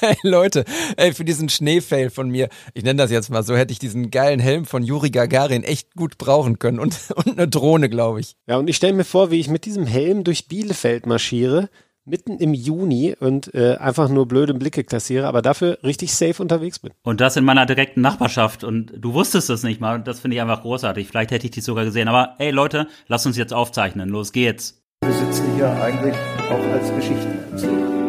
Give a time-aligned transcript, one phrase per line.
[0.00, 0.64] hey Leute,
[0.96, 4.10] ey, für diesen Schneefail von mir, ich nenne das jetzt mal so, hätte ich diesen
[4.10, 8.36] geilen Helm von Juri Gagarin echt gut brauchen können und, und eine Drohne, glaube ich.
[8.46, 11.68] Ja, und ich stelle mir vor, wie ich mit diesem Helm durch Bielefeld marschiere,
[12.04, 16.78] mitten im Juni und äh, einfach nur blöde Blicke kassiere, aber dafür richtig safe unterwegs
[16.80, 16.92] bin.
[17.04, 20.36] Und das in meiner direkten Nachbarschaft und du wusstest es nicht mal und das finde
[20.36, 21.06] ich einfach großartig.
[21.06, 24.08] Vielleicht hätte ich dich sogar gesehen, aber ey Leute, lasst uns jetzt aufzeichnen.
[24.08, 24.82] Los geht's.
[25.04, 26.14] Wir sitzen hier eigentlich
[26.50, 28.01] auch als Geschichtenerzähler.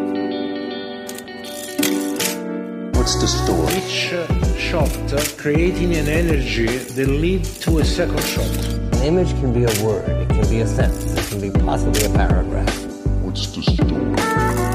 [3.04, 3.74] What's the story?
[3.74, 8.48] Each uh, shot uh, creating an energy that lead to a second shot.
[8.94, 12.06] An image can be a word, it can be a sentence, it can be possibly
[12.06, 12.86] a paragraph.
[13.20, 14.73] What's the story?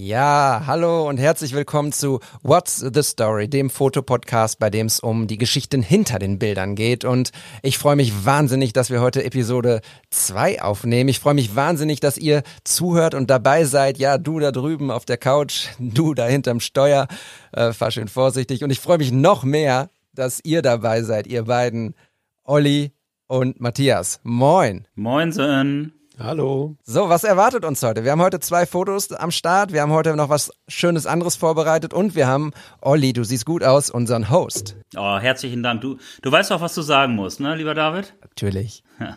[0.00, 5.26] Ja, hallo und herzlich willkommen zu What's the Story, dem Fotopodcast, bei dem es um
[5.26, 7.04] die Geschichten hinter den Bildern geht.
[7.04, 9.80] Und ich freue mich wahnsinnig, dass wir heute Episode
[10.10, 11.08] 2 aufnehmen.
[11.08, 13.98] Ich freue mich wahnsinnig, dass ihr zuhört und dabei seid.
[13.98, 17.08] Ja, du da drüben auf der Couch, du da hinterm Steuer.
[17.50, 18.62] Äh, fahr schön vorsichtig.
[18.62, 21.96] Und ich freue mich noch mehr, dass ihr dabei seid, ihr beiden,
[22.44, 22.92] Olli
[23.26, 24.20] und Matthias.
[24.22, 24.86] Moin.
[24.94, 25.97] Moinsen.
[26.20, 26.76] Hallo.
[26.82, 28.02] So, was erwartet uns heute?
[28.02, 31.94] Wir haben heute zwei Fotos am Start, wir haben heute noch was Schönes anderes vorbereitet
[31.94, 34.74] und wir haben Olli, du siehst gut aus, unseren Host.
[34.96, 35.80] Oh, herzlichen Dank.
[35.80, 38.14] Du, du weißt auch, was du sagen musst, ne, lieber David?
[38.20, 38.82] Natürlich.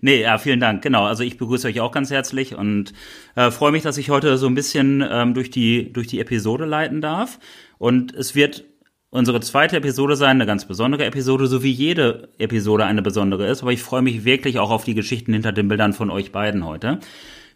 [0.00, 0.82] nee, ja, vielen Dank.
[0.82, 2.92] Genau, also ich begrüße euch auch ganz herzlich und
[3.34, 6.64] äh, freue mich, dass ich heute so ein bisschen ähm, durch, die, durch die Episode
[6.64, 7.40] leiten darf.
[7.78, 8.69] Und es wird
[9.10, 13.62] unsere zweite Episode sein, eine ganz besondere Episode, so wie jede Episode eine besondere ist.
[13.62, 16.64] Aber ich freue mich wirklich auch auf die Geschichten hinter den Bildern von euch beiden
[16.64, 17.00] heute.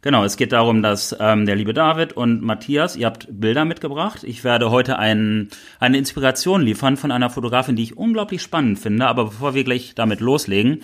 [0.02, 4.22] Genau, es geht darum, dass ähm, der liebe David und Matthias, ihr habt Bilder mitgebracht.
[4.22, 5.48] Ich werde heute ein,
[5.80, 9.06] eine Inspiration liefern von einer Fotografin, die ich unglaublich spannend finde.
[9.06, 10.80] Aber bevor wir gleich damit loslegen,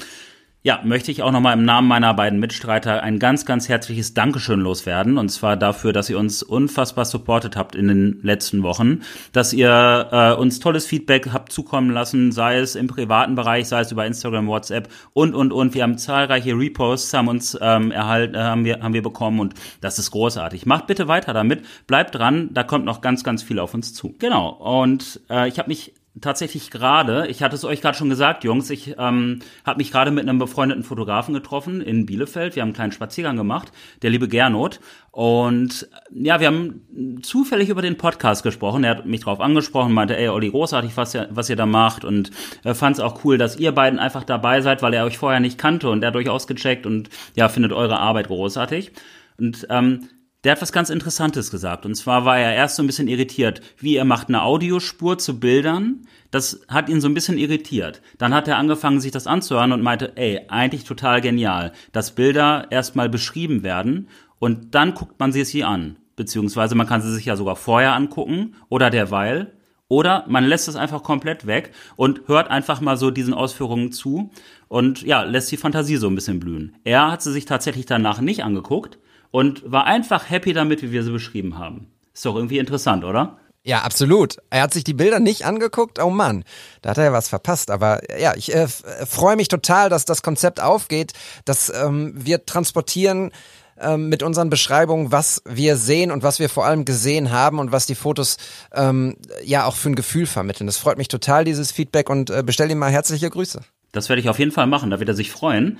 [0.63, 4.61] ja, möchte ich auch nochmal im Namen meiner beiden Mitstreiter ein ganz, ganz herzliches Dankeschön
[4.61, 5.17] loswerden.
[5.17, 9.01] Und zwar dafür, dass ihr uns unfassbar supportet habt in den letzten Wochen,
[9.33, 13.81] dass ihr äh, uns tolles Feedback habt zukommen lassen, sei es im privaten Bereich, sei
[13.81, 15.73] es über Instagram, WhatsApp und, und, und.
[15.73, 19.55] Wir haben zahlreiche Reposts, haben uns ähm, erhalten, äh, haben, wir, haben wir bekommen und
[19.81, 20.67] das ist großartig.
[20.67, 24.15] Macht bitte weiter damit, bleibt dran, da kommt noch ganz, ganz viel auf uns zu.
[24.19, 28.45] Genau, und äh, ich habe mich tatsächlich gerade, ich hatte es euch gerade schon gesagt,
[28.45, 32.55] Jungs, ich ähm, habe mich gerade mit einem befreundeten Fotografen getroffen in Bielefeld.
[32.57, 33.73] Wir haben einen kleinen Spaziergang gemacht,
[34.03, 34.81] der liebe Gernot.
[35.11, 38.85] Und ja, wir haben zufällig über den Podcast gesprochen.
[38.85, 42.05] Er hat mich drauf angesprochen, meinte, ey, Olli, großartig, was ihr, was ihr da macht.
[42.05, 42.31] Und
[42.63, 45.41] er fand es auch cool, dass ihr beiden einfach dabei seid, weil er euch vorher
[45.41, 48.93] nicht kannte und er hat euch ausgecheckt und ja, findet eure Arbeit großartig.
[49.39, 50.09] Und ähm,
[50.45, 51.85] der hat was ganz Interessantes gesagt.
[51.85, 55.39] Und zwar war er erst so ein bisschen irritiert, wie er macht eine Audiospur zu
[55.39, 56.07] Bildern.
[56.31, 58.01] Das hat ihn so ein bisschen irritiert.
[58.19, 62.69] Dann hat er angefangen, sich das anzuhören und meinte, ey, eigentlich total genial, dass Bilder
[62.71, 64.09] erstmal beschrieben werden
[64.39, 65.97] und dann guckt man sie sich an.
[66.17, 69.55] Beziehungsweise man kann sie sich ja sogar vorher angucken oder derweil.
[69.89, 74.31] Oder man lässt es einfach komplett weg und hört einfach mal so diesen Ausführungen zu
[74.69, 76.77] und ja, lässt die Fantasie so ein bisschen blühen.
[76.85, 79.01] Er hat sie sich tatsächlich danach nicht angeguckt,
[79.31, 81.91] und war einfach happy damit, wie wir sie beschrieben haben.
[82.13, 83.39] Ist doch irgendwie interessant, oder?
[83.63, 84.39] Ja, absolut.
[84.49, 86.03] Er hat sich die Bilder nicht angeguckt.
[86.03, 86.45] Oh Mann,
[86.81, 87.71] da hat er ja was verpasst.
[87.71, 91.13] Aber ja, ich äh, freue mich total, dass das Konzept aufgeht,
[91.45, 93.33] dass ähm, wir transportieren
[93.79, 97.71] ähm, mit unseren Beschreibungen, was wir sehen und was wir vor allem gesehen haben und
[97.71, 98.39] was die Fotos
[98.73, 100.67] ähm, ja auch für ein Gefühl vermitteln.
[100.67, 103.61] Das freut mich total, dieses Feedback und äh, bestell ihm mal herzliche Grüße.
[103.93, 105.79] Das werde ich auf jeden Fall machen, da wird er sich freuen.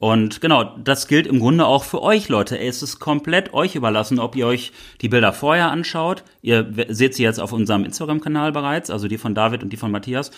[0.00, 2.58] Und genau, das gilt im Grunde auch für euch, Leute.
[2.58, 4.72] Es ist komplett euch überlassen, ob ihr euch
[5.02, 6.24] die Bilder vorher anschaut.
[6.40, 9.90] Ihr seht sie jetzt auf unserem Instagram-Kanal bereits, also die von David und die von
[9.90, 10.30] Matthias.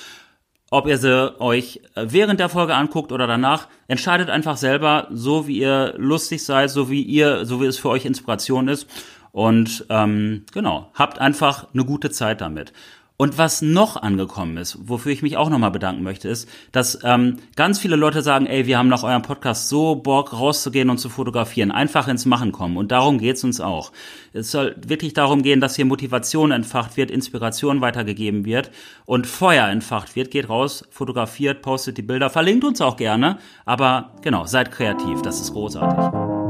[0.73, 5.59] Ob ihr sie euch während der Folge anguckt oder danach, entscheidet einfach selber, so wie
[5.59, 8.89] ihr lustig seid, so wie ihr, so wie es für euch Inspiration ist.
[9.31, 12.73] Und ähm, genau, habt einfach eine gute Zeit damit.
[13.23, 17.37] Und was noch angekommen ist, wofür ich mich auch nochmal bedanken möchte, ist, dass ähm,
[17.55, 21.09] ganz viele Leute sagen, ey, wir haben nach eurem Podcast so Bock, rauszugehen und zu
[21.09, 22.77] fotografieren, einfach ins Machen kommen.
[22.77, 23.93] Und darum geht's uns auch.
[24.33, 28.73] Es soll wirklich darum gehen, dass hier Motivation entfacht wird, Inspiration weitergegeben wird
[29.05, 30.33] und Feuer entfacht wird.
[30.33, 33.39] Geht raus, fotografiert, postet die Bilder, verlinkt uns auch gerne.
[33.65, 36.42] Aber genau, seid kreativ, das ist großartig.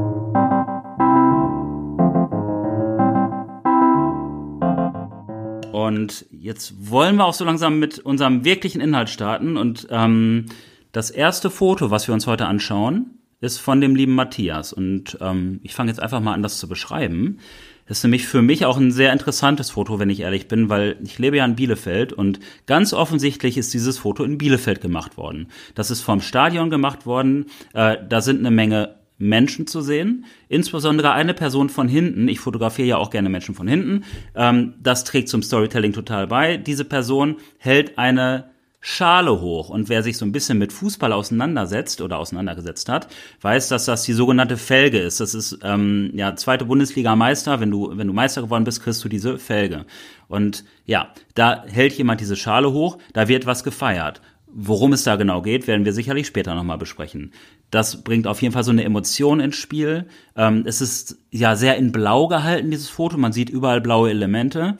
[5.73, 9.57] Und jetzt wollen wir auch so langsam mit unserem wirklichen Inhalt starten.
[9.57, 10.45] Und ähm,
[10.91, 14.71] das erste Foto, was wir uns heute anschauen, ist von dem lieben Matthias.
[14.71, 17.39] Und ähm, ich fange jetzt einfach mal an, das zu beschreiben.
[17.87, 20.95] Das ist nämlich für mich auch ein sehr interessantes Foto, wenn ich ehrlich bin, weil
[21.03, 25.47] ich lebe ja in Bielefeld und ganz offensichtlich ist dieses Foto in Bielefeld gemacht worden.
[25.73, 27.47] Das ist vom Stadion gemacht worden.
[27.73, 32.27] Äh, da sind eine Menge Menschen zu sehen, insbesondere eine Person von hinten.
[32.27, 34.03] Ich fotografiere ja auch gerne Menschen von hinten.
[34.35, 36.57] Ähm, das trägt zum Storytelling total bei.
[36.57, 38.53] Diese Person hält eine
[38.85, 39.69] Schale hoch.
[39.69, 43.07] Und wer sich so ein bisschen mit Fußball auseinandersetzt oder auseinandergesetzt hat,
[43.39, 45.21] weiß, dass das die sogenannte Felge ist.
[45.21, 47.61] Das ist ähm, ja zweite Bundesliga-Meister.
[47.61, 49.85] Wenn du wenn du Meister geworden bist, kriegst du diese Felge.
[50.27, 52.97] Und ja, da hält jemand diese Schale hoch.
[53.13, 54.21] Da wird was gefeiert.
[54.55, 57.33] Worum es da genau geht, werden wir sicherlich später nochmal besprechen.
[57.71, 60.05] Das bringt auf jeden Fall so eine Emotion ins Spiel.
[60.35, 63.17] Ähm, es ist ja sehr in Blau gehalten, dieses Foto.
[63.17, 64.77] Man sieht überall blaue Elemente.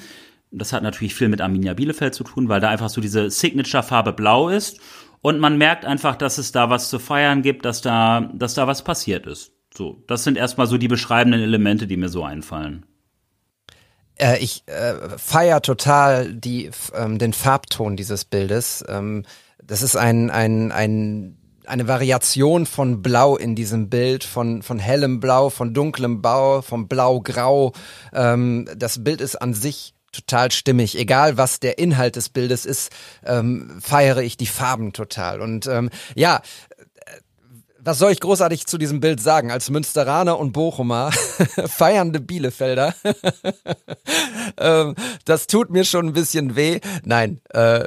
[0.51, 4.13] Das hat natürlich viel mit Arminia Bielefeld zu tun, weil da einfach so diese Signature-Farbe
[4.13, 4.79] blau ist.
[5.21, 8.67] Und man merkt einfach, dass es da was zu feiern gibt, dass da, dass da
[8.67, 9.53] was passiert ist.
[9.75, 12.85] So, das sind erstmal so die beschreibenden Elemente, die mir so einfallen.
[14.15, 18.85] Äh, ich äh, feier total die, ähm, den Farbton dieses Bildes.
[18.87, 19.23] Ähm,
[19.67, 25.19] das ist ein, ein, ein eine Variation von Blau in diesem Bild, von, von hellem
[25.19, 27.71] Blau, von dunklem Blau, von Blau-Grau.
[28.13, 30.97] Ähm, das Bild ist an sich total stimmig.
[30.97, 32.91] Egal was der Inhalt des Bildes ist,
[33.25, 35.41] ähm, feiere ich die Farben total.
[35.41, 36.41] Und ähm, ja,
[37.83, 39.51] was soll ich großartig zu diesem Bild sagen?
[39.51, 41.11] Als Münsteraner und Bochumer,
[41.65, 42.95] feiernde Bielefelder,
[44.57, 44.95] ähm,
[45.25, 46.79] das tut mir schon ein bisschen weh.
[47.03, 47.83] Nein, äh,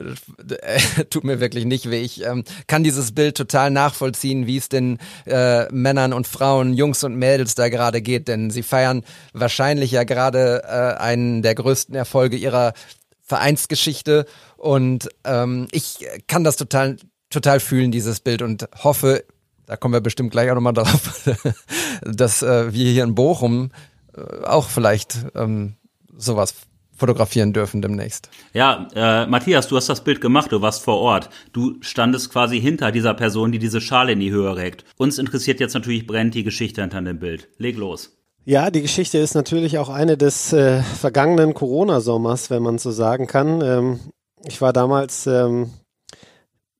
[1.10, 2.02] tut mir wirklich nicht weh.
[2.02, 7.02] Ich ähm, kann dieses Bild total nachvollziehen, wie es den äh, Männern und Frauen, Jungs
[7.04, 9.02] und Mädels da gerade geht, denn sie feiern
[9.32, 12.74] wahrscheinlich ja gerade äh, einen der größten Erfolge ihrer
[13.22, 14.26] Vereinsgeschichte
[14.56, 16.96] und ähm, ich kann das total
[17.28, 19.24] total fühlen, dieses Bild und hoffe,
[19.66, 21.28] da kommen wir bestimmt gleich auch nochmal drauf,
[22.02, 23.70] dass äh, wir hier in Bochum
[24.16, 25.74] äh, auch vielleicht ähm,
[26.16, 26.54] sowas
[26.96, 28.30] fotografieren dürfen demnächst.
[28.54, 31.28] Ja, äh, Matthias, du hast das Bild gemacht, du warst vor Ort.
[31.52, 34.84] Du standest quasi hinter dieser Person, die diese Schale in die Höhe regt.
[34.96, 37.48] Uns interessiert jetzt natürlich brennt die Geschichte hinter dem Bild.
[37.58, 38.16] Leg los.
[38.44, 43.26] Ja, die Geschichte ist natürlich auch eine des äh, vergangenen Corona-Sommers, wenn man so sagen
[43.26, 43.60] kann.
[43.60, 44.00] Ähm,
[44.46, 45.70] ich war damals ähm,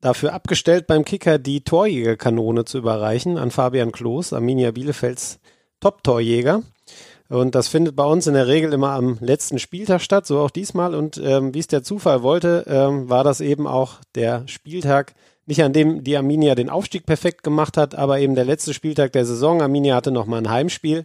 [0.07, 5.41] dafür abgestellt, beim Kicker die Torjägerkanone zu überreichen an Fabian Klos, Arminia Bielefelds
[5.81, 6.63] Top-Torjäger.
[7.29, 10.51] Und das findet bei uns in der Regel immer am letzten Spieltag statt, so auch
[10.51, 10.95] diesmal.
[10.95, 15.15] Und ähm, wie es der Zufall wollte, ähm, war das eben auch der Spieltag,
[15.45, 19.13] nicht an dem die Arminia den Aufstieg perfekt gemacht hat, aber eben der letzte Spieltag
[19.13, 19.61] der Saison.
[19.61, 21.05] Arminia hatte nochmal ein Heimspiel.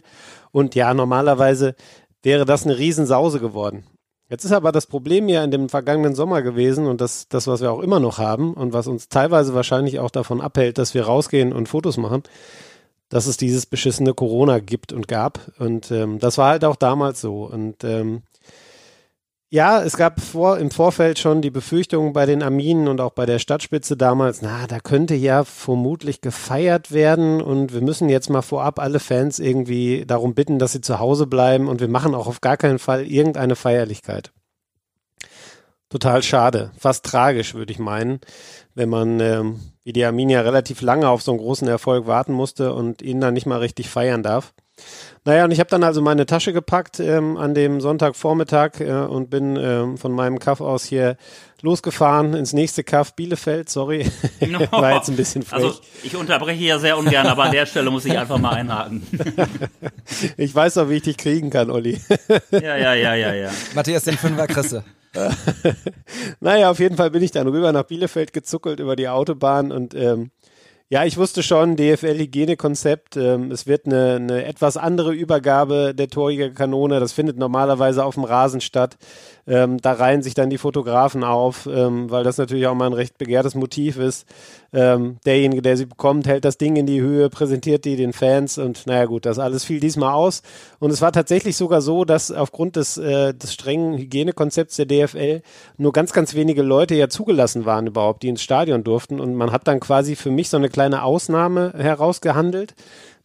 [0.52, 1.74] Und ja, normalerweise
[2.22, 3.84] wäre das eine Riesensause geworden.
[4.32, 7.60] Jetzt ist aber das Problem ja in dem vergangenen Sommer gewesen und das, das, was
[7.60, 11.04] wir auch immer noch haben und was uns teilweise wahrscheinlich auch davon abhält, dass wir
[11.04, 12.22] rausgehen und Fotos machen,
[13.10, 15.50] dass es dieses beschissene Corona gibt und gab.
[15.58, 17.44] Und ähm, das war halt auch damals so.
[17.44, 18.22] Und ähm,
[19.52, 23.26] ja, es gab vor, im Vorfeld schon die Befürchtung bei den Arminen und auch bei
[23.26, 28.40] der Stadtspitze damals, na, da könnte ja vermutlich gefeiert werden und wir müssen jetzt mal
[28.40, 32.28] vorab alle Fans irgendwie darum bitten, dass sie zu Hause bleiben und wir machen auch
[32.28, 34.32] auf gar keinen Fall irgendeine Feierlichkeit.
[35.90, 38.20] Total schade, fast tragisch, würde ich meinen,
[38.74, 42.72] wenn man ähm, wie die Arminia relativ lange auf so einen großen Erfolg warten musste
[42.72, 44.54] und ihn dann nicht mal richtig feiern darf.
[45.24, 49.30] Naja, und ich habe dann also meine Tasche gepackt ähm, an dem Sonntagvormittag äh, und
[49.30, 51.16] bin ähm, von meinem Kaff aus hier
[51.60, 53.68] losgefahren ins nächste Kaff Bielefeld.
[53.68, 54.10] Sorry,
[54.72, 55.64] war jetzt ein bisschen frech.
[55.64, 59.06] Also ich unterbreche ja sehr ungern, aber an der Stelle muss ich einfach mal einhaken.
[60.36, 62.00] ich weiß doch, wie ich dich kriegen kann, Olli.
[62.50, 63.50] ja, ja, ja, ja, ja.
[63.76, 64.82] Matthias, den Fünfer Krisse.
[66.40, 69.94] naja, auf jeden Fall bin ich dann rüber nach Bielefeld gezuckelt über die Autobahn und
[69.94, 70.30] ähm,
[70.92, 73.16] ja, ich wusste schon, DFL-Hygienekonzept.
[73.16, 77.00] Ähm, es wird eine, eine etwas andere Übergabe der Torjägerkanone.
[77.00, 78.98] Das findet normalerweise auf dem Rasen statt.
[79.46, 82.92] Ähm, da reihen sich dann die Fotografen auf, ähm, weil das natürlich auch mal ein
[82.92, 84.26] recht begehrtes Motiv ist.
[84.72, 88.56] Ähm, derjenige, der sie bekommt, hält das Ding in die Höhe, präsentiert die den Fans
[88.58, 90.42] und naja gut, das alles fiel diesmal aus.
[90.78, 95.42] Und es war tatsächlich sogar so, dass aufgrund des, äh, des strengen Hygienekonzepts der DFL
[95.76, 99.18] nur ganz, ganz wenige Leute ja zugelassen waren überhaupt, die ins Stadion durften.
[99.20, 102.74] Und man hat dann quasi für mich so eine kleine Ausnahme herausgehandelt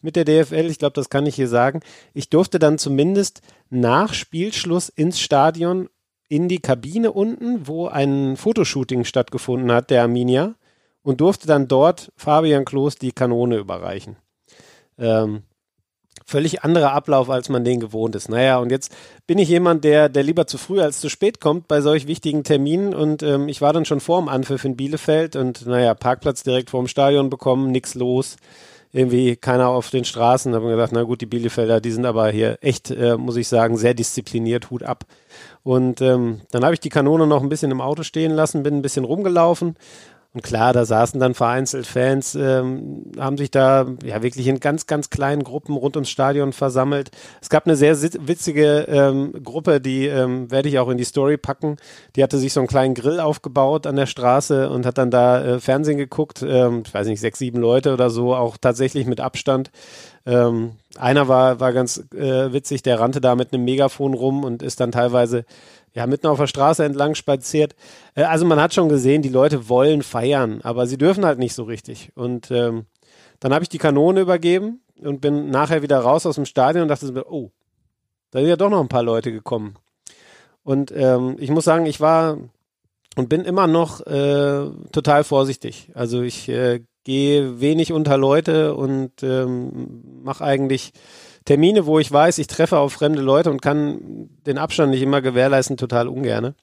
[0.02, 0.66] mit der DFL.
[0.70, 1.80] Ich glaube, das kann ich hier sagen.
[2.14, 5.88] Ich durfte dann zumindest nach Spielschluss ins Stadion
[6.28, 10.54] in die Kabine unten, wo ein Fotoshooting stattgefunden hat, der Arminia,
[11.02, 14.16] und durfte dann dort Fabian Klos die Kanone überreichen.
[14.98, 15.42] Ähm,
[16.26, 18.28] völlig anderer Ablauf, als man den gewohnt ist.
[18.28, 18.94] Naja, und jetzt
[19.26, 22.44] bin ich jemand, der, der lieber zu früh als zu spät kommt bei solch wichtigen
[22.44, 26.42] Terminen und ähm, ich war dann schon vor dem Anpfiff in Bielefeld und naja, Parkplatz
[26.42, 28.36] direkt vorm Stadion bekommen, nix los
[28.92, 30.54] irgendwie keiner auf den Straßen.
[30.54, 33.76] Haben gedacht, na gut, die Bielefelder, die sind aber hier echt, äh, muss ich sagen,
[33.76, 35.04] sehr diszipliniert, Hut ab.
[35.62, 38.76] Und ähm, dann habe ich die Kanone noch ein bisschen im Auto stehen lassen, bin
[38.76, 39.76] ein bisschen rumgelaufen.
[40.38, 44.86] Und klar, da saßen dann vereinzelt Fans, ähm, haben sich da ja wirklich in ganz,
[44.86, 47.10] ganz kleinen Gruppen rund ums Stadion versammelt.
[47.42, 51.38] Es gab eine sehr witzige ähm, Gruppe, die ähm, werde ich auch in die Story
[51.38, 51.74] packen.
[52.14, 55.44] Die hatte sich so einen kleinen Grill aufgebaut an der Straße und hat dann da
[55.44, 56.44] äh, Fernsehen geguckt.
[56.46, 59.72] Ähm, ich weiß nicht, sechs, sieben Leute oder so, auch tatsächlich mit Abstand.
[60.24, 64.62] Ähm, einer war, war ganz äh, witzig, der rannte da mit einem Megafon rum und
[64.62, 65.44] ist dann teilweise
[65.98, 67.74] ja, mitten auf der Straße entlang spaziert.
[68.14, 71.54] Äh, also man hat schon gesehen, die Leute wollen feiern, aber sie dürfen halt nicht
[71.54, 72.12] so richtig.
[72.14, 72.86] Und ähm,
[73.40, 76.88] dann habe ich die Kanone übergeben und bin nachher wieder raus aus dem Stadion und
[76.88, 77.50] dachte mir, oh,
[78.30, 79.74] da sind ja doch noch ein paar Leute gekommen.
[80.62, 82.38] Und ähm, ich muss sagen, ich war
[83.16, 85.90] und bin immer noch äh, total vorsichtig.
[85.94, 90.92] Also ich äh, gehe wenig unter Leute und ähm, mache eigentlich
[91.48, 95.22] Termine, wo ich weiß, ich treffe auf fremde Leute und kann den Abstand nicht immer
[95.22, 96.54] gewährleisten, total ungerne.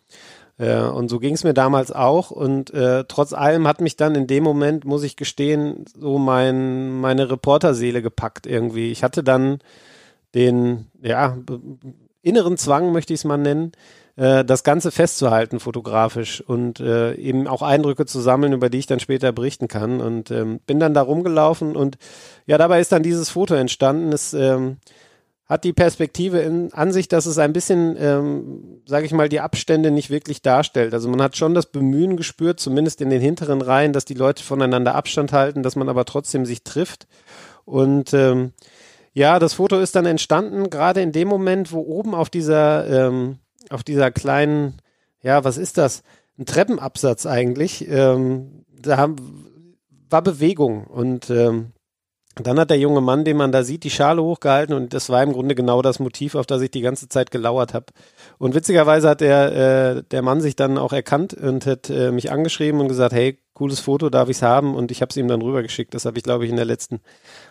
[0.59, 2.29] Äh, und so ging es mir damals auch.
[2.29, 6.99] Und äh, trotz allem hat mich dann in dem Moment, muss ich gestehen, so mein,
[6.99, 8.91] meine Reporterseele gepackt irgendwie.
[8.91, 9.57] Ich hatte dann
[10.35, 11.35] den, ja,
[12.21, 13.71] inneren Zwang, möchte ich es mal nennen,
[14.15, 18.87] äh, das Ganze festzuhalten fotografisch und äh, eben auch Eindrücke zu sammeln, über die ich
[18.87, 20.01] dann später berichten kann.
[20.01, 21.97] Und ähm, bin dann da rumgelaufen und
[22.45, 24.13] ja, dabei ist dann dieses Foto entstanden.
[24.13, 24.77] Es ähm,
[25.47, 29.91] hat die Perspektive in Ansicht, dass es ein bisschen, ähm, sage ich mal, die Abstände
[29.91, 30.93] nicht wirklich darstellt.
[30.93, 34.43] Also man hat schon das Bemühen gespürt, zumindest in den hinteren Reihen, dass die Leute
[34.43, 37.05] voneinander Abstand halten, dass man aber trotzdem sich trifft.
[37.63, 38.53] Und ähm,
[39.13, 43.37] ja, das Foto ist dann entstanden, gerade in dem Moment, wo oben auf dieser ähm,
[43.69, 44.81] auf dieser kleinen,
[45.21, 46.03] ja, was ist das?
[46.37, 47.87] Ein Treppenabsatz eigentlich.
[47.87, 51.71] Ähm, da haben, war Bewegung und ähm,
[52.35, 55.23] dann hat der junge Mann, den man da sieht, die Schale hochgehalten und das war
[55.23, 57.85] im Grunde genau das Motiv, auf das ich die ganze Zeit gelauert habe.
[58.37, 62.31] Und witzigerweise hat der, äh, der Mann sich dann auch erkannt und hat äh, mich
[62.31, 64.75] angeschrieben und gesagt, hey, cooles Foto, darf ich's haben?
[64.75, 65.93] Und ich habe es ihm dann rübergeschickt.
[65.93, 66.99] Das habe ich, glaube ich, in der letzten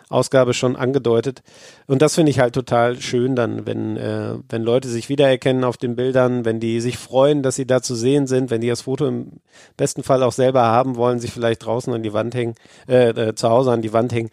[0.09, 1.41] Ausgabe schon angedeutet.
[1.87, 5.77] Und das finde ich halt total schön dann, wenn, äh, wenn Leute sich wiedererkennen auf
[5.77, 8.81] den Bildern, wenn die sich freuen, dass sie da zu sehen sind, wenn die das
[8.81, 9.39] Foto im
[9.77, 12.55] besten Fall auch selber haben wollen, sich vielleicht draußen an die Wand hängen,
[12.87, 14.29] äh, äh, zu Hause an die Wand hängen.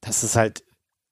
[0.00, 0.64] Das ist halt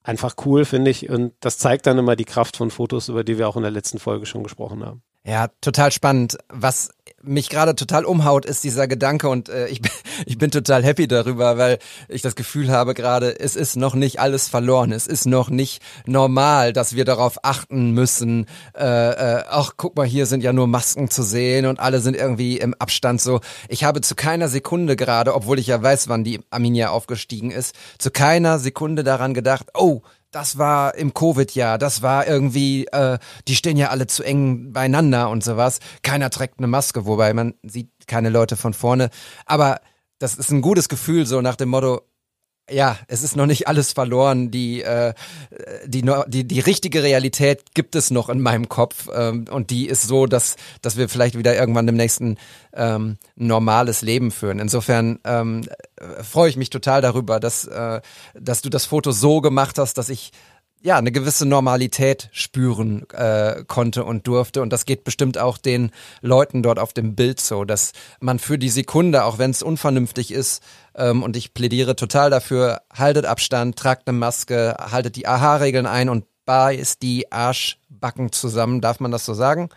[0.02, 1.08] einfach cool, finde ich.
[1.08, 3.70] Und das zeigt dann immer die Kraft von Fotos, über die wir auch in der
[3.70, 5.02] letzten Folge schon gesprochen haben.
[5.30, 6.38] Ja, total spannend.
[6.49, 6.90] Was
[7.22, 9.92] mich gerade total umhaut, ist dieser Gedanke und äh, ich, bin,
[10.26, 14.18] ich bin total happy darüber, weil ich das Gefühl habe gerade, es ist noch nicht
[14.18, 14.90] alles verloren.
[14.90, 18.46] Es ist noch nicht normal, dass wir darauf achten müssen.
[18.76, 22.16] Äh, äh, ach, guck mal, hier sind ja nur Masken zu sehen und alle sind
[22.16, 23.38] irgendwie im Abstand so.
[23.68, 27.76] Ich habe zu keiner Sekunde gerade, obwohl ich ja weiß, wann die Arminia aufgestiegen ist,
[27.99, 33.18] zu keiner Sekunde daran gedacht, oh, das war im Covid-Jahr, das war irgendwie, äh,
[33.49, 35.80] die stehen ja alle zu eng beieinander und sowas.
[36.02, 39.10] Keiner trägt eine Maske, wobei man sieht keine Leute von vorne.
[39.46, 39.80] Aber
[40.18, 42.02] das ist ein gutes Gefühl, so nach dem Motto,
[42.70, 44.50] ja, es ist noch nicht alles verloren.
[44.50, 45.14] Die, äh,
[45.86, 50.02] die, die, die richtige Realität gibt es noch in meinem Kopf ähm, und die ist
[50.02, 52.36] so, dass, dass wir vielleicht wieder irgendwann im nächsten
[52.72, 54.58] ähm, normales Leben führen.
[54.58, 55.62] Insofern ähm,
[56.22, 58.00] freue ich mich total darüber, dass, äh,
[58.34, 60.32] dass du das Foto so gemacht hast, dass ich
[60.82, 64.62] ja, eine gewisse Normalität spüren äh, konnte und durfte.
[64.62, 65.90] Und das geht bestimmt auch den
[66.22, 70.32] Leuten dort auf dem Bild so, dass man für die Sekunde, auch wenn es unvernünftig
[70.32, 70.62] ist,
[70.94, 76.08] ähm, und ich plädiere total dafür, haltet Abstand, tragt eine Maske, haltet die AHA-Regeln ein
[76.08, 79.68] und beißt die Arschbacken zusammen, darf man das so sagen?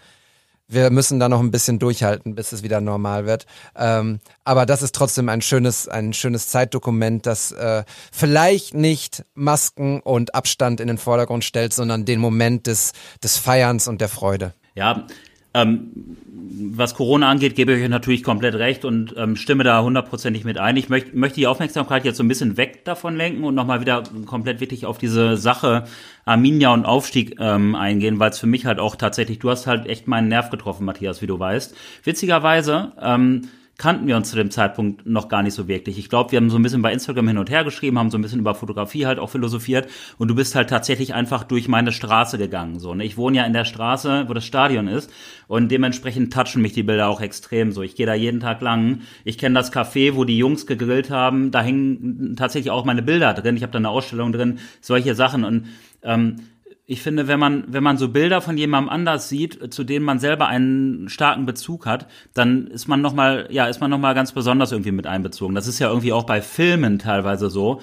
[0.68, 3.46] Wir müssen da noch ein bisschen durchhalten, bis es wieder normal wird.
[3.76, 10.00] Ähm, aber das ist trotzdem ein schönes, ein schönes Zeitdokument, das äh, vielleicht nicht Masken
[10.00, 12.94] und Abstand in den Vordergrund stellt, sondern den Moment des,
[13.24, 14.54] des Feierns und der Freude.
[14.76, 15.06] Ja,
[15.54, 16.18] ähm,
[16.56, 20.58] was Corona angeht, gebe ich euch natürlich komplett recht und ähm, stimme da hundertprozentig mit
[20.58, 20.78] ein.
[20.78, 24.04] Ich möcht, möchte die Aufmerksamkeit jetzt so ein bisschen weg davon lenken und nochmal wieder
[24.26, 25.86] komplett wirklich auf diese Sache
[26.26, 29.88] Arminia und Aufstieg ähm, eingehen, weil es für mich halt auch tatsächlich, du hast halt
[29.88, 31.76] echt meinen Nerv getroffen, Matthias, wie du weißt.
[32.04, 35.98] Witzigerweise, ähm, kannten wir uns zu dem Zeitpunkt noch gar nicht so wirklich.
[35.98, 38.18] Ich glaube, wir haben so ein bisschen bei Instagram hin und her geschrieben, haben so
[38.18, 39.88] ein bisschen über Fotografie halt auch philosophiert
[40.18, 42.80] und du bist halt tatsächlich einfach durch meine Straße gegangen.
[42.80, 43.04] So, ne?
[43.04, 45.12] Ich wohne ja in der Straße, wo das Stadion ist
[45.48, 47.82] und dementsprechend touchen mich die Bilder auch extrem so.
[47.82, 49.02] Ich gehe da jeden Tag lang.
[49.24, 51.50] Ich kenne das Café, wo die Jungs gegrillt haben.
[51.50, 53.58] Da hängen tatsächlich auch meine Bilder drin.
[53.58, 55.66] Ich habe da eine Ausstellung drin, solche Sachen und
[56.04, 56.36] ähm,
[56.86, 60.20] ich finde, wenn man, wenn man so Bilder von jemandem anders sieht, zu denen man
[60.20, 64.72] selber einen starken Bezug hat, dann ist man nochmal, ja, ist man nochmal ganz besonders
[64.74, 65.56] irgendwie mit einbezogen.
[65.56, 67.82] Das ist ja irgendwie auch bei Filmen teilweise so.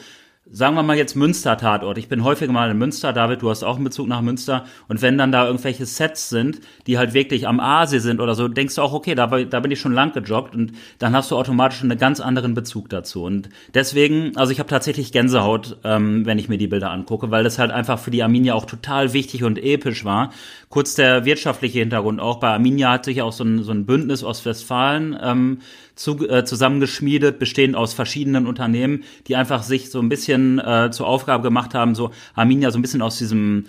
[0.53, 1.97] Sagen wir mal jetzt Münster-Tatort.
[1.99, 4.65] Ich bin häufiger mal in Münster, David, du hast auch einen Bezug nach Münster.
[4.89, 8.49] Und wenn dann da irgendwelche Sets sind, die halt wirklich am Aasee sind oder so,
[8.49, 11.37] denkst du auch, okay, da, da bin ich schon lang gejoggt und dann hast du
[11.37, 13.23] automatisch einen ganz anderen Bezug dazu.
[13.23, 17.45] Und deswegen, also ich habe tatsächlich Gänsehaut, ähm, wenn ich mir die Bilder angucke, weil
[17.45, 20.33] das halt einfach für die Arminia auch total wichtig und episch war.
[20.69, 22.41] Kurz der wirtschaftliche Hintergrund auch.
[22.41, 25.59] Bei Arminia hat sich auch so ein, so ein Bündnis Ostwestfalen ähm,
[26.01, 31.07] zu, äh, zusammengeschmiedet, bestehend aus verschiedenen Unternehmen, die einfach sich so ein bisschen äh, zur
[31.07, 33.67] Aufgabe gemacht haben, so Arminia so ein bisschen aus diesem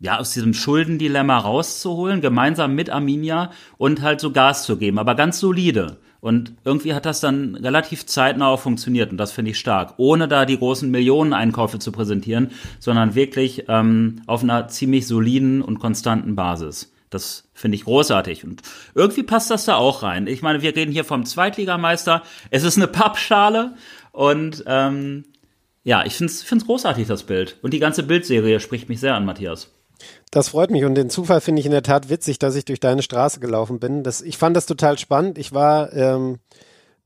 [0.00, 5.14] ja, aus diesem Schuldendilemma rauszuholen, gemeinsam mit Arminia und halt so Gas zu geben, aber
[5.14, 5.98] ganz solide.
[6.20, 9.94] Und irgendwie hat das dann relativ zeitnah auch funktioniert und das finde ich stark.
[9.98, 12.50] Ohne da die großen Millioneneinkäufe zu präsentieren,
[12.80, 16.93] sondern wirklich ähm, auf einer ziemlich soliden und konstanten Basis.
[17.10, 18.44] Das finde ich großartig.
[18.44, 18.62] Und
[18.94, 20.26] irgendwie passt das da auch rein.
[20.26, 22.22] Ich meine, wir reden hier vom Zweitligameister.
[22.50, 23.74] Es ist eine Pappschale.
[24.12, 25.24] Und ähm,
[25.84, 27.58] ja, ich finde es großartig, das Bild.
[27.62, 29.70] Und die ganze Bildserie spricht mich sehr an, Matthias.
[30.30, 32.80] Das freut mich und den Zufall finde ich in der Tat witzig, dass ich durch
[32.80, 34.02] deine Straße gelaufen bin.
[34.02, 35.38] Das, ich fand das total spannend.
[35.38, 36.38] Ich war ähm,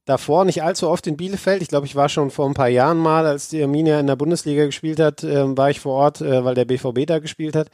[0.07, 1.61] davor nicht allzu oft in Bielefeld.
[1.61, 4.17] Ich glaube, ich war schon vor ein paar Jahren mal, als die Arminia in der
[4.17, 7.69] Bundesliga gespielt hat, äh, war ich vor Ort, äh, weil der BVB da gespielt hat.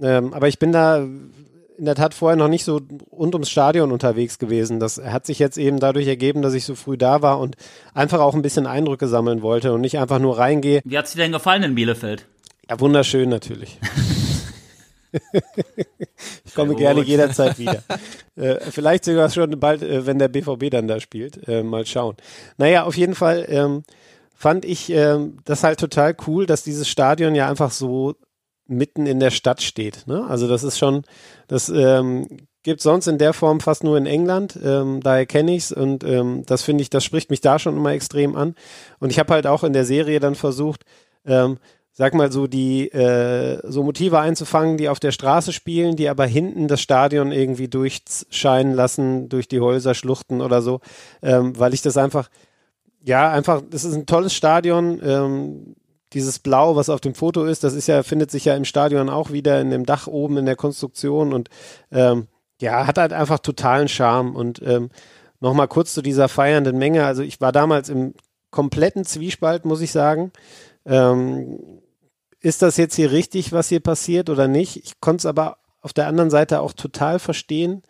[0.00, 1.06] Ähm, aber ich bin da
[1.78, 2.80] in der Tat vorher noch nicht so
[3.12, 4.80] rund ums Stadion unterwegs gewesen.
[4.80, 7.56] Das hat sich jetzt eben dadurch ergeben, dass ich so früh da war und
[7.94, 10.80] einfach auch ein bisschen Eindrücke sammeln wollte und nicht einfach nur reingehe.
[10.84, 12.26] Wie hat's dir denn gefallen in Bielefeld?
[12.68, 13.78] Ja, wunderschön natürlich.
[16.44, 17.82] ich komme gerne jederzeit wieder.
[18.38, 21.48] Äh, vielleicht sogar schon bald, äh, wenn der BVB dann da spielt.
[21.48, 22.14] Äh, mal schauen.
[22.56, 23.82] Naja, auf jeden Fall ähm,
[24.32, 28.14] fand ich ähm, das halt total cool, dass dieses Stadion ja einfach so
[28.68, 30.06] mitten in der Stadt steht.
[30.06, 30.24] Ne?
[30.28, 31.02] Also das ist schon,
[31.48, 32.26] das ähm,
[32.62, 34.58] gibt sonst in der Form fast nur in England.
[34.62, 37.76] Ähm, daher kenne ich es und ähm, das finde ich, das spricht mich da schon
[37.76, 38.54] immer extrem an.
[39.00, 40.84] Und ich habe halt auch in der Serie dann versucht,
[41.24, 41.58] ähm,
[41.92, 46.26] sag mal so die äh, so Motive einzufangen, die auf der Straße spielen, die aber
[46.26, 50.80] hinten das Stadion irgendwie durchscheinen lassen durch die Häuser, Schluchten oder so,
[51.22, 52.28] ähm, weil ich das einfach
[53.02, 55.00] ja einfach, das ist ein tolles Stadion.
[55.02, 55.74] Ähm,
[56.12, 59.08] dieses Blau, was auf dem Foto ist, das ist ja, findet sich ja im Stadion
[59.08, 61.50] auch wieder in dem Dach oben in der Konstruktion und
[61.92, 62.28] ähm,
[62.60, 64.34] ja, hat halt einfach totalen Charme.
[64.34, 64.90] Und ähm,
[65.40, 67.04] nochmal kurz zu dieser feiernden Menge.
[67.04, 68.14] Also ich war damals im
[68.50, 70.32] kompletten Zwiespalt, muss ich sagen.
[70.84, 71.80] Ähm,
[72.40, 74.76] ist das jetzt hier richtig, was hier passiert oder nicht?
[74.76, 77.82] Ich konnte es aber auf der anderen Seite auch total verstehen,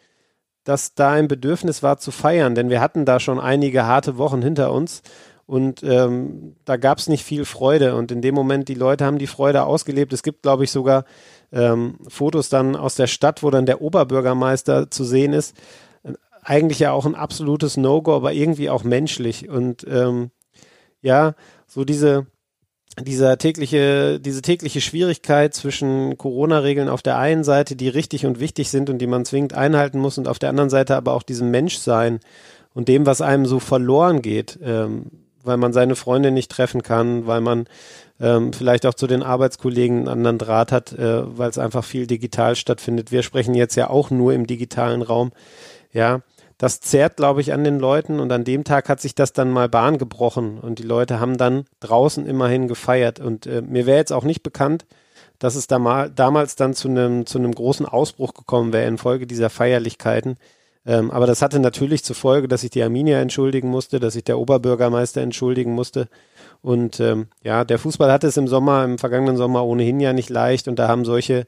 [0.64, 4.42] dass da ein Bedürfnis war zu feiern, denn wir hatten da schon einige harte Wochen
[4.42, 5.02] hinter uns
[5.48, 7.96] und ähm, da gab es nicht viel Freude.
[7.96, 10.12] Und in dem Moment, die Leute haben die Freude ausgelebt.
[10.12, 11.06] Es gibt, glaube ich, sogar
[11.52, 15.56] ähm, Fotos dann aus der Stadt, wo dann der Oberbürgermeister zu sehen ist.
[16.42, 19.48] Eigentlich ja auch ein absolutes No-Go, aber irgendwie auch menschlich.
[19.48, 20.32] Und ähm,
[21.00, 21.34] ja,
[21.66, 22.26] so diese,
[23.00, 28.68] dieser tägliche, diese tägliche Schwierigkeit zwischen Corona-Regeln auf der einen Seite, die richtig und wichtig
[28.68, 31.50] sind und die man zwingend einhalten muss, und auf der anderen Seite aber auch diesem
[31.50, 32.20] Menschsein
[32.74, 34.58] und dem, was einem so verloren geht.
[34.62, 35.06] Ähm,
[35.48, 37.66] weil man seine Freunde nicht treffen kann, weil man
[38.20, 42.06] ähm, vielleicht auch zu den Arbeitskollegen einen anderen Draht hat, äh, weil es einfach viel
[42.06, 43.10] digital stattfindet.
[43.10, 45.32] Wir sprechen jetzt ja auch nur im digitalen Raum.
[45.92, 46.20] Ja,
[46.58, 49.50] das zerrt, glaube ich, an den Leuten und an dem Tag hat sich das dann
[49.50, 53.98] mal Bahn gebrochen und die Leute haben dann draußen immerhin gefeiert und äh, mir wäre
[53.98, 54.84] jetzt auch nicht bekannt,
[55.38, 59.26] dass es da mal, damals dann zu einem zu einem großen Ausbruch gekommen wäre infolge
[59.26, 60.36] dieser Feierlichkeiten.
[60.88, 64.24] Ähm, aber das hatte natürlich zur Folge, dass sich die Arminia entschuldigen musste, dass sich
[64.24, 66.08] der Oberbürgermeister entschuldigen musste.
[66.62, 70.30] Und ähm, ja, der Fußball hatte es im Sommer, im vergangenen Sommer ohnehin ja nicht
[70.30, 71.44] leicht und da haben solche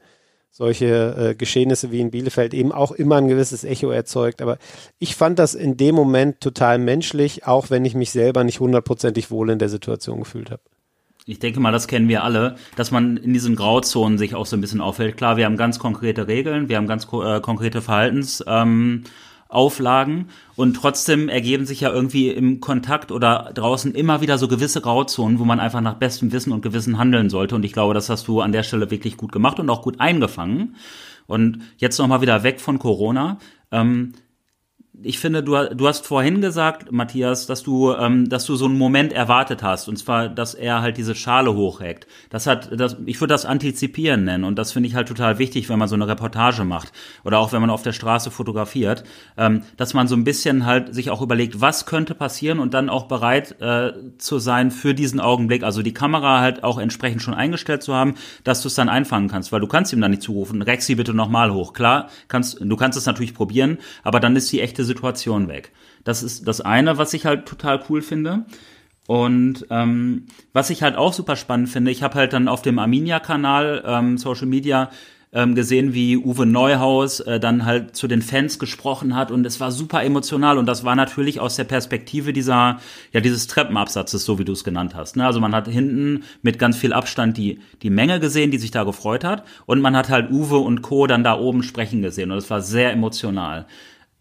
[0.53, 4.41] solche äh, Geschehnisse wie in Bielefeld eben auch immer ein gewisses Echo erzeugt.
[4.41, 4.57] Aber
[4.99, 9.31] ich fand das in dem Moment total menschlich, auch wenn ich mich selber nicht hundertprozentig
[9.31, 10.61] wohl in der Situation gefühlt habe.
[11.25, 14.57] Ich denke mal, das kennen wir alle, dass man in diesen Grauzonen sich auch so
[14.57, 15.15] ein bisschen auffällt.
[15.15, 18.43] Klar, wir haben ganz konkrete Regeln, wir haben ganz äh, konkrete Verhaltens.
[18.45, 19.05] Ähm,
[19.51, 24.81] Auflagen und trotzdem ergeben sich ja irgendwie im Kontakt oder draußen immer wieder so gewisse
[24.81, 28.09] Grauzonen, wo man einfach nach bestem Wissen und Gewissen handeln sollte und ich glaube, das
[28.09, 30.75] hast du an der Stelle wirklich gut gemacht und auch gut eingefangen.
[31.27, 33.37] Und jetzt nochmal wieder weg von Corona.
[33.71, 34.13] Ähm,
[35.03, 38.77] ich finde, du, du hast vorhin gesagt, Matthias, dass du, ähm, dass du so einen
[38.77, 42.07] Moment erwartet hast, und zwar, dass er halt diese Schale hochheckt.
[42.29, 45.69] Das hat, das, ich würde das antizipieren nennen, und das finde ich halt total wichtig,
[45.69, 46.91] wenn man so eine Reportage macht
[47.23, 49.03] oder auch wenn man auf der Straße fotografiert,
[49.37, 52.89] ähm, dass man so ein bisschen halt sich auch überlegt, was könnte passieren und dann
[52.89, 55.63] auch bereit äh, zu sein für diesen Augenblick.
[55.63, 59.29] Also die Kamera halt auch entsprechend schon eingestellt zu haben, dass du es dann einfangen
[59.29, 61.73] kannst, weil du kannst ihm dann nicht zurufen, Rexi bitte nochmal hoch.
[61.73, 65.71] Klar, kannst, du kannst es natürlich probieren, aber dann ist die echte Situation weg.
[66.03, 68.45] Das ist das eine, was ich halt total cool finde.
[69.07, 72.79] Und ähm, was ich halt auch super spannend finde, ich habe halt dann auf dem
[72.79, 74.89] Arminia-Kanal ähm, Social Media
[75.33, 79.59] ähm, gesehen, wie Uwe Neuhaus äh, dann halt zu den Fans gesprochen hat und es
[79.59, 82.79] war super emotional und das war natürlich aus der Perspektive dieser,
[83.13, 85.15] ja, dieses Treppenabsatzes, so wie du es genannt hast.
[85.15, 85.25] Ne?
[85.25, 88.83] Also man hat hinten mit ganz viel Abstand die, die Menge gesehen, die sich da
[88.83, 91.07] gefreut hat und man hat halt Uwe und Co.
[91.07, 93.65] dann da oben sprechen gesehen und es war sehr emotional.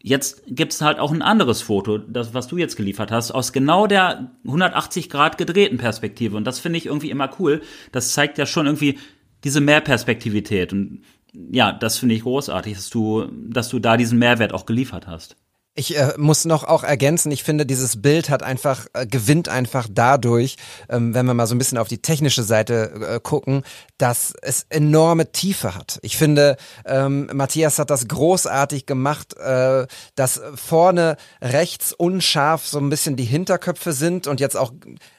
[0.03, 3.87] Jetzt gibt's halt auch ein anderes Foto, das, was du jetzt geliefert hast, aus genau
[3.87, 6.37] der 180 Grad gedrehten Perspektive.
[6.37, 7.61] Und das finde ich irgendwie immer cool.
[7.93, 8.99] Das zeigt ja schon irgendwie,
[9.45, 10.73] diese Mehrperspektivität.
[10.73, 15.07] Und ja, das finde ich großartig, dass du, dass du da diesen Mehrwert auch geliefert
[15.07, 15.37] hast.
[15.77, 19.87] Ich äh, muss noch auch ergänzen, ich finde, dieses Bild hat einfach, äh, gewinnt einfach
[19.89, 20.57] dadurch,
[20.89, 23.63] ähm, wenn wir mal so ein bisschen auf die technische Seite äh, gucken,
[23.97, 26.01] dass es enorme Tiefe hat.
[26.03, 32.91] Ich finde, ähm, Matthias hat das großartig gemacht, äh, dass vorne rechts unscharf so ein
[32.91, 34.73] bisschen die Hinterköpfe sind und jetzt auch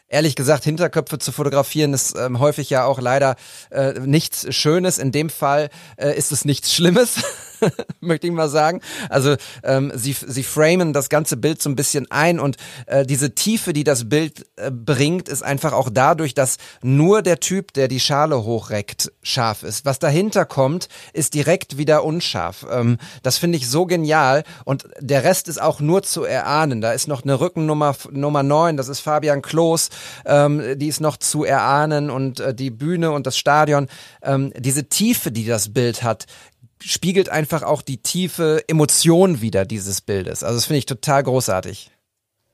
[0.10, 3.38] ehrlich gesagt, Hinterköpfe zu fotografieren ist ähm, häufig ja auch leider
[3.70, 4.98] äh, nichts Schönes.
[4.98, 7.16] In dem Fall äh, ist es nichts Schlimmes.
[8.00, 8.82] möchte ich mal sagen.
[9.10, 13.36] Also ähm, sie, sie framen das ganze Bild so ein bisschen ein und äh, diese
[13.36, 17.88] Tiefe, die das Bild äh, bringt, ist einfach auch dadurch, dass nur der Typ, der
[17.88, 19.86] die Schale hochreckt, scharf ist.
[19.86, 22.66] Was dahinter kommt, ist direkt wieder unscharf.
[22.72, 26.82] Ähm, das finde ich so genial und der Rest ist auch nur zu erahnen.
[26.82, 29.90] Da ist noch eine Rückennummer Nummer 9, das ist Fabian Klos,
[30.26, 33.88] ähm, die ist noch zu erahnen und äh, die Bühne und das Stadion.
[34.22, 36.26] Ähm, diese Tiefe, die das Bild hat,
[36.82, 40.44] spiegelt einfach auch die tiefe Emotion wieder dieses Bildes.
[40.44, 41.92] Also das finde ich total großartig.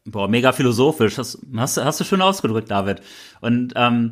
[0.05, 1.15] Boah, mega philosophisch.
[1.15, 3.01] Das hast, hast du schön ausgedrückt, David.
[3.41, 4.11] Und ähm,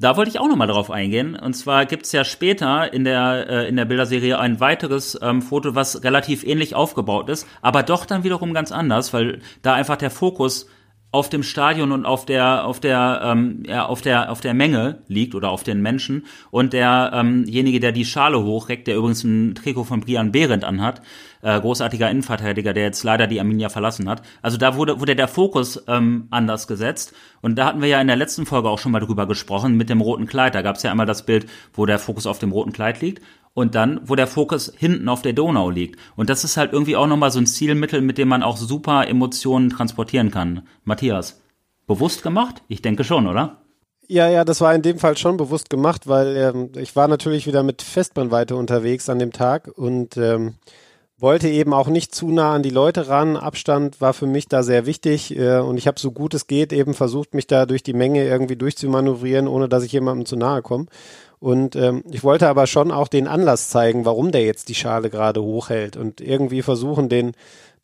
[0.00, 1.36] da wollte ich auch nochmal drauf eingehen.
[1.36, 5.74] Und zwar gibt's ja später in der, äh, in der Bilderserie ein weiteres ähm, Foto,
[5.74, 10.10] was relativ ähnlich aufgebaut ist, aber doch dann wiederum ganz anders, weil da einfach der
[10.10, 10.68] Fokus
[11.10, 15.02] auf dem Stadion und auf der auf der ähm, ja, auf der auf der Menge
[15.08, 19.54] liegt oder auf den Menschen und derjenige, ähm der die Schale hochreckt, der übrigens ein
[19.54, 21.00] Trikot von Brian Behrendt anhat,
[21.40, 24.20] äh, großartiger Innenverteidiger, der jetzt leider die Arminia verlassen hat.
[24.42, 28.06] Also da wurde wurde der Fokus ähm, anders gesetzt und da hatten wir ja in
[28.06, 30.54] der letzten Folge auch schon mal drüber gesprochen mit dem roten Kleid.
[30.54, 33.22] Da gab es ja einmal das Bild, wo der Fokus auf dem roten Kleid liegt
[33.58, 35.98] und dann, wo der Fokus hinten auf der Donau liegt.
[36.14, 39.08] Und das ist halt irgendwie auch nochmal so ein Zielmittel, mit dem man auch super
[39.08, 40.62] Emotionen transportieren kann.
[40.84, 41.42] Matthias,
[41.88, 42.62] bewusst gemacht?
[42.68, 43.62] Ich denke schon, oder?
[44.06, 47.46] Ja, ja, das war in dem Fall schon bewusst gemacht, weil ähm, ich war natürlich
[47.48, 50.54] wieder mit Festbrennweite unterwegs an dem Tag und ähm,
[51.18, 53.36] wollte eben auch nicht zu nah an die Leute ran.
[53.36, 56.72] Abstand war für mich da sehr wichtig äh, und ich habe so gut es geht
[56.72, 60.62] eben versucht, mich da durch die Menge irgendwie durchzumanövrieren, ohne dass ich jemandem zu nahe
[60.62, 60.86] komme.
[61.40, 65.08] Und ähm, ich wollte aber schon auch den Anlass zeigen, warum der jetzt die Schale
[65.10, 67.32] gerade hochhält und irgendwie versuchen, den,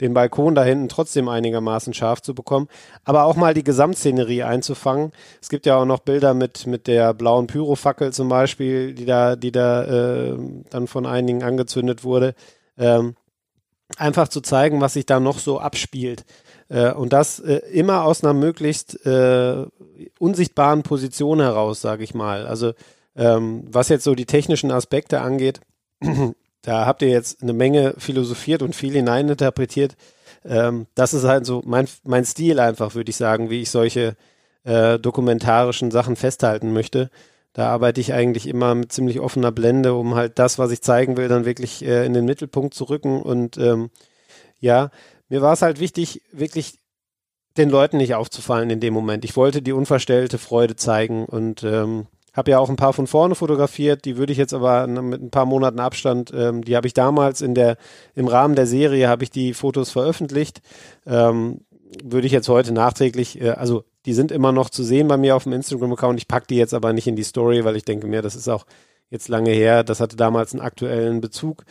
[0.01, 2.69] den Balkon da hinten trotzdem einigermaßen scharf zu bekommen,
[3.05, 5.13] aber auch mal die Gesamtszenerie einzufangen.
[5.41, 9.37] Es gibt ja auch noch Bilder mit, mit der blauen Pyrofackel zum Beispiel, die da,
[9.37, 10.37] die da äh,
[10.71, 12.35] dann von einigen angezündet wurde.
[12.77, 13.15] Ähm,
[13.99, 16.25] einfach zu zeigen, was sich da noch so abspielt.
[16.69, 19.65] Äh, und das äh, immer aus einer möglichst äh,
[20.19, 22.47] unsichtbaren Position heraus, sage ich mal.
[22.47, 22.73] Also
[23.17, 25.61] ähm, was jetzt so die technischen Aspekte angeht,
[26.63, 29.97] da habt ihr jetzt eine Menge philosophiert und viel hineininterpretiert.
[30.45, 34.17] Ähm, das ist halt so mein, mein Stil einfach, würde ich sagen, wie ich solche
[34.65, 37.11] äh, dokumentarischen Sachen festhalten möchte.
[37.53, 41.17] Da arbeite ich eigentlich immer mit ziemlich offener Blende, um halt das, was ich zeigen
[41.17, 43.23] will, dann wirklich äh, in den Mittelpunkt zu rücken.
[43.23, 43.91] Und ähm,
[44.59, 44.91] ja,
[45.29, 46.81] mir war es halt wichtig, wirklich
[47.57, 49.25] den Leuten nicht aufzufallen in dem Moment.
[49.25, 53.35] Ich wollte die unverstellte Freude zeigen und ähm, habe ja auch ein paar von vorne
[53.35, 56.95] fotografiert, die würde ich jetzt aber mit ein paar Monaten Abstand, ähm, die habe ich
[56.95, 57.77] damals in der,
[58.15, 60.61] im Rahmen der Serie habe ich die Fotos veröffentlicht.
[61.07, 61.61] Ähm,
[62.03, 65.37] würde ich jetzt heute nachträglich, äh, also die sind immer noch zu sehen bei mir
[65.37, 66.19] auf dem Instagram-Account.
[66.19, 68.49] Ich packe die jetzt aber nicht in die Story, weil ich denke mir, das ist
[68.49, 68.67] auch
[69.11, 69.85] jetzt lange her.
[69.85, 71.65] Das hatte damals einen aktuellen Bezug.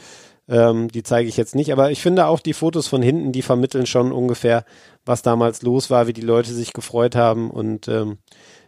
[0.47, 1.71] Ähm, die zeige ich jetzt nicht.
[1.71, 4.65] Aber ich finde auch die Fotos von hinten, die vermitteln schon ungefähr,
[5.05, 7.51] was damals los war, wie die Leute sich gefreut haben.
[7.51, 8.17] Und ähm,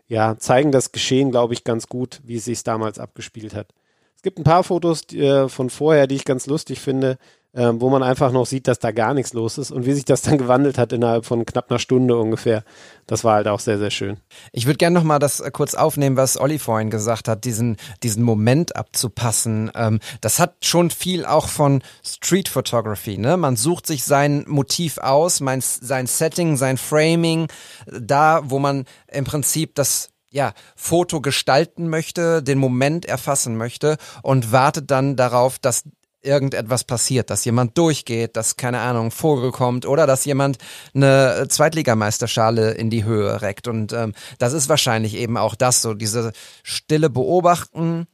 [0.07, 3.73] ja, zeigen das Geschehen, glaube ich, ganz gut, wie es sich damals abgespielt hat.
[4.15, 7.17] Es gibt ein paar Fotos die, äh, von vorher, die ich ganz lustig finde,
[7.55, 10.05] äh, wo man einfach noch sieht, dass da gar nichts los ist und wie sich
[10.05, 12.63] das dann gewandelt hat innerhalb von knapp einer Stunde ungefähr.
[13.07, 14.17] Das war halt auch sehr, sehr schön.
[14.51, 17.77] Ich würde gerne noch mal das äh, kurz aufnehmen, was Olli vorhin gesagt hat, diesen,
[18.03, 19.71] diesen Moment abzupassen.
[19.75, 23.17] Ähm, das hat schon viel auch von Street Photography.
[23.17, 23.37] Ne?
[23.37, 27.47] Man sucht sich sein Motiv aus, mein, sein Setting, sein Framing,
[27.87, 34.51] da, wo man im Prinzip das ja, Foto gestalten möchte, den Moment erfassen möchte und
[34.51, 35.83] wartet dann darauf, dass
[36.25, 40.57] irgendetwas passiert, dass jemand durchgeht, dass keine Ahnung, Vogel kommt oder dass jemand
[40.93, 43.67] eine Zweitligameisterschale in die Höhe reckt.
[43.67, 46.33] Und ähm, das ist wahrscheinlich eben auch das, so diese
[46.63, 48.07] stille Beobachten,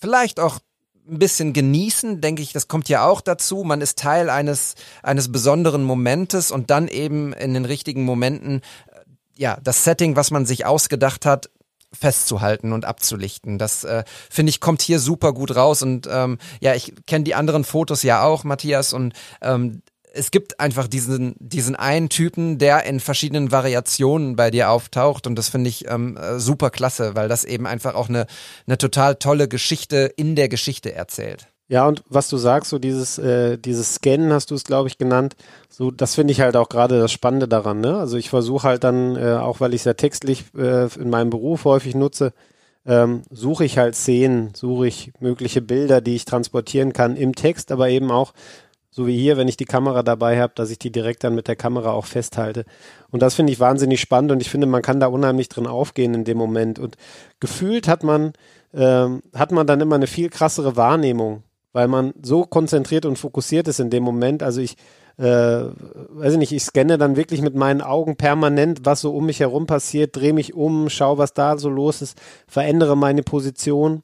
[0.00, 0.58] vielleicht auch
[1.08, 3.64] ein bisschen genießen, denke ich, das kommt ja auch dazu.
[3.64, 9.00] Man ist Teil eines, eines besonderen Momentes und dann eben in den richtigen Momenten, äh,
[9.34, 11.50] ja, das Setting, was man sich ausgedacht hat,
[11.98, 13.58] festzuhalten und abzulichten.
[13.58, 17.34] Das äh, finde ich kommt hier super gut raus und ähm, ja, ich kenne die
[17.34, 19.82] anderen Fotos ja auch, Matthias und ähm,
[20.14, 25.36] es gibt einfach diesen diesen einen Typen, der in verschiedenen Variationen bei dir auftaucht und
[25.36, 28.26] das finde ich ähm, äh, super klasse, weil das eben einfach auch eine
[28.66, 31.46] eine total tolle Geschichte in der Geschichte erzählt.
[31.72, 34.98] Ja, und was du sagst, so dieses, äh, dieses Scannen hast du es, glaube ich,
[34.98, 35.36] genannt,
[35.70, 37.96] so, das finde ich halt auch gerade das Spannende daran, ne?
[37.96, 41.30] Also ich versuche halt dann, äh, auch weil ich es ja textlich äh, in meinem
[41.30, 42.34] Beruf häufig nutze,
[42.84, 47.72] ähm, suche ich halt Szenen, suche ich mögliche Bilder, die ich transportieren kann im Text,
[47.72, 48.34] aber eben auch,
[48.90, 51.48] so wie hier, wenn ich die Kamera dabei habe, dass ich die direkt dann mit
[51.48, 52.66] der Kamera auch festhalte.
[53.10, 56.12] Und das finde ich wahnsinnig spannend und ich finde, man kann da unheimlich drin aufgehen
[56.12, 56.78] in dem Moment.
[56.78, 56.98] Und
[57.40, 58.34] gefühlt hat man,
[58.74, 63.68] ähm, hat man dann immer eine viel krassere Wahrnehmung weil man so konzentriert und fokussiert
[63.68, 64.42] ist in dem Moment.
[64.42, 64.76] Also ich,
[65.18, 69.26] äh, weiß ich nicht, ich scanne dann wirklich mit meinen Augen permanent, was so um
[69.26, 74.02] mich herum passiert, drehe mich um, schaue, was da so los ist, verändere meine Position,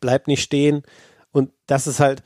[0.00, 0.82] bleib nicht stehen.
[1.32, 2.22] Und das ist halt,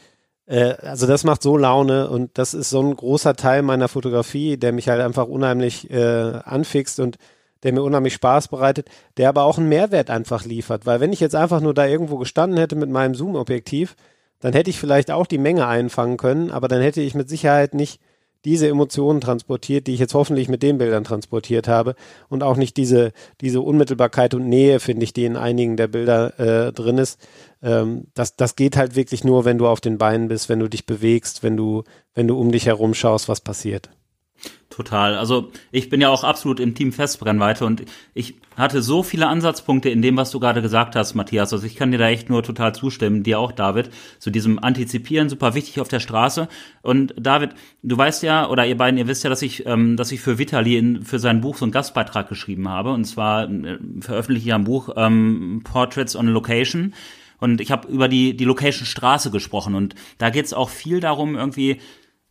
[0.46, 4.56] äh, also das macht so Laune und das ist so ein großer Teil meiner Fotografie,
[4.56, 7.18] der mich halt einfach unheimlich äh, anfixt und
[7.62, 10.84] der mir unheimlich Spaß bereitet, der aber auch einen Mehrwert einfach liefert.
[10.84, 13.96] Weil wenn ich jetzt einfach nur da irgendwo gestanden hätte mit meinem Zoom-Objektiv,
[14.44, 17.72] dann hätte ich vielleicht auch die Menge einfangen können, aber dann hätte ich mit Sicherheit
[17.72, 17.98] nicht
[18.44, 21.94] diese Emotionen transportiert, die ich jetzt hoffentlich mit den Bildern transportiert habe
[22.28, 26.38] und auch nicht diese, diese Unmittelbarkeit und Nähe, finde ich, die in einigen der Bilder
[26.38, 27.26] äh, drin ist.
[27.62, 30.68] Ähm, das, das geht halt wirklich nur, wenn du auf den Beinen bist, wenn du
[30.68, 33.88] dich bewegst, wenn du, wenn du um dich herum schaust, was passiert.
[34.74, 35.16] Total.
[35.16, 39.88] Also ich bin ja auch absolut im Team Festbrennweite und ich hatte so viele Ansatzpunkte
[39.88, 41.52] in dem, was du gerade gesagt hast, Matthias.
[41.52, 45.28] Also ich kann dir da echt nur total zustimmen, dir auch, David, zu diesem Antizipieren,
[45.28, 46.48] super wichtig auf der Straße.
[46.82, 47.50] Und David,
[47.84, 50.38] du weißt ja, oder ihr beiden, ihr wisst ja, dass ich, ähm, dass ich für
[50.38, 52.90] Vitali in, für sein Buch so einen Gastbeitrag geschrieben habe.
[52.90, 56.94] Und zwar äh, veröffentliche ich ein Buch ähm, Portraits on Location.
[57.38, 59.76] Und ich habe über die, die Location Straße gesprochen.
[59.76, 61.78] Und da geht es auch viel darum, irgendwie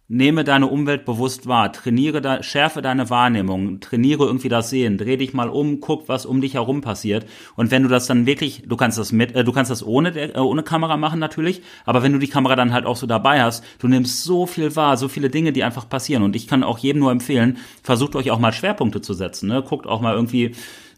[0.10, 5.16] Nehme deine Umwelt bewusst wahr, trainiere da, schärfe deine Wahrnehmung, trainiere irgendwie das Sehen, dreh
[5.16, 7.26] dich mal um, guck, was um dich herum passiert.
[7.56, 10.10] Und wenn du das dann wirklich, du kannst das mit, äh, du kannst das ohne,
[10.10, 13.42] äh, ohne Kamera machen natürlich, aber wenn du die Kamera dann halt auch so dabei
[13.42, 16.24] hast, du nimmst so viel wahr, so viele Dinge, die einfach passieren.
[16.24, 19.48] Und ich kann auch jedem nur empfehlen, versucht euch auch mal Schwerpunkte zu setzen.
[19.48, 19.64] Ne?
[19.64, 20.54] Guckt auch mal irgendwie,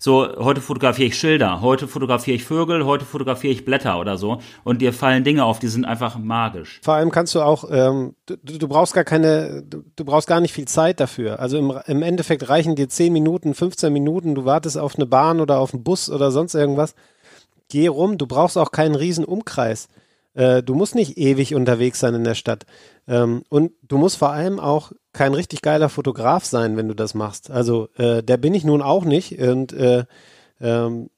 [0.05, 4.39] so, heute fotografiere ich Schilder, heute fotografiere ich Vögel, heute fotografiere ich Blätter oder so.
[4.63, 6.79] Und dir fallen Dinge auf, die sind einfach magisch.
[6.83, 10.41] Vor allem kannst du auch, ähm, du, du brauchst gar keine, du, du, brauchst gar
[10.41, 11.39] nicht viel Zeit dafür.
[11.39, 15.41] Also im, im Endeffekt reichen dir 10 Minuten, 15 Minuten, du wartest auf eine Bahn
[15.41, 16.93] oder auf einen Bus oder sonst irgendwas.
[17.69, 19.87] Geh rum, du brauchst auch keinen riesen Umkreis.
[20.35, 22.65] Äh, du musst nicht ewig unterwegs sein in der Stadt.
[23.07, 27.13] Ähm, und du musst vor allem auch kein richtig geiler Fotograf sein, wenn du das
[27.13, 27.49] machst.
[27.49, 29.39] Also äh, der bin ich nun auch nicht.
[29.39, 30.05] Und äh,
[30.61, 31.09] ähm,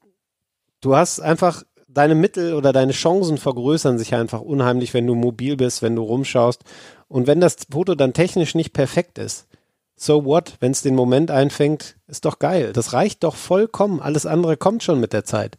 [0.80, 5.56] du hast einfach deine Mittel oder deine Chancen vergrößern sich einfach unheimlich, wenn du mobil
[5.56, 6.62] bist, wenn du rumschaust.
[7.08, 9.48] Und wenn das Foto dann technisch nicht perfekt ist,
[9.96, 12.72] so what, wenn es den Moment einfängt, ist doch geil.
[12.72, 14.00] Das reicht doch vollkommen.
[14.00, 15.58] Alles andere kommt schon mit der Zeit.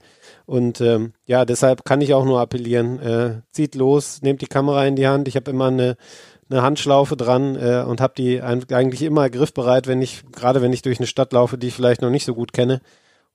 [0.49, 4.83] Und ähm, ja, deshalb kann ich auch nur appellieren, äh, zieht los, nehmt die Kamera
[4.87, 5.27] in die Hand.
[5.27, 5.95] Ich habe immer eine,
[6.49, 10.81] eine Handschlaufe dran äh, und habe die eigentlich immer griffbereit, wenn ich, gerade wenn ich
[10.81, 12.81] durch eine Stadt laufe, die ich vielleicht noch nicht so gut kenne.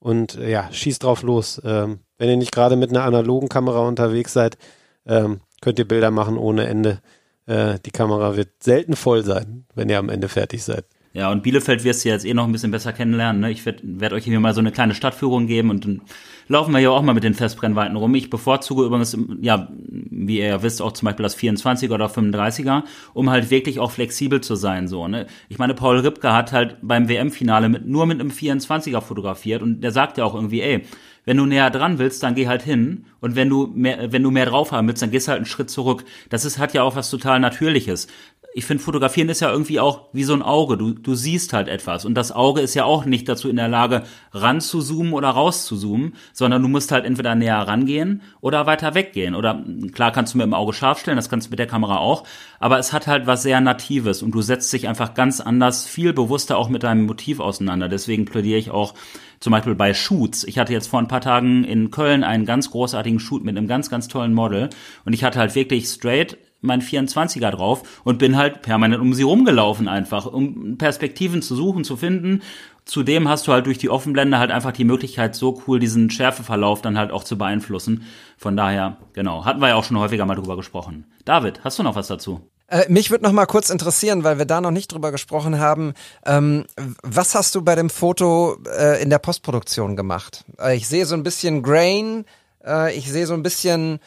[0.01, 1.63] Und äh, ja, schießt drauf los.
[1.65, 4.59] Ähm, wenn ihr nicht gerade mit einer analogen Kamera unterwegs seid,
[5.07, 6.99] ähm, könnt ihr Bilder machen ohne Ende.
[7.47, 10.85] Äh, die Kamera wird selten voll sein, wenn ihr am Ende fertig seid.
[11.15, 13.41] Ja, und Bielefeld wirst du jetzt eh noch ein bisschen besser kennenlernen.
[13.41, 13.53] Ne?
[13.53, 16.03] Ich werde werd euch hier mal so eine kleine Stadtführung geben und dann
[16.49, 18.13] laufen wir ja auch mal mit den Festbrennweiten rum.
[18.17, 22.83] Ich bevorzuge übrigens, ja, wie ihr ja wisst, auch zum Beispiel das 24er oder 35er,
[23.13, 24.89] um halt wirklich auch flexibel zu sein.
[24.89, 25.29] So, ne?
[25.49, 29.83] Ich meine, Paul Ripke hat halt beim WM-Finale mit, nur mit einem 24er fotografiert und
[29.83, 30.83] der sagt ja auch irgendwie, ey,
[31.25, 33.07] wenn du näher dran willst, dann geh halt hin.
[33.21, 35.71] Und wenn du mehr, wenn du mehr drauf haben willst, dann gehst halt einen Schritt
[35.71, 36.05] zurück.
[36.29, 38.09] Das ist, hat ja auch was total Natürliches
[38.57, 40.79] ich finde, fotografieren ist ja irgendwie auch wie so ein Auge.
[40.79, 42.05] Du, du siehst halt etwas.
[42.05, 45.31] Und das Auge ist ja auch nicht dazu in der Lage, ran zu zoomen oder
[45.31, 49.35] raus zu zoomen, sondern du musst halt entweder näher rangehen oder weiter weggehen.
[49.35, 51.99] Oder klar kannst du mit dem Auge scharf stellen, das kannst du mit der Kamera
[51.99, 52.23] auch.
[52.61, 56.13] Aber es hat halt was sehr Natives und du setzt dich einfach ganz anders, viel
[56.13, 57.89] bewusster auch mit deinem Motiv auseinander.
[57.89, 58.95] Deswegen plädiere ich auch
[59.41, 60.45] zum Beispiel bei Shoots.
[60.45, 63.67] Ich hatte jetzt vor ein paar Tagen in Köln einen ganz großartigen Shoot mit einem
[63.67, 64.71] ganz, ganz tollen Model
[65.05, 69.23] und ich hatte halt wirklich straight mein 24er drauf und bin halt permanent um sie
[69.23, 72.43] rumgelaufen einfach, um Perspektiven zu suchen, zu finden.
[72.85, 76.83] Zudem hast du halt durch die Offenblende halt einfach die Möglichkeit, so cool diesen Schärfeverlauf
[76.83, 78.05] dann halt auch zu beeinflussen.
[78.37, 81.07] Von daher, genau, hatten wir ja auch schon häufiger mal drüber gesprochen.
[81.25, 82.51] David, hast du noch was dazu?
[82.67, 85.95] Äh, mich würde noch mal kurz interessieren, weil wir da noch nicht drüber gesprochen haben.
[86.27, 86.65] Ähm,
[87.03, 90.45] was hast du bei dem Foto äh, in der Postproduktion gemacht?
[90.59, 92.25] Äh, ich sehe so ein bisschen Grain,
[92.65, 93.99] äh, ich sehe so ein bisschen,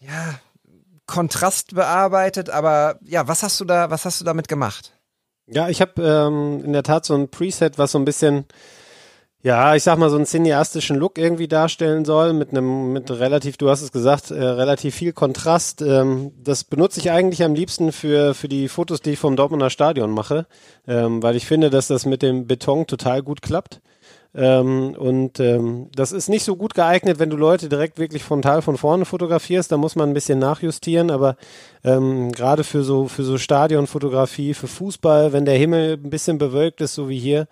[0.00, 0.34] ja,
[1.12, 4.94] Kontrast bearbeitet, aber ja, was hast du da, was hast du damit gemacht?
[5.46, 8.46] Ja, ich habe ähm, in der Tat so ein Preset, was so ein bisschen,
[9.42, 13.58] ja, ich sag mal, so einen cineastischen Look irgendwie darstellen soll, mit einem, mit relativ,
[13.58, 15.82] du hast es gesagt, äh, relativ viel Kontrast.
[15.82, 19.68] Ähm, das benutze ich eigentlich am liebsten für, für die Fotos, die ich vom Dortmunder
[19.68, 20.46] Stadion mache,
[20.88, 23.82] ähm, weil ich finde, dass das mit dem Beton total gut klappt.
[24.34, 28.62] Ähm, und ähm, das ist nicht so gut geeignet, wenn du Leute direkt wirklich frontal
[28.62, 29.70] von vorne fotografierst.
[29.70, 31.36] Da muss man ein bisschen nachjustieren, aber
[31.84, 36.80] ähm, gerade für so für so Stadionfotografie, für Fußball, wenn der Himmel ein bisschen bewölkt
[36.80, 37.46] ist, so wie hier,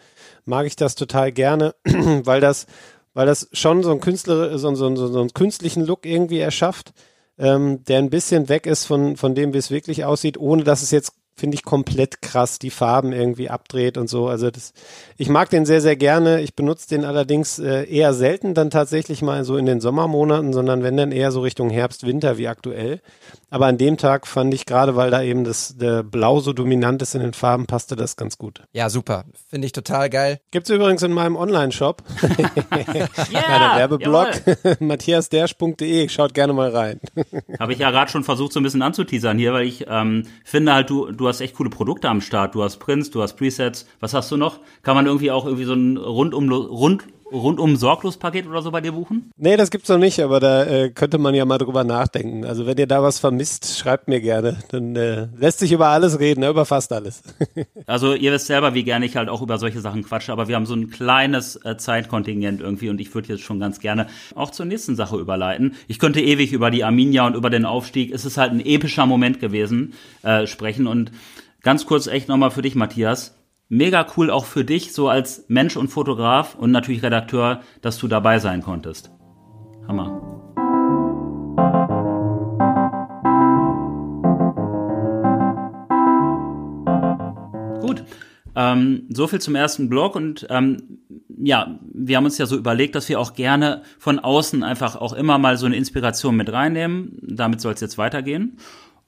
[0.46, 2.66] mag ich das total gerne, weil das
[3.12, 6.92] weil das schon so ein Künstler so, so, so, so einen künstlichen Look irgendwie erschafft,
[7.38, 10.80] ähm, der ein bisschen weg ist von von dem, wie es wirklich aussieht, ohne dass
[10.82, 14.28] es jetzt finde ich komplett krass, die Farben irgendwie abdreht und so.
[14.28, 14.72] Also das,
[15.16, 16.40] ich mag den sehr, sehr gerne.
[16.42, 20.82] Ich benutze den allerdings äh, eher selten dann tatsächlich mal so in den Sommermonaten, sondern
[20.82, 23.00] wenn dann eher so Richtung Herbst, Winter wie aktuell.
[23.48, 27.02] Aber an dem Tag fand ich gerade, weil da eben das der Blau so dominant
[27.02, 28.62] ist in den Farben, passte das ganz gut.
[28.72, 29.24] Ja, super.
[29.48, 30.40] Finde ich total geil.
[30.50, 32.02] Gibt's übrigens in meinem Online-Shop.
[33.32, 34.28] yeah, Werbeblog.
[34.80, 36.08] matthiasdersch.de.
[36.08, 37.00] Schaut gerne mal rein.
[37.58, 40.74] Habe ich ja gerade schon versucht, so ein bisschen anzuteasern hier, weil ich ähm, finde
[40.74, 42.54] halt, du, du hast echt coole Produkte am Start.
[42.54, 43.86] Du hast Prints, du hast Presets.
[44.00, 44.60] Was hast du noch?
[44.82, 48.80] Kann man irgendwie auch irgendwie so ein rundum, rund rundum sorglos Paket oder so bei
[48.80, 49.30] dir buchen?
[49.36, 52.44] Nee, das gibt's noch nicht, aber da äh, könnte man ja mal drüber nachdenken.
[52.44, 54.58] Also wenn ihr da was vermisst, schreibt mir gerne.
[54.68, 56.48] Dann äh, lässt sich über alles reden, ne?
[56.48, 57.22] über fast alles.
[57.86, 60.56] also ihr wisst selber, wie gerne ich halt auch über solche Sachen quatsche, aber wir
[60.56, 64.50] haben so ein kleines äh, Zeitkontingent irgendwie und ich würde jetzt schon ganz gerne auch
[64.50, 65.74] zur nächsten Sache überleiten.
[65.88, 69.06] Ich könnte ewig über die Arminia und über den Aufstieg, es ist halt ein epischer
[69.06, 71.12] Moment gewesen, äh, sprechen und
[71.62, 73.34] ganz kurz echt nochmal für dich, Matthias
[73.70, 78.08] mega cool auch für dich, so als Mensch und Fotograf und natürlich Redakteur, dass du
[78.08, 79.10] dabei sein konntest.
[79.88, 80.20] Hammer.
[87.80, 88.04] Gut.
[88.56, 90.98] Ähm, so viel zum ersten Blog und ähm,
[91.42, 95.12] ja, wir haben uns ja so überlegt, dass wir auch gerne von außen einfach auch
[95.12, 97.16] immer mal so eine Inspiration mit reinnehmen.
[97.22, 98.58] Damit soll es jetzt weitergehen.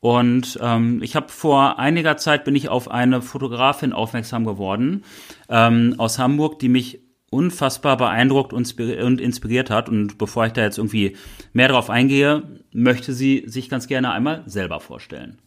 [0.03, 5.05] Und ähm, ich habe vor einiger Zeit bin ich auf eine Fotografin aufmerksam geworden
[5.49, 6.99] ähm, aus Hamburg, die mich
[7.31, 9.89] unfassbar beeindruckt und inspiriert hat.
[9.89, 11.17] Und bevor ich da jetzt irgendwie
[11.53, 15.39] mehr drauf eingehe, möchte sie sich ganz gerne einmal selber vorstellen.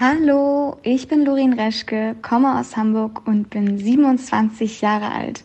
[0.00, 5.44] Hallo, ich bin Lorin Reschke, komme aus Hamburg und bin 27 Jahre alt.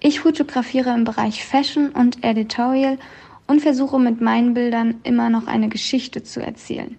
[0.00, 2.98] Ich fotografiere im Bereich Fashion und Editorial
[3.46, 6.98] und versuche mit meinen Bildern immer noch eine Geschichte zu erzählen.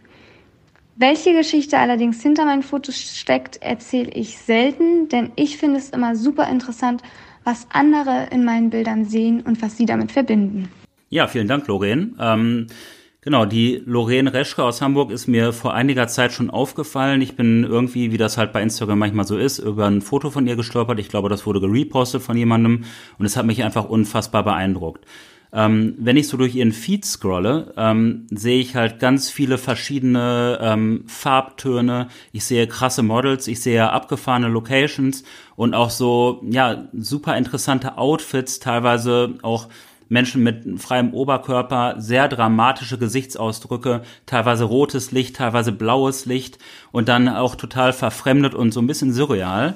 [0.98, 6.16] Welche Geschichte allerdings hinter meinen Fotos steckt, erzähle ich selten, denn ich finde es immer
[6.16, 7.02] super interessant,
[7.44, 10.70] was andere in meinen Bildern sehen und was sie damit verbinden.
[11.10, 12.14] Ja, vielen Dank, Lorraine.
[12.18, 12.68] Ähm,
[13.20, 17.22] genau, die Lorraine Reschke aus Hamburg ist mir vor einiger Zeit schon aufgefallen.
[17.22, 20.48] Ich bin irgendwie, wie das halt bei Instagram manchmal so ist, über ein Foto von
[20.48, 20.98] ihr gestolpert.
[21.00, 22.86] Ich glaube, das wurde gerepostet von jemandem
[23.20, 25.06] und es hat mich einfach unfassbar beeindruckt.
[25.56, 30.60] Ähm, wenn ich so durch ihren Feed scrolle, ähm, sehe ich halt ganz viele verschiedene
[30.62, 32.10] ähm, Farbtöne.
[32.34, 35.24] Ich sehe krasse Models, ich sehe abgefahrene Locations
[35.56, 39.70] und auch so, ja, super interessante Outfits, teilweise auch
[40.10, 46.60] Menschen mit freiem Oberkörper, sehr dramatische Gesichtsausdrücke, teilweise rotes Licht, teilweise blaues Licht
[46.92, 49.76] und dann auch total verfremdet und so ein bisschen surreal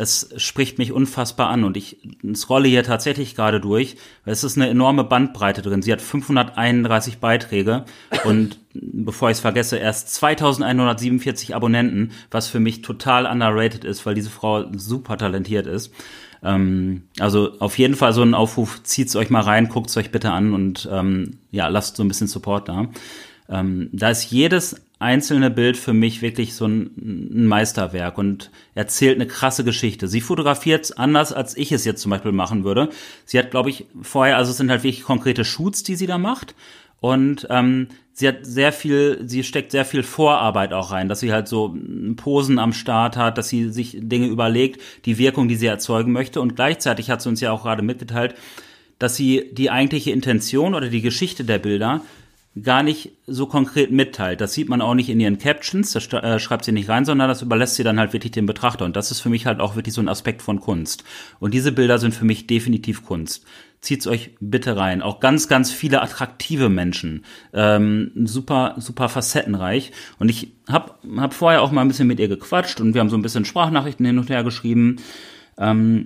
[0.00, 1.98] es spricht mich unfassbar an und ich
[2.34, 3.96] scrolle hier tatsächlich gerade durch.
[4.24, 5.82] Es ist eine enorme Bandbreite drin.
[5.82, 7.84] Sie hat 531 Beiträge
[8.24, 14.14] und bevor ich es vergesse, erst 2147 Abonnenten, was für mich total underrated ist, weil
[14.14, 15.92] diese Frau super talentiert ist.
[16.42, 20.30] Ähm, also auf jeden Fall so ein Aufruf, zieht's euch mal rein, guckt's euch bitte
[20.32, 22.88] an und ähm, ja, lasst so ein bisschen Support da.
[23.50, 26.90] Ähm, da ist jedes einzelne Bild für mich wirklich so ein,
[27.46, 30.06] Meisterwerk und erzählt eine krasse Geschichte.
[30.06, 32.90] Sie fotografiert anders, als ich es jetzt zum Beispiel machen würde.
[33.24, 36.18] Sie hat, glaube ich, vorher, also es sind halt wirklich konkrete Shoots, die sie da
[36.18, 36.54] macht.
[37.00, 41.32] Und ähm, sie hat sehr viel, sie steckt sehr viel Vorarbeit auch rein, dass sie
[41.32, 41.74] halt so
[42.16, 46.42] Posen am Start hat, dass sie sich Dinge überlegt, die Wirkung, die sie erzeugen möchte.
[46.42, 48.34] Und gleichzeitig hat sie uns ja auch gerade mitgeteilt,
[48.98, 52.02] dass sie die eigentliche Intention oder die Geschichte der Bilder
[52.60, 54.40] gar nicht so konkret mitteilt.
[54.40, 57.28] Das sieht man auch nicht in ihren Captions, das äh, schreibt sie nicht rein, sondern
[57.28, 58.84] das überlässt sie dann halt wirklich dem Betrachter.
[58.84, 61.04] Und das ist für mich halt auch wirklich so ein Aspekt von Kunst.
[61.38, 63.44] Und diese Bilder sind für mich definitiv Kunst.
[63.80, 65.00] Zieht's euch bitte rein.
[65.00, 67.24] Auch ganz, ganz viele attraktive Menschen.
[67.54, 69.92] Ähm, super, super facettenreich.
[70.18, 73.10] Und ich hab, hab vorher auch mal ein bisschen mit ihr gequatscht und wir haben
[73.10, 74.96] so ein bisschen Sprachnachrichten hin und her geschrieben.
[75.56, 76.04] Ähm,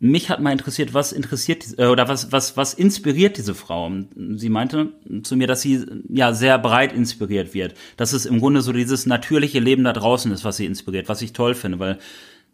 [0.00, 3.90] mich hat mal interessiert, was interessiert äh, oder was was was inspiriert diese Frau?
[4.36, 4.92] Sie meinte
[5.22, 9.06] zu mir, dass sie ja sehr breit inspiriert wird, dass es im Grunde so dieses
[9.06, 11.98] natürliche Leben da draußen ist, was sie inspiriert, was ich toll finde, weil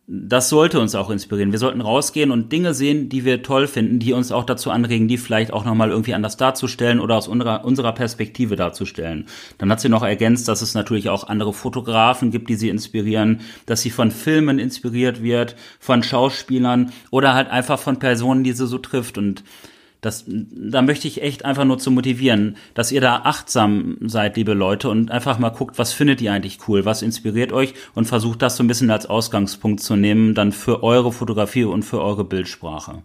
[0.07, 1.52] das sollte uns auch inspirieren.
[1.52, 5.09] Wir sollten rausgehen und Dinge sehen, die wir toll finden, die uns auch dazu anregen,
[5.09, 9.26] die vielleicht auch nochmal irgendwie anders darzustellen oder aus unserer, unserer Perspektive darzustellen.
[9.57, 13.40] Dann hat sie noch ergänzt, dass es natürlich auch andere Fotografen gibt, die sie inspirieren,
[13.64, 18.66] dass sie von Filmen inspiriert wird, von Schauspielern oder halt einfach von Personen, die sie
[18.66, 19.42] so trifft und
[20.05, 24.55] das, da möchte ich echt einfach nur zu motivieren, dass ihr da achtsam seid, liebe
[24.55, 28.42] Leute, und einfach mal guckt, was findet ihr eigentlich cool, was inspiriert euch und versucht
[28.42, 32.24] das so ein bisschen als Ausgangspunkt zu nehmen, dann für eure Fotografie und für eure
[32.24, 33.02] Bildsprache.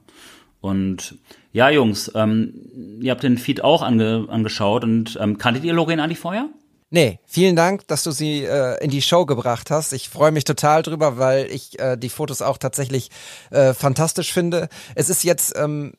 [0.61, 1.15] Und
[1.53, 6.03] ja, Jungs, ähm, ihr habt den Feed auch ange angeschaut und ähm, kanntet ihr Lorraine
[6.03, 6.49] eigentlich vorher?
[6.91, 9.93] Nee, vielen Dank, dass du sie äh, in die Show gebracht hast.
[9.93, 13.09] Ich freue mich total drüber, weil ich äh, die Fotos auch tatsächlich
[13.51, 14.69] äh, fantastisch finde.
[14.95, 15.93] Es ist jetzt ähm,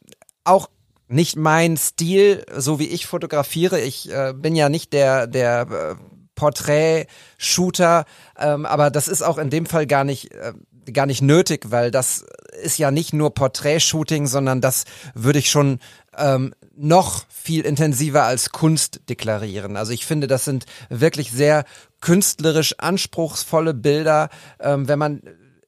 [0.44, 0.68] auch
[1.11, 3.80] nicht mein Stil, so wie ich fotografiere.
[3.80, 5.94] Ich äh, bin ja nicht der, der äh,
[6.34, 8.04] Porträt-Shooter,
[8.38, 10.52] ähm, aber das ist auch in dem Fall gar nicht, äh,
[10.92, 12.24] gar nicht nötig, weil das
[12.62, 14.84] ist ja nicht nur Porträt-Shooting, sondern das
[15.14, 15.80] würde ich schon
[16.16, 19.76] ähm, noch viel intensiver als Kunst deklarieren.
[19.76, 21.64] Also ich finde, das sind wirklich sehr
[22.00, 24.30] künstlerisch anspruchsvolle Bilder.
[24.61, 25.22] Ähm, wenn man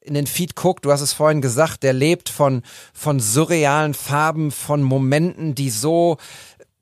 [0.04, 4.50] in den Feed guckt, du hast es vorhin gesagt, der lebt von, von surrealen Farben,
[4.50, 6.18] von Momenten, die so,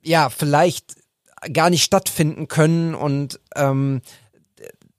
[0.01, 0.95] ja, vielleicht
[1.53, 4.01] gar nicht stattfinden können und ähm,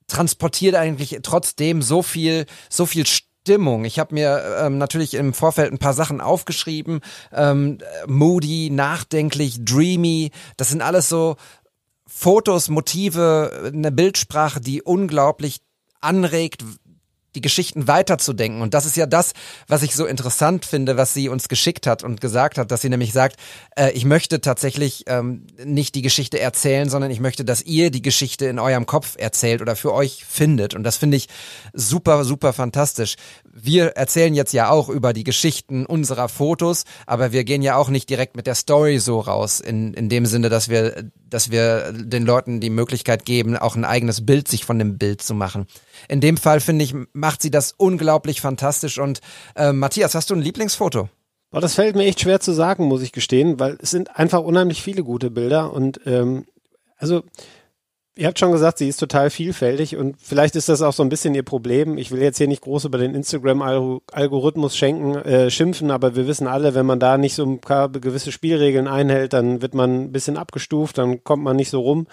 [0.06, 3.84] transportiert eigentlich trotzdem so viel, so viel Stimmung.
[3.84, 7.00] Ich habe mir ähm, natürlich im Vorfeld ein paar Sachen aufgeschrieben.
[7.32, 10.30] Ähm, moody, nachdenklich, dreamy.
[10.56, 11.36] Das sind alles so
[12.06, 15.60] Fotos, Motive, eine Bildsprache, die unglaublich
[16.00, 16.64] anregt,
[17.34, 18.62] die Geschichten weiterzudenken.
[18.62, 19.32] Und das ist ja das,
[19.66, 22.88] was ich so interessant finde, was sie uns geschickt hat und gesagt hat, dass sie
[22.88, 23.36] nämlich sagt,
[23.76, 28.02] äh, ich möchte tatsächlich ähm, nicht die Geschichte erzählen, sondern ich möchte, dass ihr die
[28.02, 30.74] Geschichte in eurem Kopf erzählt oder für euch findet.
[30.74, 31.28] Und das finde ich
[31.72, 33.16] super, super fantastisch.
[33.44, 37.88] Wir erzählen jetzt ja auch über die Geschichten unserer Fotos, aber wir gehen ja auch
[37.88, 41.92] nicht direkt mit der Story so raus, in, in dem Sinne, dass wir, dass wir
[41.92, 45.66] den Leuten die Möglichkeit geben, auch ein eigenes Bild sich von dem Bild zu machen.
[46.08, 48.98] In dem Fall finde ich, macht sie das unglaublich fantastisch.
[48.98, 49.20] Und
[49.56, 51.08] äh, Matthias, hast du ein Lieblingsfoto?
[51.50, 54.40] Boah, das fällt mir echt schwer zu sagen, muss ich gestehen, weil es sind einfach
[54.40, 56.46] unheimlich viele gute Bilder und ähm,
[56.96, 57.22] also
[58.14, 61.08] Ihr habt schon gesagt, sie ist total vielfältig und vielleicht ist das auch so ein
[61.08, 61.96] bisschen ihr Problem.
[61.96, 66.46] Ich will jetzt hier nicht groß über den Instagram-Algorithmus schenken, äh, schimpfen, aber wir wissen
[66.46, 70.12] alle, wenn man da nicht so ein paar gewisse Spielregeln einhält, dann wird man ein
[70.12, 72.06] bisschen abgestuft, dann kommt man nicht so rum.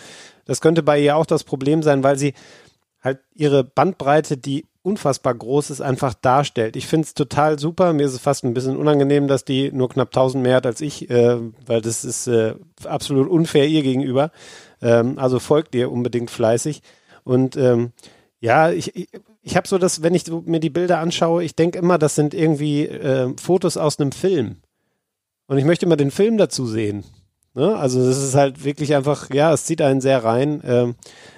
[0.45, 2.33] Das könnte bei ihr auch das Problem sein, weil sie
[3.01, 6.77] halt ihre Bandbreite, die unfassbar groß ist, einfach darstellt.
[6.77, 7.91] Ich finde es total super.
[7.91, 10.79] Mir ist es fast ein bisschen unangenehm, dass die nur knapp 1000 mehr hat als
[10.79, 14.31] ich, äh, weil das ist äh, absolut unfair ihr gegenüber.
[14.81, 16.81] Ähm, also folgt ihr unbedingt fleißig.
[17.23, 17.91] Und ähm,
[18.39, 19.09] ja, ich, ich,
[19.41, 22.33] ich habe so das, wenn ich mir die Bilder anschaue, ich denke immer, das sind
[22.33, 24.57] irgendwie äh, Fotos aus einem Film.
[25.47, 27.03] Und ich möchte immer den Film dazu sehen.
[27.55, 27.75] Ne?
[27.75, 30.61] Also das ist halt wirklich einfach, ja, es zieht einen sehr rein.
[30.63, 30.95] Ähm,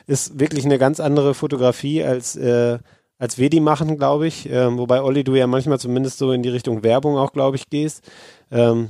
[0.08, 2.80] ist wirklich eine ganz andere Fotografie als äh,
[3.22, 4.50] als wir die machen, glaube ich.
[4.50, 7.70] Ähm, wobei Olli, du ja manchmal zumindest so in die Richtung Werbung auch, glaube ich,
[7.70, 8.04] gehst.
[8.50, 8.90] Ähm,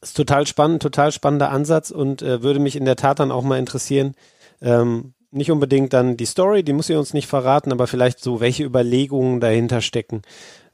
[0.00, 3.42] ist total spannend, total spannender Ansatz und äh, würde mich in der Tat dann auch
[3.42, 4.14] mal interessieren.
[4.60, 8.40] Ähm, nicht unbedingt dann die Story, die muss ihr uns nicht verraten, aber vielleicht so,
[8.40, 10.22] welche Überlegungen dahinter stecken.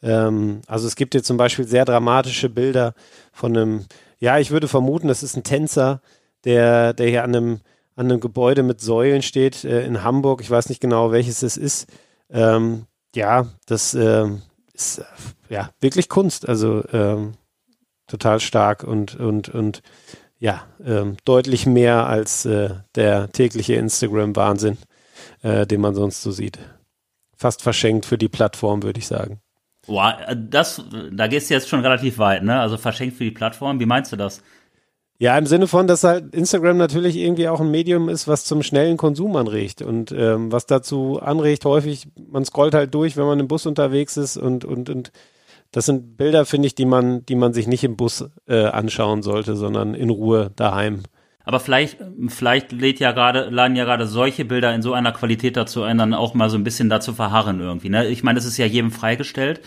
[0.03, 2.95] Ähm, also es gibt hier zum Beispiel sehr dramatische Bilder
[3.33, 3.85] von einem,
[4.21, 6.01] ja, ich würde vermuten, das ist ein Tänzer,
[6.45, 7.61] der, der hier an einem,
[7.97, 10.41] an einem Gebäude mit Säulen steht äh, in Hamburg.
[10.41, 11.89] Ich weiß nicht genau, welches es ist.
[12.31, 14.27] Ähm, ja, das äh,
[14.73, 15.03] ist
[15.49, 16.49] ja wirklich Kunst.
[16.49, 17.35] Also ähm,
[18.07, 19.83] total stark und, und, und
[20.39, 24.79] ja, ähm, deutlich mehr als äh, der tägliche Instagram-Wahnsinn.
[25.43, 26.59] äh, den man sonst so sieht.
[27.37, 29.41] Fast verschenkt für die Plattform, würde ich sagen.
[29.87, 30.83] Boah, das,
[31.13, 32.59] da gehst du jetzt schon relativ weit, ne?
[32.59, 33.79] Also verschenkt für die Plattform.
[33.81, 34.43] Wie meinst du das?
[35.19, 38.63] Ja, im Sinne von, dass halt Instagram natürlich irgendwie auch ein Medium ist, was zum
[38.63, 43.39] schnellen Konsum anregt und ähm, was dazu anregt, häufig, man scrollt halt durch, wenn man
[43.39, 45.13] im Bus unterwegs ist und, und, und
[45.75, 49.23] das sind Bilder, finde ich, die man, die man sich nicht im Bus äh, anschauen
[49.23, 51.01] sollte, sondern in Ruhe daheim.
[51.45, 51.99] Aber vielleicht,
[52.29, 55.99] vielleicht lädt ja gerade, laden ja gerade solche Bilder in so einer Qualität dazu ein,
[55.99, 57.89] dann auch mal so ein bisschen dazu verharren irgendwie.
[57.91, 58.07] Ne?
[58.07, 59.61] Ich meine, es ist ja jedem freigestellt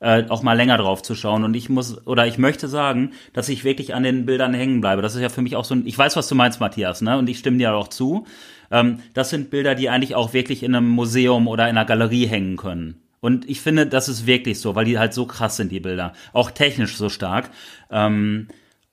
[0.00, 1.44] äh, auch mal länger drauf zu schauen.
[1.44, 5.00] Und ich muss, oder ich möchte sagen, dass ich wirklich an den Bildern hängen bleibe.
[5.00, 7.16] Das ist ja für mich auch so ein, ich weiß, was du meinst, Matthias, ne?
[7.16, 8.26] Und ich stimme dir auch zu.
[8.70, 12.26] Ähm, das sind Bilder, die eigentlich auch wirklich in einem Museum oder in einer Galerie
[12.26, 13.03] hängen können.
[13.24, 16.12] Und ich finde, das ist wirklich so, weil die halt so krass sind, die Bilder.
[16.34, 17.48] Auch technisch so stark.
[17.90, 18.48] Ähm,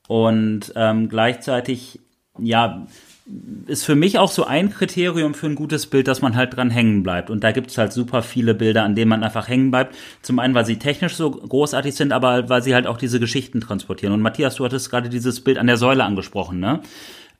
[0.07, 1.99] und ähm, gleichzeitig,
[2.39, 2.87] ja,
[3.67, 6.69] ist für mich auch so ein Kriterium für ein gutes Bild, dass man halt dran
[6.69, 7.29] hängen bleibt.
[7.29, 9.97] Und da gibt es halt super viele Bilder, an denen man einfach hängen bleibt.
[10.21, 13.59] Zum einen, weil sie technisch so großartig sind, aber weil sie halt auch diese Geschichten
[13.59, 14.13] transportieren.
[14.13, 16.79] Und Matthias, du hattest gerade dieses Bild an der Säule angesprochen, ne?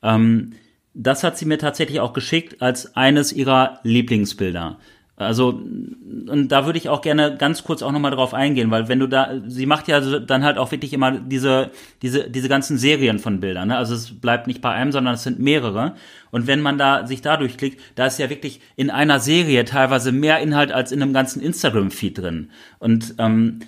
[0.04, 0.56] Ähm,
[0.94, 4.78] das hat sie mir tatsächlich auch geschickt als eines ihrer Lieblingsbilder.
[5.22, 8.99] Also, und da würde ich auch gerne ganz kurz auch nochmal drauf eingehen, weil wenn
[8.99, 13.19] du da, sie macht ja dann halt auch wirklich immer diese, diese, diese ganzen Serien
[13.19, 13.78] von Bildern, ne?
[13.78, 15.95] Also es bleibt nicht bei einem, sondern es sind mehrere.
[16.32, 20.11] Und wenn man da sich da durchklickt, da ist ja wirklich in einer Serie teilweise
[20.11, 22.49] mehr Inhalt als in einem ganzen Instagram-Feed drin.
[22.80, 23.59] Und ähm,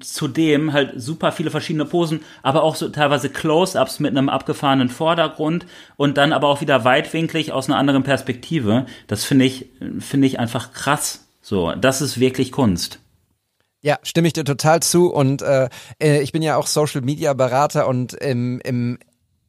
[0.00, 5.66] zudem halt super viele verschiedene Posen, aber auch so teilweise Close-ups mit einem abgefahrenen Vordergrund
[5.96, 8.86] und dann aber auch wieder weitwinklig aus einer anderen Perspektive.
[9.06, 11.26] Das finde ich, finde ich einfach krass.
[11.42, 13.00] So, das ist wirklich Kunst.
[13.82, 15.68] Ja, stimme ich dir total zu und äh,
[16.02, 18.98] äh ich bin ja auch Social Media Berater und im, im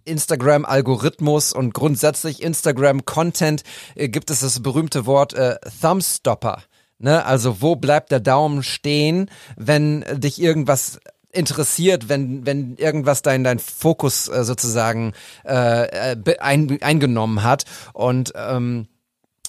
[0.06, 3.64] Instagram-Algorithmus und grundsätzlich Instagram-Content
[3.96, 6.64] äh, gibt es das berühmte Wort äh, Thumbstopper.
[7.02, 7.26] Ne?
[7.26, 11.00] Also wo bleibt der Daumen stehen, wenn dich irgendwas
[11.32, 15.14] interessiert, wenn, wenn irgendwas dein, dein Fokus äh, sozusagen
[15.46, 17.66] äh, äh ein, eingenommen hat.
[17.94, 18.88] Und ähm,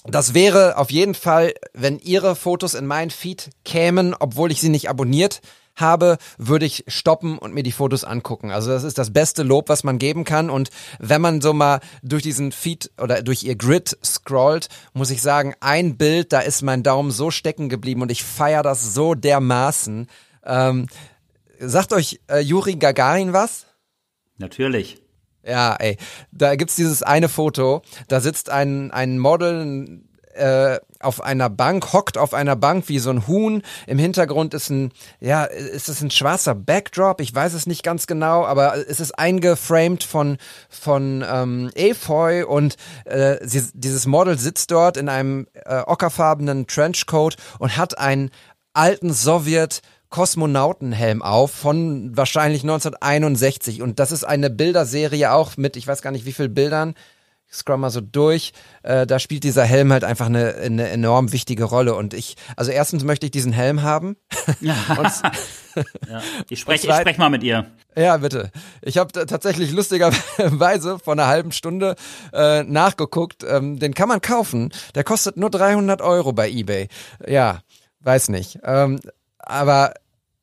[0.05, 4.69] das wäre auf jeden Fall, wenn ihre Fotos in mein Feed kämen, obwohl ich sie
[4.69, 5.41] nicht abonniert
[5.75, 8.51] habe, würde ich stoppen und mir die Fotos angucken.
[8.51, 10.49] Also das ist das beste Lob, was man geben kann.
[10.49, 10.69] Und
[10.99, 15.55] wenn man so mal durch diesen Feed oder durch ihr Grid scrollt, muss ich sagen,
[15.59, 20.07] ein Bild, da ist mein Daumen so stecken geblieben und ich feiere das so dermaßen.
[20.45, 20.87] Ähm,
[21.59, 23.65] sagt euch äh, Juri Gagarin was?
[24.37, 24.97] Natürlich.
[25.45, 25.97] Ja, ey,
[26.31, 30.01] da gibt's dieses eine Foto, da sitzt ein, ein Model,
[30.33, 33.61] äh, auf einer Bank, hockt auf einer Bank wie so ein Huhn.
[33.87, 37.21] Im Hintergrund ist ein, ja, ist es ein schwarzer Backdrop?
[37.21, 40.37] Ich weiß es nicht ganz genau, aber es ist eingeframed von,
[40.69, 42.75] von ähm, Efeu und
[43.05, 48.31] äh, sie, dieses Model sitzt dort in einem äh, ockerfarbenen Trenchcoat und hat einen
[48.73, 49.81] alten Sowjet
[50.13, 56.11] Kosmonautenhelm auf von wahrscheinlich 1961 und das ist eine Bilderserie auch mit, ich weiß gar
[56.11, 56.93] nicht wie viel Bildern,
[57.53, 58.51] scroll mal so durch,
[58.81, 61.95] äh, da spielt dieser Helm halt einfach eine, eine enorm wichtige Rolle.
[61.95, 64.17] Und ich, also erstens möchte ich diesen Helm haben.
[64.59, 64.75] Ja.
[66.09, 66.21] ja.
[66.49, 67.65] Ich spreche ich sprech mal mit ihr.
[67.95, 68.51] Ja, bitte.
[68.81, 71.95] Ich habe tatsächlich lustigerweise vor einer halben Stunde
[72.31, 73.43] äh, nachgeguckt.
[73.47, 74.71] Ähm, den kann man kaufen.
[74.95, 76.87] Der kostet nur 300 Euro bei eBay.
[77.27, 77.59] Ja,
[78.01, 78.59] weiß nicht.
[78.63, 78.99] Ähm,
[79.39, 79.93] aber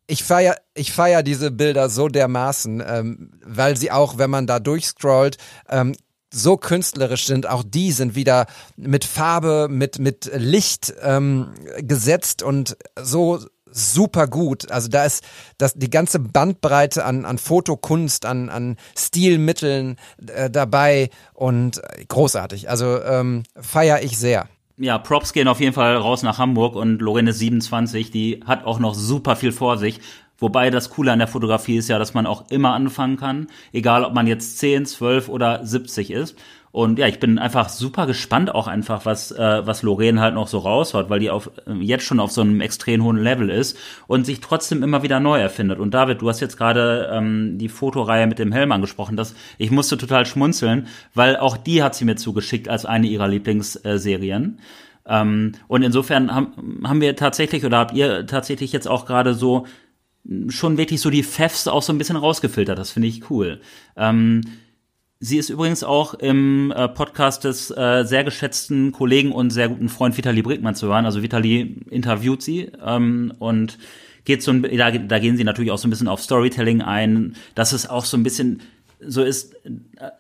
[0.07, 4.59] ich feier, ich feier diese Bilder so dermaßen, ähm, weil sie auch, wenn man da
[4.59, 5.37] durchscrollt,
[5.69, 5.95] ähm,
[6.33, 12.77] so künstlerisch sind, auch die sind wieder mit Farbe, mit, mit Licht ähm, gesetzt und
[13.01, 13.41] so
[13.73, 14.71] super gut.
[14.71, 15.25] Also da ist
[15.59, 22.69] das, die ganze Bandbreite an, an Fotokunst, an, an Stilmitteln äh, dabei und großartig.
[22.69, 24.49] Also ähm, feier ich sehr.
[24.77, 28.79] Ja, Props gehen auf jeden Fall raus nach Hamburg und Lorene 27, die hat auch
[28.79, 30.01] noch super viel vor sich.
[30.41, 34.05] Wobei das Coole an der Fotografie ist ja, dass man auch immer anfangen kann, egal
[34.05, 36.37] ob man jetzt 10, 12 oder 70 ist.
[36.73, 40.47] Und ja, ich bin einfach super gespannt auch einfach, was, äh, was Lorraine halt noch
[40.47, 43.77] so raushaut, weil die auf, äh, jetzt schon auf so einem extrem hohen Level ist
[44.07, 45.81] und sich trotzdem immer wieder neu erfindet.
[45.81, 49.17] Und David, du hast jetzt gerade ähm, die Fotoreihe mit dem Helm angesprochen.
[49.17, 53.27] Das, ich musste total schmunzeln, weil auch die hat sie mir zugeschickt als eine ihrer
[53.27, 54.61] Lieblingsserien.
[55.07, 59.67] Ähm, und insofern haben, haben wir tatsächlich oder habt ihr tatsächlich jetzt auch gerade so
[60.49, 62.79] schon wirklich so die Fefs auch so ein bisschen rausgefiltert.
[62.79, 63.61] Das finde ich cool.
[63.97, 64.43] Ähm,
[65.19, 69.89] sie ist übrigens auch im äh, Podcast des äh, sehr geschätzten Kollegen und sehr guten
[69.89, 71.05] Freund Vitali Brickmann zu hören.
[71.05, 73.79] Also Vitali interviewt sie ähm, und
[74.25, 77.35] geht so ein, da, da gehen sie natürlich auch so ein bisschen auf Storytelling ein.
[77.55, 78.61] Das ist auch so ein bisschen
[79.07, 79.57] so ist,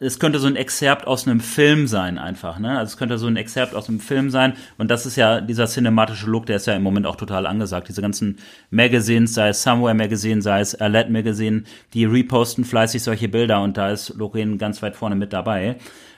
[0.00, 2.78] es könnte so ein Exzerpt aus einem Film sein einfach, ne?
[2.78, 5.66] Also es könnte so ein Exzerpt aus einem Film sein und das ist ja dieser
[5.66, 7.88] cinematische Look, der ist ja im Moment auch total angesagt.
[7.88, 8.38] Diese ganzen
[8.70, 11.64] Magazines, sei es Somewhere Magazine, sei es Alert Magazine,
[11.94, 15.76] die reposten fleißig solche Bilder und da ist Lorraine ganz weit vorne mit dabei.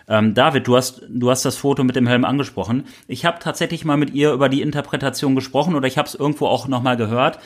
[0.09, 2.85] Ähm, David, du hast, du hast das Foto mit dem Helm angesprochen.
[3.09, 6.47] Ich habe tatsächlich mal mit ihr über die Interpretation gesprochen oder ich habe es irgendwo
[6.47, 7.39] auch nochmal gehört.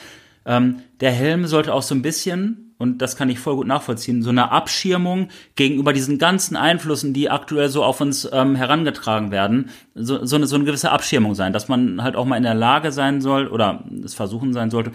[0.45, 4.21] Ähm, der Helm sollte auch so ein bisschen, und das kann ich voll gut nachvollziehen,
[4.21, 9.69] so eine Abschirmung gegenüber diesen ganzen Einflüssen, die aktuell so auf uns ähm, herangetragen werden,
[9.95, 12.53] so, so, eine, so eine gewisse Abschirmung sein, dass man halt auch mal in der
[12.53, 14.91] Lage sein soll oder es versuchen sein sollte,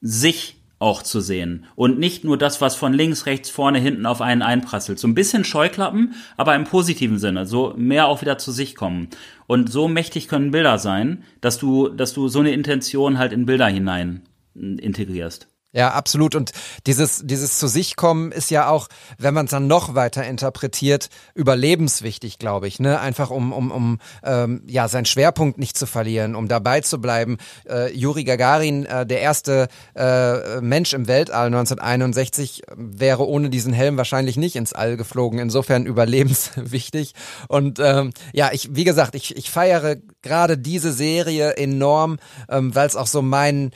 [0.00, 4.22] sich auch zu sehen und nicht nur das, was von links, rechts, vorne, hinten auf
[4.22, 4.98] einen einprasselt.
[4.98, 9.08] So ein bisschen Scheuklappen, aber im positiven Sinne, so mehr auch wieder zu sich kommen.
[9.46, 13.44] Und so mächtig können Bilder sein, dass du, dass du so eine Intention halt in
[13.44, 14.22] Bilder hinein
[14.54, 15.49] integrierst.
[15.72, 16.34] Ja, absolut.
[16.34, 16.50] Und
[16.86, 21.10] dieses, dieses zu sich kommen ist ja auch, wenn man es dann noch weiter interpretiert,
[21.34, 22.80] überlebenswichtig, glaube ich.
[22.80, 22.98] Ne?
[22.98, 27.38] Einfach um, um, um ähm, ja, seinen Schwerpunkt nicht zu verlieren, um dabei zu bleiben.
[27.68, 33.96] Äh, Juri Gagarin, äh, der erste äh, Mensch im Weltall 1961, wäre ohne diesen Helm
[33.96, 35.38] wahrscheinlich nicht ins All geflogen.
[35.38, 37.14] Insofern überlebenswichtig.
[37.46, 42.18] Und ähm, ja, ich, wie gesagt, ich, ich feiere gerade diese Serie enorm,
[42.48, 43.70] ähm, weil es auch so mein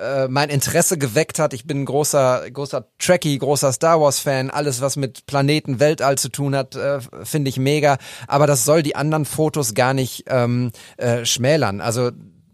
[0.00, 1.52] äh, mein Interesse geweckt hat.
[1.52, 4.50] Ich bin ein großer, großer Trekkie, großer Star Wars Fan.
[4.50, 7.98] Alles, was mit Planeten, Weltall zu tun hat, äh, finde ich mega.
[8.26, 11.80] Aber das soll die anderen Fotos gar nicht ähm, äh, schmälern.
[11.80, 12.10] Also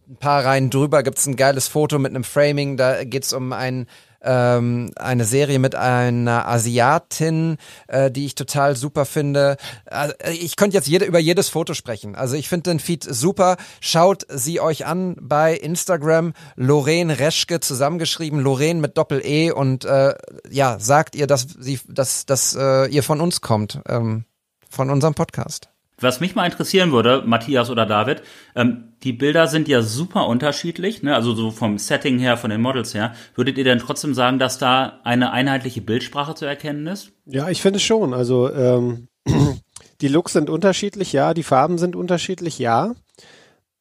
[0.08, 2.76] ein paar Reihen drüber gibt's ein geiles Foto mit einem Framing.
[2.76, 3.86] Da geht's um einen
[4.26, 7.56] ähm, eine Serie mit einer Asiatin,
[7.88, 9.56] äh, die ich total super finde.
[9.86, 12.14] Also, ich könnte jetzt jede, über jedes Foto sprechen.
[12.14, 13.56] Also ich finde den Feed super.
[13.80, 16.32] Schaut sie euch an bei Instagram.
[16.56, 20.14] Lorraine Reschke zusammengeschrieben, Lorraine mit Doppel-E und äh,
[20.50, 24.24] ja, sagt ihr, dass sie, dass, dass äh, ihr von uns kommt, ähm,
[24.68, 25.68] von unserem Podcast.
[25.98, 28.22] Was mich mal interessieren würde, Matthias oder David,
[28.54, 31.14] ähm, die Bilder sind ja super unterschiedlich, ne?
[31.14, 33.14] also so vom Setting her, von den Models her.
[33.34, 37.12] Würdet ihr denn trotzdem sagen, dass da eine einheitliche Bildsprache zu erkennen ist?
[37.24, 38.12] Ja, ich finde schon.
[38.12, 39.08] Also ähm,
[40.02, 42.94] die Looks sind unterschiedlich, ja, die Farben sind unterschiedlich, ja.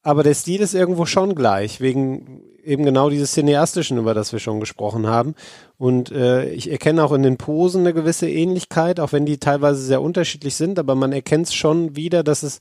[0.05, 4.39] Aber der Stil ist irgendwo schon gleich, wegen eben genau dieses Cineastischen, über das wir
[4.39, 5.33] schon gesprochen haben.
[5.79, 9.81] Und äh, ich erkenne auch in den Posen eine gewisse Ähnlichkeit, auch wenn die teilweise
[9.81, 12.59] sehr unterschiedlich sind, aber man erkennt schon wieder, dass es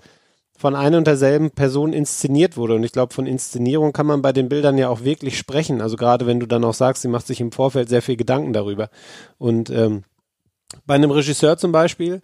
[0.57, 2.76] von einer und derselben Person inszeniert wurde.
[2.76, 5.82] Und ich glaube, von Inszenierung kann man bei den Bildern ja auch wirklich sprechen.
[5.82, 8.55] Also gerade wenn du dann auch sagst, sie macht sich im Vorfeld sehr viel Gedanken
[8.55, 8.88] darüber.
[9.36, 10.05] Und ähm,
[10.86, 12.22] bei einem Regisseur zum Beispiel,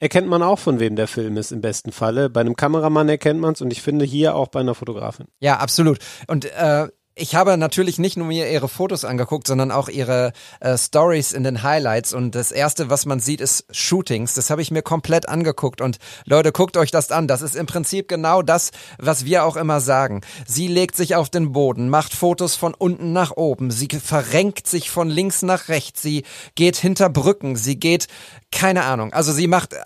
[0.00, 2.28] erkennt man auch, von wem der Film ist im besten Falle.
[2.28, 5.26] Bei einem Kameramann erkennt man es und ich finde hier auch bei einer Fotografin.
[5.38, 5.98] Ja, absolut.
[6.26, 6.88] Und äh,
[7.20, 11.44] ich habe natürlich nicht nur mir ihre Fotos angeguckt, sondern auch ihre äh, Stories in
[11.44, 12.14] den Highlights.
[12.14, 14.34] Und das erste, was man sieht, ist Shootings.
[14.34, 15.82] Das habe ich mir komplett angeguckt.
[15.82, 17.28] Und Leute, guckt euch das an.
[17.28, 20.22] Das ist im Prinzip genau das, was wir auch immer sagen.
[20.46, 23.70] Sie legt sich auf den Boden, macht Fotos von unten nach oben.
[23.70, 26.00] Sie verrenkt sich von links nach rechts.
[26.00, 27.54] Sie geht hinter Brücken.
[27.54, 28.06] Sie geht,
[28.50, 29.12] keine Ahnung.
[29.12, 29.78] Also sie macht, äh,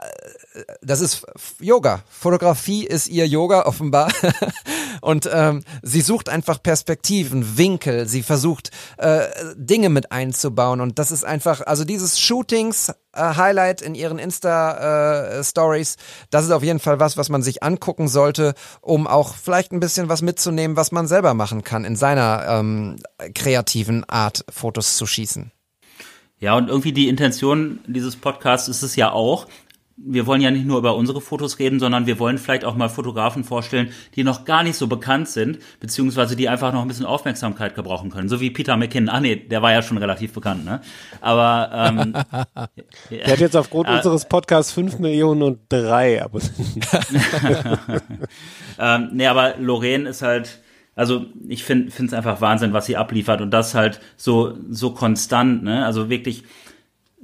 [0.82, 1.26] das ist
[1.60, 2.02] Yoga.
[2.08, 4.12] Fotografie ist ihr Yoga offenbar.
[5.00, 8.06] Und ähm, sie sucht einfach Perspektiven, Winkel.
[8.06, 9.26] Sie versucht äh,
[9.56, 10.80] Dinge mit einzubauen.
[10.80, 15.96] Und das ist einfach, also dieses Shootings äh, Highlight in ihren Insta äh, Stories,
[16.30, 19.80] das ist auf jeden Fall was, was man sich angucken sollte, um auch vielleicht ein
[19.80, 22.96] bisschen was mitzunehmen, was man selber machen kann in seiner ähm,
[23.34, 25.50] kreativen Art, Fotos zu schießen.
[26.40, 29.46] Ja, und irgendwie die Intention dieses Podcasts ist es ja auch,
[29.96, 32.88] wir wollen ja nicht nur über unsere Fotos reden, sondern wir wollen vielleicht auch mal
[32.88, 37.06] Fotografen vorstellen, die noch gar nicht so bekannt sind, beziehungsweise die einfach noch ein bisschen
[37.06, 38.28] Aufmerksamkeit gebrauchen können.
[38.28, 39.08] So wie Peter McKinnon.
[39.08, 40.80] Ah nee, der war ja schon relativ bekannt, ne?
[41.20, 42.12] Aber ähm,
[43.10, 46.80] der hat jetzt aufgrund äh, unseres Podcasts fünf Millionen und drei Abonnenten.
[48.78, 50.60] ähm, nee, aber Lorraine ist halt,
[50.96, 55.62] also ich finde es einfach Wahnsinn, was sie abliefert und das halt so so konstant,
[55.62, 55.84] ne?
[55.84, 56.42] Also wirklich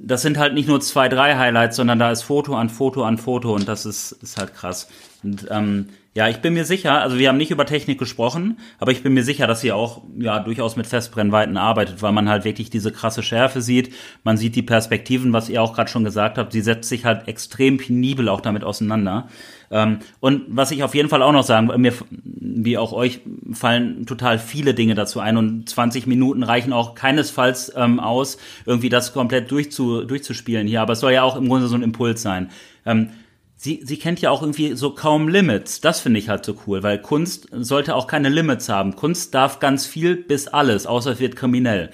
[0.03, 3.17] das sind halt nicht nur zwei, drei Highlights, sondern da ist Foto an Foto an
[3.17, 4.87] Foto und das ist, ist halt krass.
[5.23, 8.91] Und ähm, ja, ich bin mir sicher, also wir haben nicht über Technik gesprochen, aber
[8.91, 12.43] ich bin mir sicher, dass sie auch ja durchaus mit Festbrennweiten arbeitet, weil man halt
[12.43, 13.93] wirklich diese krasse Schärfe sieht.
[14.25, 16.51] Man sieht die Perspektiven, was ihr auch gerade schon gesagt habt.
[16.51, 19.29] Sie setzt sich halt extrem penibel auch damit auseinander.
[19.71, 23.21] Ähm, und was ich auf jeden Fall auch noch sagen, mir wie auch euch
[23.53, 28.89] fallen total viele Dinge dazu ein und 20 Minuten reichen auch keinesfalls ähm, aus, irgendwie
[28.89, 30.81] das komplett durchzu, durchzuspielen hier.
[30.81, 32.49] Aber es soll ja auch im Grunde so ein Impuls sein.
[32.85, 33.11] Ähm,
[33.61, 35.81] sie, sie kennt ja auch irgendwie so kaum Limits.
[35.81, 38.95] Das finde ich halt so cool, weil Kunst sollte auch keine Limits haben.
[38.95, 41.91] Kunst darf ganz viel bis alles, außer es wird kriminell.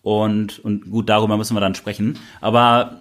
[0.00, 2.18] Und, und gut, darüber müssen wir dann sprechen.
[2.40, 2.98] Aber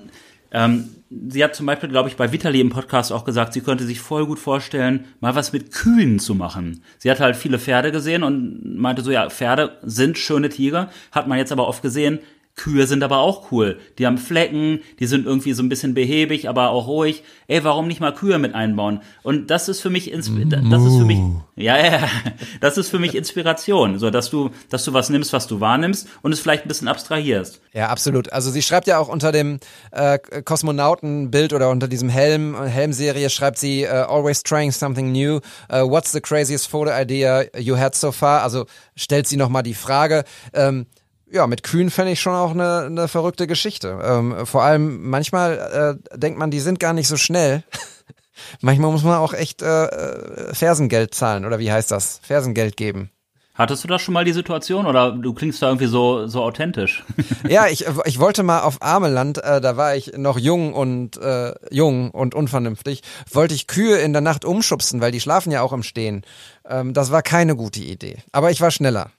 [0.53, 3.85] Ähm, sie hat zum Beispiel, glaube ich, bei Vitali im Podcast auch gesagt, sie könnte
[3.85, 6.83] sich voll gut vorstellen, mal was mit Kühen zu machen.
[6.97, 11.27] Sie hat halt viele Pferde gesehen und meinte so, ja, Pferde sind schöne Tiere, hat
[11.27, 12.19] man jetzt aber oft gesehen,
[12.55, 13.79] Kühe sind aber auch cool.
[13.97, 17.23] Die haben Flecken, die sind irgendwie so ein bisschen behäbig, aber auch ruhig.
[17.47, 19.01] Ey, warum nicht mal Kühe mit einbauen?
[19.23, 21.19] Und das ist für mich, das ist für mich,
[21.55, 22.09] ja, ja,
[22.61, 26.07] das ist für mich Inspiration, so dass du, dass du was nimmst, was du wahrnimmst
[26.21, 27.61] und es vielleicht ein bisschen abstrahierst.
[27.73, 28.31] Ja, absolut.
[28.33, 29.59] Also sie schreibt ja auch unter dem
[29.91, 35.39] äh, Kosmonautenbild oder unter diesem Helm, Helmserie schreibt sie uh, always trying something new.
[35.71, 38.43] Uh, what's the craziest photo idea you had so far?
[38.43, 40.25] Also stellt sie nochmal die Frage.
[40.53, 40.85] Ähm,
[41.31, 43.99] ja, mit Kühen fände ich schon auch eine, eine verrückte Geschichte.
[44.03, 47.63] Ähm, vor allem manchmal äh, denkt man, die sind gar nicht so schnell.
[48.61, 52.19] manchmal muss man auch echt äh, äh, Fersengeld zahlen oder wie heißt das?
[52.23, 53.11] Fersengeld geben.
[53.53, 57.03] Hattest du das schon mal die Situation oder du klingst da irgendwie so so authentisch?
[57.47, 61.53] ja, ich, ich wollte mal auf Armeland, äh, da war ich noch jung und äh,
[61.69, 65.73] jung und unvernünftig, wollte ich Kühe in der Nacht umschubsen, weil die schlafen ja auch
[65.73, 66.23] im Stehen.
[66.67, 68.17] Ähm, das war keine gute Idee.
[68.31, 69.11] Aber ich war schneller.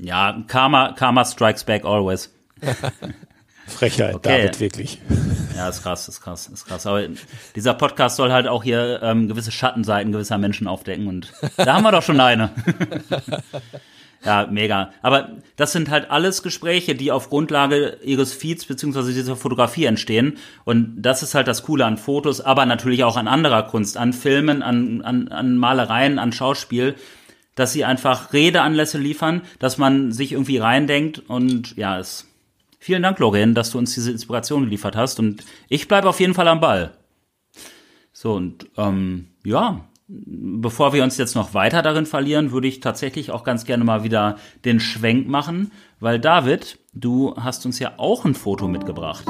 [0.00, 2.32] Ja, Karma, Karma strikes back always.
[3.70, 4.42] Frechheit, okay.
[4.42, 4.98] David, wirklich.
[5.56, 6.86] Ja, ist krass, ist krass, ist krass.
[6.86, 7.06] Aber
[7.54, 11.84] dieser Podcast soll halt auch hier ähm, gewisse Schattenseiten gewisser Menschen aufdecken und da haben
[11.84, 12.50] wir doch schon eine.
[14.24, 14.92] ja, mega.
[15.02, 20.38] Aber das sind halt alles Gespräche, die auf Grundlage ihres Feeds beziehungsweise dieser Fotografie entstehen.
[20.64, 24.12] Und das ist halt das Coole an Fotos, aber natürlich auch an anderer Kunst, an
[24.12, 26.96] Filmen, an, an, an Malereien, an Schauspiel
[27.60, 32.26] dass sie einfach Redeanlässe liefern, dass man sich irgendwie reindenkt und ja, es.
[32.78, 36.32] Vielen Dank, Lorraine, dass du uns diese Inspiration geliefert hast und ich bleibe auf jeden
[36.32, 36.92] Fall am Ball.
[38.14, 43.30] So und ähm, ja, bevor wir uns jetzt noch weiter darin verlieren, würde ich tatsächlich
[43.30, 48.24] auch ganz gerne mal wieder den Schwenk machen, weil David, du hast uns ja auch
[48.24, 49.26] ein Foto mitgebracht.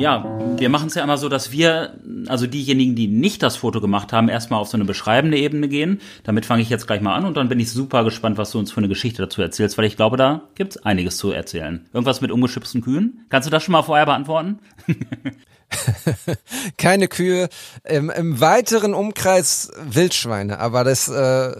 [0.00, 0.24] Ja,
[0.56, 1.94] wir machen es ja immer so, dass wir,
[2.26, 6.00] also diejenigen, die nicht das Foto gemacht haben, erstmal auf so eine beschreibende Ebene gehen.
[6.24, 8.58] Damit fange ich jetzt gleich mal an und dann bin ich super gespannt, was du
[8.58, 11.86] uns für eine Geschichte dazu erzählst, weil ich glaube, da gibt's einiges zu erzählen.
[11.92, 13.26] Irgendwas mit ungeschützten Kühen?
[13.28, 14.58] Kannst du das schon mal vorher beantworten?
[16.78, 17.48] Keine Kühe,
[17.84, 21.52] im, im weiteren Umkreis Wildschweine, aber das äh,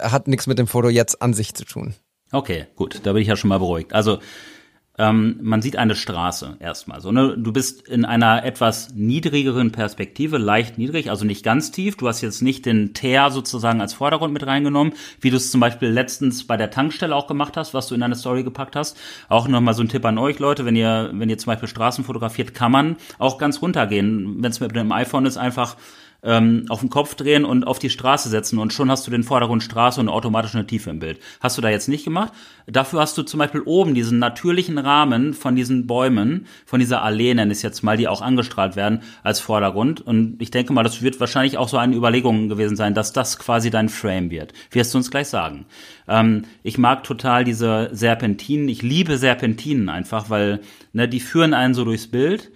[0.00, 1.94] hat nichts mit dem Foto jetzt an sich zu tun.
[2.32, 3.92] Okay, gut, da bin ich ja schon mal beruhigt.
[3.92, 4.18] Also
[4.98, 7.00] ähm, man sieht eine Straße erstmal.
[7.00, 7.36] So, ne?
[7.36, 11.96] Du bist in einer etwas niedrigeren Perspektive, leicht niedrig, also nicht ganz tief.
[11.96, 15.60] Du hast jetzt nicht den Teer sozusagen als Vordergrund mit reingenommen, wie du es zum
[15.60, 18.96] Beispiel letztens bei der Tankstelle auch gemacht hast, was du in deine Story gepackt hast.
[19.28, 22.04] Auch nochmal so ein Tipp an euch, Leute, wenn ihr, wenn ihr zum Beispiel Straßen
[22.04, 24.42] fotografiert, kann man auch ganz runtergehen.
[24.42, 25.76] Wenn es mit dem iPhone ist, einfach
[26.26, 29.22] ähm, auf den Kopf drehen und auf die Straße setzen und schon hast du den
[29.22, 31.20] Vordergrund Straße und automatisch eine Tiefe im Bild.
[31.40, 32.32] Hast du da jetzt nicht gemacht.
[32.66, 37.32] Dafür hast du zum Beispiel oben diesen natürlichen Rahmen von diesen Bäumen, von dieser Allee
[37.32, 40.00] nenne ich es jetzt mal, die auch angestrahlt werden als Vordergrund.
[40.00, 43.38] Und ich denke mal, das wird wahrscheinlich auch so eine Überlegung gewesen sein, dass das
[43.38, 44.52] quasi dein Frame wird.
[44.72, 45.66] Wirst du uns gleich sagen.
[46.08, 48.68] Ähm, ich mag total diese Serpentinen.
[48.68, 50.60] Ich liebe Serpentinen einfach, weil
[50.92, 52.50] ne, die führen einen so durchs Bild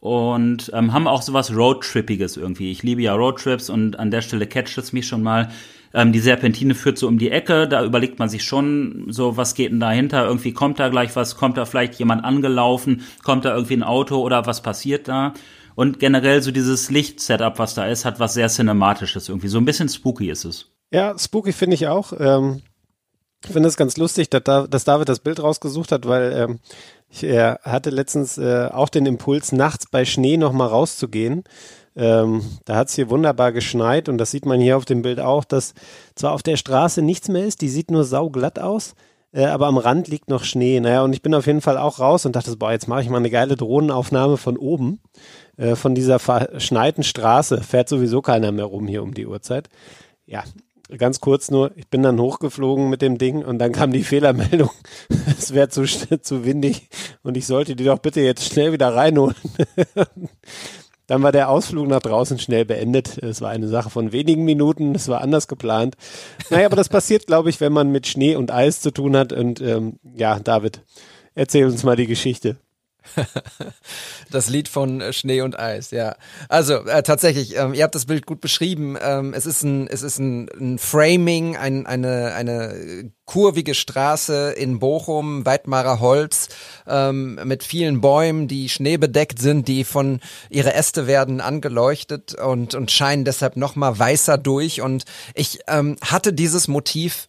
[0.00, 2.70] und ähm, haben auch sowas Roadtrippiges irgendwie.
[2.70, 5.48] Ich liebe ja Roadtrips und an der Stelle catcht es mich schon mal.
[5.94, 9.54] Ähm, die Serpentine führt so um die Ecke, da überlegt man sich schon so, was
[9.54, 10.26] geht denn dahinter?
[10.26, 14.20] Irgendwie kommt da gleich was, kommt da vielleicht jemand angelaufen, kommt da irgendwie ein Auto
[14.20, 15.32] oder was passiert da?
[15.74, 19.48] Und generell so dieses Lichtsetup, was da ist, hat was sehr Cinematisches irgendwie.
[19.48, 20.72] So ein bisschen spooky ist es.
[20.90, 22.12] Ja, spooky finde ich auch.
[22.18, 22.62] Ähm,
[23.50, 26.58] finde es ganz lustig, dass, David das Bild rausgesucht hat, weil ähm,
[27.08, 31.44] ich äh, hatte letztens äh, auch den Impuls, nachts bei Schnee nochmal rauszugehen.
[31.96, 35.18] Ähm, da hat es hier wunderbar geschneit und das sieht man hier auf dem Bild
[35.18, 35.72] auch, dass
[36.14, 38.94] zwar auf der Straße nichts mehr ist, die sieht nur sauglatt aus,
[39.32, 40.78] äh, aber am Rand liegt noch Schnee.
[40.78, 43.08] Naja, und ich bin auf jeden Fall auch raus und dachte, boah, jetzt mache ich
[43.08, 45.00] mal eine geile Drohnenaufnahme von oben,
[45.56, 47.62] äh, von dieser verschneiten Straße.
[47.62, 49.70] Fährt sowieso keiner mehr rum hier um die Uhrzeit.
[50.26, 50.44] Ja,
[50.96, 54.70] ganz kurz nur, ich bin dann hochgeflogen mit dem Ding und dann kam die Fehlermeldung,
[55.38, 56.88] es wäre zu, zu windig
[57.22, 59.36] und ich sollte die doch bitte jetzt schnell wieder reinholen.
[61.06, 63.18] dann war der Ausflug nach draußen schnell beendet.
[63.18, 65.96] Es war eine Sache von wenigen Minuten, es war anders geplant.
[66.50, 69.32] Naja, aber das passiert, glaube ich, wenn man mit Schnee und Eis zu tun hat.
[69.32, 70.82] Und ähm, ja, David,
[71.34, 72.56] erzähl uns mal die Geschichte.
[74.30, 76.16] das Lied von äh, Schnee und Eis, ja.
[76.48, 78.96] Also äh, tatsächlich, ähm, ihr habt das Bild gut beschrieben.
[79.00, 84.78] Ähm, es ist ein, es ist ein, ein Framing, ein, eine, eine kurvige Straße in
[84.78, 86.48] Bochum, Weidmarer Holz,
[86.86, 92.90] ähm, mit vielen Bäumen, die schneebedeckt sind, die von ihre Äste werden angeleuchtet und und
[92.90, 94.80] scheinen deshalb noch mal weißer durch.
[94.80, 95.04] Und
[95.34, 97.28] ich ähm, hatte dieses Motiv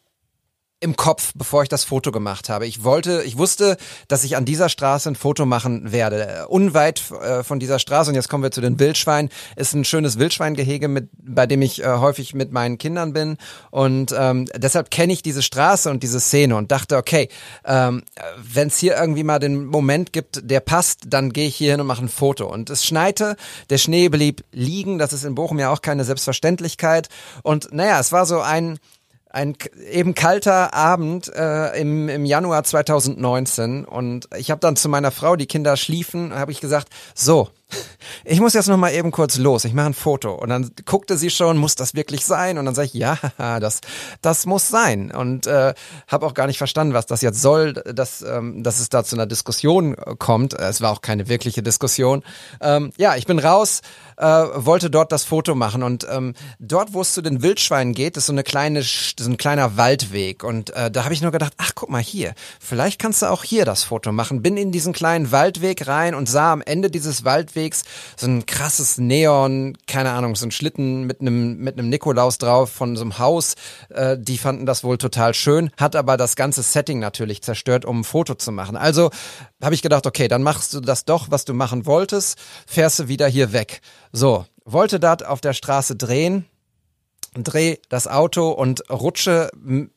[0.80, 2.68] im Kopf, bevor ich das Foto gemacht habe.
[2.68, 6.48] Ich wollte, ich wusste, dass ich an dieser Straße ein Foto machen werde.
[6.50, 10.20] Unweit äh, von dieser Straße, und jetzt kommen wir zu den Wildschweinen, ist ein schönes
[10.20, 13.38] Wildschweingehege, mit, bei dem ich äh, häufig mit meinen Kindern bin.
[13.72, 17.30] Und ähm, deshalb kenne ich diese Straße und diese Szene und dachte, okay,
[17.66, 18.04] ähm,
[18.38, 21.82] wenn es hier irgendwie mal den Moment gibt, der passt, dann gehe ich hier hin
[21.82, 22.46] und mache ein Foto.
[22.46, 23.36] Und es schneite,
[23.72, 27.10] der Schnee blieb liegen, das ist in Bochum ja auch keine Selbstverständlichkeit.
[27.42, 28.78] Und naja, es war so ein
[29.38, 29.56] ein
[29.92, 35.36] eben kalter Abend äh, im, im Januar 2019 und ich habe dann zu meiner Frau,
[35.36, 37.50] die Kinder schliefen, habe ich gesagt, so,
[38.24, 40.34] ich muss jetzt noch mal eben kurz los, ich mache ein Foto.
[40.34, 42.58] Und dann guckte sie schon, muss das wirklich sein?
[42.58, 43.18] Und dann sage ich, ja,
[43.60, 43.82] das,
[44.22, 45.12] das muss sein.
[45.12, 45.74] Und äh,
[46.08, 49.16] habe auch gar nicht verstanden, was das jetzt soll, dass, ähm, dass es da zu
[49.16, 50.54] einer Diskussion kommt.
[50.54, 52.24] Es war auch keine wirkliche Diskussion.
[52.62, 53.82] Ähm, ja, ich bin raus,
[54.18, 55.84] äh, wollte dort das Foto machen.
[55.84, 59.38] Und ähm, dort, wo es zu den Wildschweinen geht, ist so eine kleine, so ein
[59.38, 60.44] kleiner Waldweg.
[60.44, 63.44] Und äh, da habe ich nur gedacht, ach guck mal hier, vielleicht kannst du auch
[63.44, 64.42] hier das Foto machen.
[64.42, 67.84] Bin in diesen kleinen Waldweg rein und sah am Ende dieses Waldwegs halbwegs
[68.16, 72.70] so ein krasses Neon, keine Ahnung, so ein Schlitten mit einem mit einem Nikolaus drauf
[72.72, 73.56] von so einem Haus.
[73.90, 78.02] Äh, die fanden das wohl total schön, hat aber das ganze Setting natürlich zerstört, um
[78.02, 78.78] ein Foto zu machen.
[78.78, 79.10] Also
[79.62, 82.38] habe ich gedacht, okay, dann machst du das doch, was du machen wolltest,
[82.68, 83.82] fährst du wieder hier weg.
[84.12, 86.46] So, wollte dort auf der Straße drehen,
[87.34, 89.50] dreh das Auto und rutsche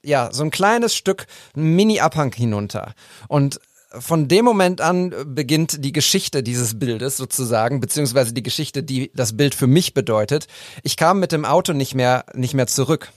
[0.02, 2.94] ja so ein kleines Stück Mini-Abhang hinunter
[3.28, 3.61] und
[3.99, 9.36] von dem Moment an beginnt die Geschichte dieses Bildes sozusagen, beziehungsweise die Geschichte, die das
[9.36, 10.47] Bild für mich bedeutet.
[10.82, 13.11] Ich kam mit dem Auto nicht mehr, nicht mehr zurück.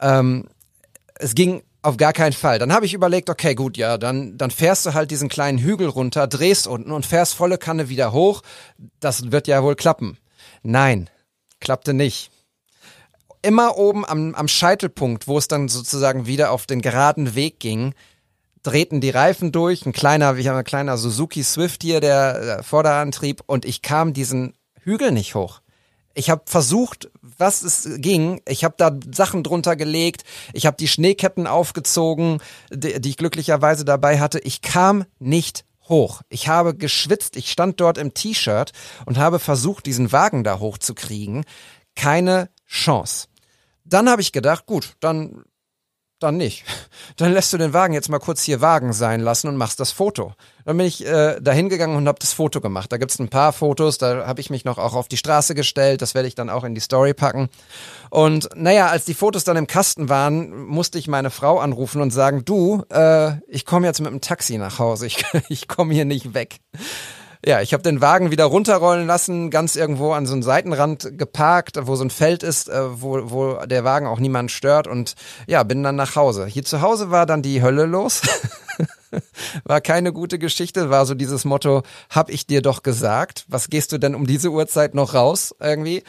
[0.00, 0.48] Ähm,
[1.14, 2.58] es ging auf gar keinen Fall.
[2.58, 5.88] Dann habe ich überlegt, okay, gut, ja, dann, dann fährst du halt diesen kleinen Hügel
[5.88, 8.42] runter, drehst unten und fährst volle Kanne wieder hoch.
[9.00, 10.18] Das wird ja wohl klappen.
[10.62, 11.10] Nein,
[11.60, 12.30] klappte nicht.
[13.40, 17.94] Immer oben am, am Scheitelpunkt, wo es dann sozusagen wieder auf den geraden Weg ging,
[18.62, 22.62] drehten die Reifen durch, ein kleiner, wir haben ein kleiner Suzuki Swift hier, der, der
[22.62, 25.60] Vorderantrieb, und ich kam diesen Hügel nicht hoch.
[26.14, 28.42] Ich habe versucht, was es ging.
[28.46, 30.24] Ich habe da Sachen drunter gelegt.
[30.52, 34.38] Ich habe die Schneeketten aufgezogen, die, die ich glücklicherweise dabei hatte.
[34.40, 36.20] Ich kam nicht hoch.
[36.28, 37.36] Ich habe geschwitzt.
[37.36, 38.72] Ich stand dort im T-Shirt
[39.06, 41.44] und habe versucht, diesen Wagen da hochzukriegen.
[41.94, 43.28] Keine Chance.
[43.84, 45.44] Dann habe ich gedacht, gut, dann
[46.22, 46.64] dann nicht.
[47.16, 49.90] Dann lässt du den Wagen jetzt mal kurz hier Wagen sein lassen und machst das
[49.90, 50.32] Foto.
[50.64, 52.92] Dann bin ich äh, da hingegangen und habe das Foto gemacht.
[52.92, 56.00] Da gibt's ein paar Fotos, da habe ich mich noch auch auf die Straße gestellt,
[56.00, 57.48] das werde ich dann auch in die Story packen.
[58.10, 62.10] Und naja, als die Fotos dann im Kasten waren, musste ich meine Frau anrufen und
[62.12, 66.04] sagen, du, äh, ich komme jetzt mit dem Taxi nach Hause, ich, ich komme hier
[66.04, 66.60] nicht weg.
[67.44, 71.76] Ja, ich habe den Wagen wieder runterrollen lassen, ganz irgendwo an so einen Seitenrand geparkt,
[71.82, 75.16] wo so ein Feld ist, äh, wo, wo der Wagen auch niemand stört und
[75.48, 76.46] ja, bin dann nach Hause.
[76.46, 78.22] Hier zu Hause war dann die Hölle los.
[79.64, 83.90] war keine gute Geschichte, war so dieses Motto, hab ich dir doch gesagt, was gehst
[83.90, 86.04] du denn um diese Uhrzeit noch raus irgendwie?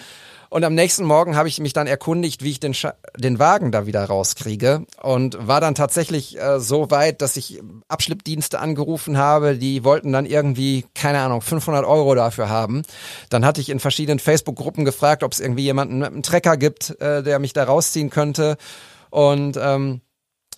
[0.53, 3.71] Und am nächsten Morgen habe ich mich dann erkundigt, wie ich den, Scha den Wagen
[3.71, 9.57] da wieder rauskriege und war dann tatsächlich äh, so weit, dass ich Abschleppdienste angerufen habe.
[9.57, 12.83] Die wollten dann irgendwie, keine Ahnung, 500 Euro dafür haben.
[13.31, 17.01] Dann hatte ich in verschiedenen Facebook-Gruppen gefragt, ob es irgendwie jemanden mit einem Trecker gibt,
[17.01, 18.57] äh, der mich da rausziehen könnte.
[19.09, 20.01] Und ähm,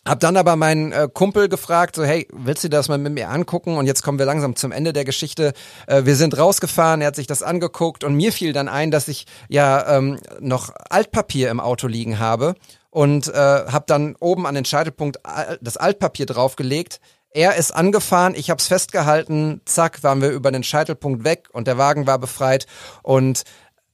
[0.07, 3.29] hab dann aber meinen äh, Kumpel gefragt, so hey, willst du das mal mit mir
[3.29, 3.77] angucken?
[3.77, 5.53] Und jetzt kommen wir langsam zum Ende der Geschichte.
[5.87, 9.07] Äh, wir sind rausgefahren, er hat sich das angeguckt und mir fiel dann ein, dass
[9.07, 12.55] ich ja ähm, noch Altpapier im Auto liegen habe
[12.91, 15.19] und äh, habe dann oben an den Scheitelpunkt
[15.61, 16.99] das Altpapier draufgelegt.
[17.31, 21.67] Er ist angefahren, ich habe es festgehalten, zack, waren wir über den Scheitelpunkt weg und
[21.67, 22.65] der Wagen war befreit
[23.03, 23.43] und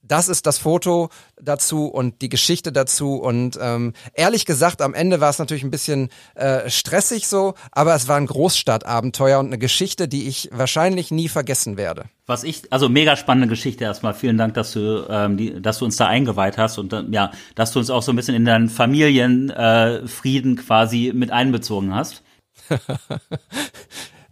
[0.02, 3.14] das ist das Foto dazu und die Geschichte dazu.
[3.14, 7.94] Und ähm, ehrlich gesagt, am Ende war es natürlich ein bisschen äh, stressig so, aber
[7.94, 12.06] es war ein Großstadtabenteuer und eine Geschichte, die ich wahrscheinlich nie vergessen werde.
[12.26, 14.14] Was ich, also mega spannende Geschichte erstmal.
[14.14, 17.30] Vielen Dank, dass du, ähm, die, dass du uns da eingeweiht hast und äh, ja,
[17.54, 22.22] dass du uns auch so ein bisschen in deinen Familienfrieden äh, quasi mit einbezogen hast.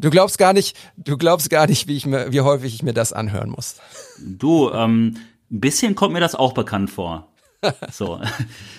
[0.01, 2.95] Du glaubst gar nicht, du glaubst gar nicht, wie ich mir, wie häufig ich mir
[2.95, 3.77] das anhören muss.
[4.19, 5.19] Du, ähm,
[5.51, 7.27] ein bisschen kommt mir das auch bekannt vor.
[7.93, 8.19] So.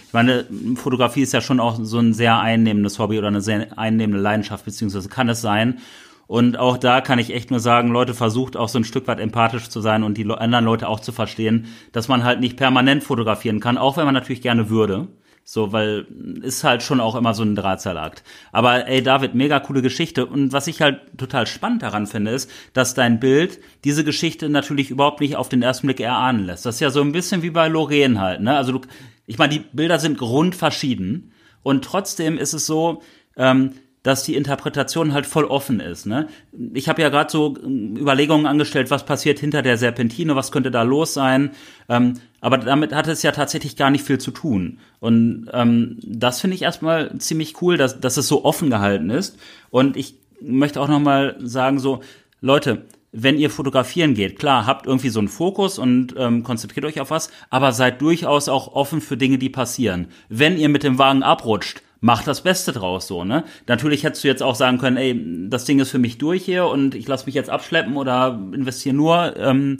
[0.07, 0.45] Ich meine,
[0.76, 4.65] Fotografie ist ja schon auch so ein sehr einnehmendes Hobby oder eine sehr einnehmende Leidenschaft,
[4.65, 5.80] beziehungsweise kann es sein.
[6.26, 9.19] Und auch da kann ich echt nur sagen, Leute, versucht auch so ein Stück weit
[9.19, 13.03] empathisch zu sein und die anderen Leute auch zu verstehen, dass man halt nicht permanent
[13.03, 15.09] fotografieren kann, auch wenn man natürlich gerne würde.
[15.43, 16.07] So, weil
[16.41, 18.23] ist halt schon auch immer so ein Drahtseilakt.
[18.51, 20.25] Aber ey, David, mega coole Geschichte.
[20.25, 24.91] Und was ich halt total spannend daran finde, ist, dass dein Bild diese Geschichte natürlich
[24.91, 26.65] überhaupt nicht auf den ersten Blick erahnen lässt.
[26.65, 28.55] Das ist ja so ein bisschen wie bei Lorraine halt, ne?
[28.55, 28.81] Also du,
[29.25, 31.31] ich meine, die Bilder sind grundverschieden.
[31.63, 33.01] Und trotzdem ist es so,
[33.35, 33.73] ähm,
[34.04, 36.06] dass die Interpretation halt voll offen ist.
[36.06, 36.28] Ne?
[36.74, 40.72] Ich habe ja gerade so ähm, Überlegungen angestellt, was passiert hinter der Serpentine, was könnte
[40.72, 41.52] da los sein.
[41.88, 44.80] Ähm, aber damit hat es ja tatsächlich gar nicht viel zu tun.
[44.99, 49.38] Und ähm, das finde ich erstmal ziemlich cool, dass, dass es so offen gehalten ist.
[49.70, 52.02] Und ich möchte auch noch mal sagen, so
[52.39, 56.99] Leute, wenn ihr fotografieren geht, klar, habt irgendwie so einen Fokus und ähm, konzentriert euch
[56.99, 60.08] auf was, aber seid durchaus auch offen für Dinge, die passieren.
[60.30, 63.45] Wenn ihr mit dem Wagen abrutscht, macht das Beste draus so, ne?
[63.68, 66.66] Natürlich hättest du jetzt auch sagen können, ey, das Ding ist für mich durch hier
[66.66, 69.78] und ich lasse mich jetzt abschleppen oder investiere nur ähm,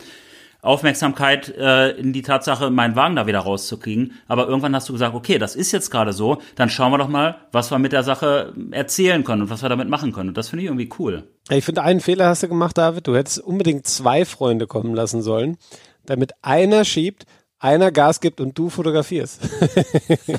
[0.62, 4.14] Aufmerksamkeit äh, in die Tatsache, meinen Wagen da wieder rauszukriegen.
[4.28, 7.08] Aber irgendwann hast du gesagt, okay, das ist jetzt gerade so, dann schauen wir doch
[7.08, 10.30] mal, was wir mit der Sache erzählen können und was wir damit machen können.
[10.30, 11.24] Und das finde ich irgendwie cool.
[11.50, 13.08] Ich finde, einen Fehler hast du gemacht, David.
[13.08, 15.58] Du hättest unbedingt zwei Freunde kommen lassen sollen,
[16.06, 17.26] damit einer schiebt,
[17.62, 19.40] einer Gas gibt und du fotografierst.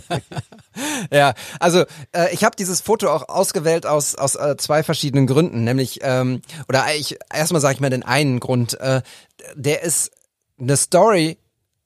[1.13, 5.65] ja, also äh, ich habe dieses Foto auch ausgewählt aus aus äh, zwei verschiedenen Gründen,
[5.65, 9.03] nämlich ähm, oder ich erstmal sage ich mal den einen Grund, äh,
[9.55, 10.11] der ist
[10.59, 11.39] eine Story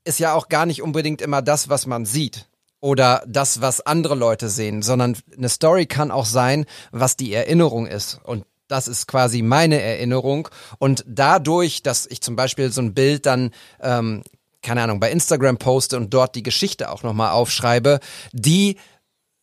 [0.05, 2.47] ist ja auch gar nicht unbedingt immer das, was man sieht
[2.81, 7.87] oder das, was andere Leute sehen, sondern eine Story kann auch sein, was die Erinnerung
[7.87, 10.49] ist und das ist quasi meine Erinnerung.
[10.79, 14.25] Und dadurch, dass ich zum Beispiel so ein Bild dann ähm,
[14.67, 18.01] keine Ahnung, bei Instagram poste und dort die Geschichte auch nochmal aufschreibe,
[18.33, 18.77] die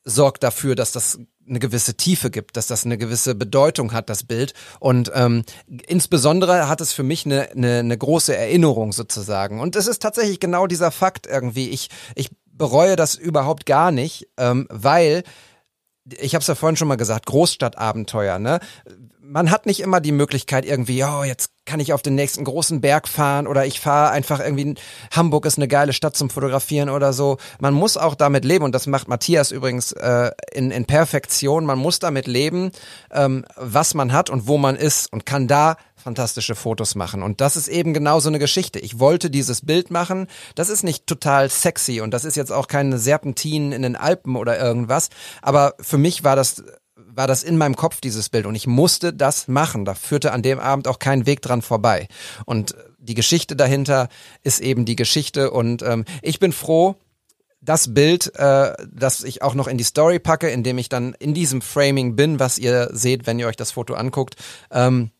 [0.04, 1.18] sorgt dafür, dass das
[1.48, 4.54] eine gewisse Tiefe gibt, dass das eine gewisse Bedeutung hat, das Bild.
[4.80, 5.44] Und ähm,
[5.88, 9.62] insbesondere hat es für mich eine, eine, eine große Erinnerung sozusagen.
[9.62, 11.70] Und es ist tatsächlich genau dieser Fakt irgendwie.
[11.70, 15.24] Ich, ich bereue das überhaupt gar nicht, ähm, weil
[16.06, 18.60] ich habe es ja vorhin schon mal gesagt, Großstadtabenteuer, ne?
[19.26, 22.82] Man hat nicht immer die Möglichkeit irgendwie, oh, jetzt kann ich auf den nächsten großen
[22.82, 24.76] Berg fahren oder ich fahre einfach irgendwie,
[25.12, 27.38] Hamburg ist eine geile Stadt zum Fotografieren oder so.
[27.62, 31.66] Man muss auch damit leben und das macht Matthias übrigens äh, in, in Perfektion.
[31.66, 32.74] Man muss damit leben,
[33.12, 37.24] ähm, was man hat und wo man ist und kann da fantastische Fotos machen.
[37.24, 38.80] Und das ist eben genau so eine Geschichte.
[38.80, 40.28] Ich wollte dieses Bild machen.
[40.56, 44.36] Das ist nicht total sexy und das ist jetzt auch keine Serpentin in den Alpen
[44.36, 45.08] oder irgendwas.
[45.42, 46.62] Aber für mich war das
[47.16, 48.46] war das in meinem Kopf, dieses Bild.
[48.46, 49.86] Und ich musste das machen.
[49.86, 52.08] Da führte an dem Abend auch kein Weg dran vorbei.
[52.46, 54.10] Und die Geschichte dahinter
[54.44, 55.52] ist eben die Geschichte.
[55.52, 56.96] Und ähm, ich bin froh,
[57.62, 61.34] das Bild, äh, das ich auch noch in die Story packe, indem ich dann in
[61.34, 64.36] diesem Framing bin, was ihr seht, wenn ihr euch das Foto anguckt.
[64.70, 65.12] Ähm,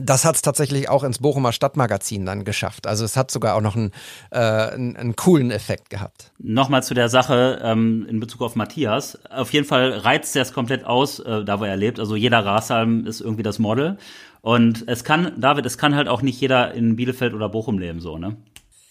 [0.00, 2.86] das hat es tatsächlich auch ins Bochumer Stadtmagazin dann geschafft.
[2.86, 3.92] Also es hat sogar auch noch einen,
[4.30, 6.32] äh, einen, einen coolen Effekt gehabt.
[6.38, 9.18] Nochmal zu der Sache ähm, in Bezug auf Matthias.
[9.30, 11.98] Auf jeden Fall reizt er es komplett aus, äh, da wo er lebt.
[12.00, 13.98] Also jeder Rasalm ist irgendwie das Model.
[14.40, 18.00] Und es kann, David, es kann halt auch nicht jeder in Bielefeld oder Bochum leben,
[18.00, 18.36] so, ne?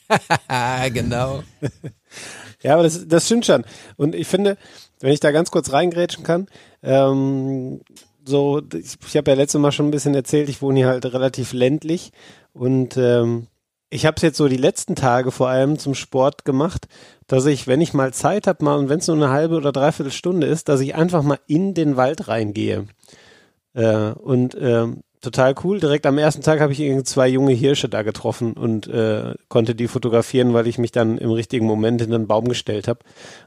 [0.93, 1.43] genau.
[2.61, 3.65] ja, aber das, das stimmt schon.
[3.95, 4.57] Und ich finde,
[4.99, 6.47] wenn ich da ganz kurz reingrätschen kann,
[6.83, 7.81] ähm,
[8.27, 11.05] so, ich, ich habe ja letztes Mal schon ein bisschen erzählt, ich wohne hier halt
[11.05, 12.11] relativ ländlich
[12.53, 13.47] und ähm,
[13.89, 16.87] ich habe es jetzt so die letzten Tage vor allem zum Sport gemacht,
[17.27, 19.71] dass ich, wenn ich mal Zeit habe, mal und wenn es nur eine halbe oder
[19.71, 22.87] dreiviertel Stunde ist, dass ich einfach mal in den Wald reingehe.
[23.73, 24.87] Äh, und äh,
[25.21, 25.79] total cool.
[25.79, 29.87] Direkt am ersten Tag habe ich zwei junge Hirsche da getroffen und äh, konnte die
[29.87, 32.99] fotografieren, weil ich mich dann im richtigen Moment in den Baum gestellt habe.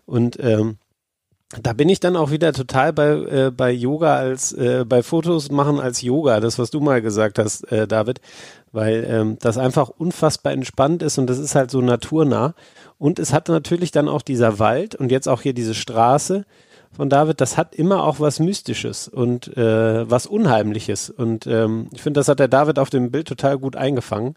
[0.07, 0.79] Und ähm,
[1.63, 5.51] da bin ich dann auch wieder total bei, äh, bei Yoga als, äh, bei Fotos
[5.51, 8.21] machen als Yoga, das, was du mal gesagt hast, äh, David,
[8.71, 12.55] weil ähm, das einfach unfassbar entspannt ist und das ist halt so naturnah.
[12.99, 16.45] Und es hat natürlich dann auch dieser Wald und jetzt auch hier diese Straße
[16.93, 21.09] von David, das hat immer auch was Mystisches und äh, was Unheimliches.
[21.11, 24.35] Und ähm, ich finde, das hat der David auf dem Bild total gut eingefangen.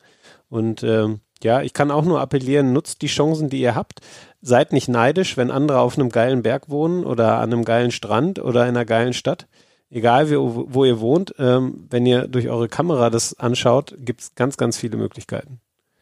[0.50, 4.02] Und ähm, ja, ich kann auch nur appellieren, nutzt die Chancen, die ihr habt.
[4.42, 8.40] Seid nicht neidisch, wenn andere auf einem geilen Berg wohnen oder an einem geilen Strand
[8.40, 9.48] oder in einer geilen Stadt.
[9.90, 14.36] Egal, wo, wo ihr wohnt, ähm, wenn ihr durch eure Kamera das anschaut, gibt es
[14.36, 15.60] ganz, ganz viele Möglichkeiten.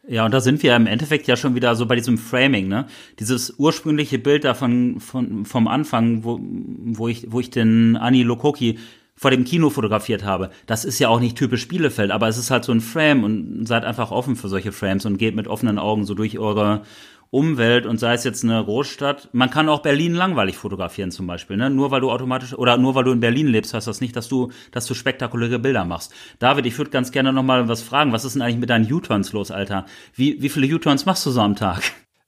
[0.08, 2.86] Ja, und da sind wir im Endeffekt ja schon wieder so bei diesem Framing, ne?
[3.20, 8.78] Dieses ursprüngliche Bild davon von, vom Anfang, wo, wo ich, wo ich den Ani Lokoki
[9.14, 10.50] vor dem Kino fotografiert habe.
[10.66, 13.66] Das ist ja auch nicht typisch Bielefeld, aber es ist halt so ein Frame und
[13.66, 16.82] seid einfach offen für solche Frames und geht mit offenen Augen so durch eure
[17.30, 19.30] Umwelt und sei es jetzt eine Großstadt.
[19.32, 21.70] Man kann auch Berlin langweilig fotografieren zum Beispiel, ne?
[21.70, 24.28] Nur weil du automatisch oder nur weil du in Berlin lebst, heißt das nicht, dass
[24.28, 26.12] du, dass du spektakuläre Bilder machst.
[26.40, 28.12] David, ich würde ganz gerne noch mal was fragen.
[28.12, 29.86] Was ist denn eigentlich mit deinen U-Turns los, Alter?
[30.14, 31.82] Wie, wie viele U-Turns machst du so am Tag?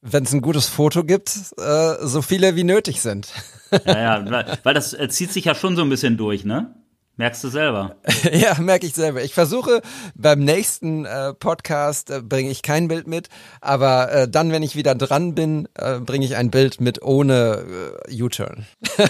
[0.07, 3.33] Wenn es ein gutes Foto gibt, äh, so viele wie nötig sind.
[3.87, 6.75] ja, ja, weil, weil das äh, zieht sich ja schon so ein bisschen durch, ne?
[7.17, 7.95] Merkst du selber?
[8.33, 9.23] ja, merke ich selber.
[9.23, 9.83] Ich versuche
[10.17, 13.29] beim nächsten äh, Podcast äh, bringe ich kein Bild mit,
[13.61, 18.01] aber äh, dann, wenn ich wieder dran bin, äh, bringe ich ein Bild mit ohne
[18.09, 18.67] äh, U-Turn.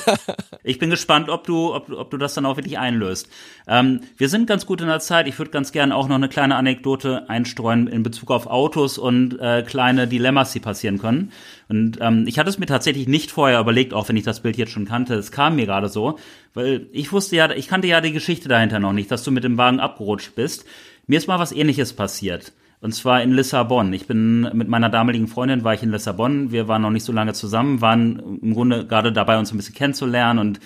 [0.62, 3.26] ich bin gespannt, ob du, ob, ob du das dann auch wirklich einlöst.
[3.66, 5.26] Ähm, wir sind ganz gut in der Zeit.
[5.26, 9.40] Ich würde ganz gerne auch noch eine kleine Anekdote einstreuen in Bezug auf Autos und
[9.40, 11.32] äh, kleine Dilemmas, die passieren können.
[11.69, 14.57] Und ähm, ich hatte es mir tatsächlich nicht vorher überlegt, auch wenn ich das Bild
[14.57, 15.15] jetzt schon kannte.
[15.15, 16.19] Es kam mir gerade so,
[16.53, 19.45] weil ich wusste ja, ich kannte ja die Geschichte dahinter noch nicht, dass du mit
[19.45, 20.65] dem Wagen abgerutscht bist.
[21.07, 22.53] Mir ist mal was ähnliches passiert.
[22.81, 23.95] Und zwar in Lissabon.
[23.95, 26.53] Ich bin mit meiner damaligen Freundin war ich in Lissabon.
[26.53, 29.75] Wir waren noch nicht so lange zusammen, waren im Grunde gerade dabei, uns ein bisschen
[29.75, 30.61] kennenzulernen und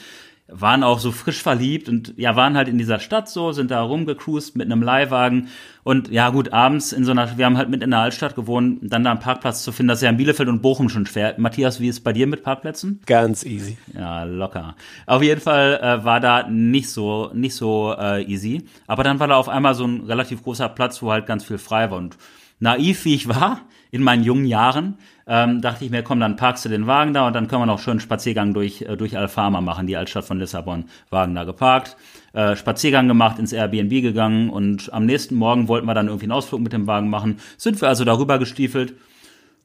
[0.49, 3.83] waren auch so frisch verliebt und ja, waren halt in dieser Stadt so, sind da
[3.83, 5.49] rumgecruised mit einem Leihwagen
[5.85, 8.79] und ja gut, abends in so einer, wir haben halt mit in der Altstadt gewohnt,
[8.83, 11.35] dann da einen Parkplatz zu finden, das ist ja in Bielefeld und Bochum schon schwer.
[11.37, 13.01] Matthias, wie ist es bei dir mit Parkplätzen?
[13.05, 13.77] Ganz easy.
[13.95, 14.75] Ja, locker.
[15.07, 19.29] Auf jeden Fall äh, war da nicht so, nicht so äh, easy, aber dann war
[19.29, 22.17] da auf einmal so ein relativ großer Platz, wo halt ganz viel frei war und
[22.59, 26.65] naiv wie ich war, in meinen jungen Jahren, ähm, dachte ich mir, komm, dann parkst
[26.65, 29.17] du den Wagen da und dann können wir noch schön einen Spaziergang durch, äh, durch
[29.17, 30.87] Alfama machen, die Altstadt von Lissabon.
[31.11, 31.97] Wagen da geparkt,
[32.33, 36.33] äh, Spaziergang gemacht, ins Airbnb gegangen und am nächsten Morgen wollten wir dann irgendwie einen
[36.33, 37.39] Ausflug mit dem Wagen machen.
[37.59, 38.95] Sind wir also darüber gestiefelt.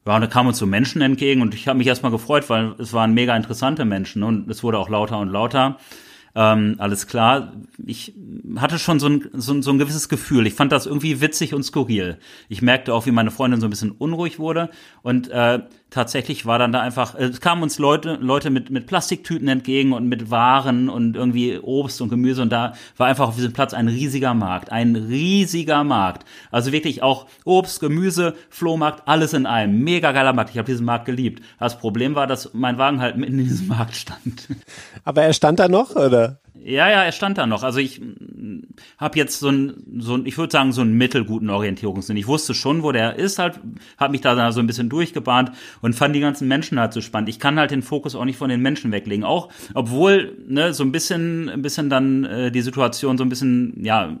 [0.06, 2.74] Ja, und da kamen uns so Menschen entgegen und ich habe mich erstmal gefreut, weil
[2.78, 5.78] es waren mega interessante Menschen und es wurde auch lauter und lauter.
[6.36, 7.52] Ähm, alles klar.
[7.86, 8.14] Ich
[8.56, 10.46] hatte schon so ein, so, ein, so ein gewisses Gefühl.
[10.46, 12.18] Ich fand das irgendwie witzig und skurril.
[12.48, 14.70] Ich merkte auch, wie meine Freundin so ein bisschen unruhig wurde.
[15.02, 15.60] Und äh,
[15.94, 20.08] tatsächlich war dann da einfach, es kamen uns Leute, Leute mit, mit Plastiktüten entgegen und
[20.08, 22.42] mit Waren und irgendwie Obst und Gemüse.
[22.42, 24.72] Und da war einfach auf diesem Platz ein riesiger Markt.
[24.72, 26.26] Ein riesiger Markt.
[26.50, 29.84] Also wirklich auch Obst, Gemüse, Flohmarkt, alles in einem.
[29.84, 30.50] Mega geiler Markt.
[30.50, 31.42] Ich habe diesen Markt geliebt.
[31.60, 34.48] Das Problem war, dass mein Wagen halt mitten in diesem Markt stand.
[35.04, 36.40] Aber er stand da noch, oder?
[36.56, 37.64] Ja, ja, er stand da noch.
[37.64, 38.00] Also ich
[38.98, 42.16] habe jetzt so ein, so ein, ich würde sagen, so einen mittelguten Orientierungssinn.
[42.16, 43.58] Ich wusste schon, wo der ist, halt,
[43.98, 45.50] habe mich da so ein bisschen durchgebahnt
[45.82, 47.28] und fand die ganzen Menschen halt so spannend.
[47.28, 49.24] Ich kann halt den Fokus auch nicht von den Menschen weglegen.
[49.24, 53.84] Auch, obwohl, ne, so ein bisschen, ein bisschen dann äh, die Situation so ein bisschen,
[53.84, 54.16] ja,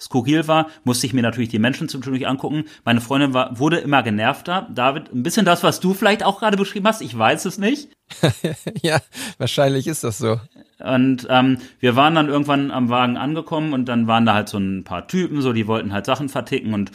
[0.00, 2.64] skurril war, musste ich mir natürlich die Menschen zwischendurch angucken.
[2.84, 4.68] Meine Freundin war, wurde immer genervter.
[4.74, 7.88] David, ein bisschen das, was du vielleicht auch gerade beschrieben hast, ich weiß es nicht.
[8.82, 8.98] ja,
[9.38, 10.40] wahrscheinlich ist das so.
[10.78, 14.58] Und ähm, wir waren dann irgendwann am Wagen angekommen und dann waren da halt so
[14.58, 16.92] ein paar Typen, so die wollten halt Sachen verticken und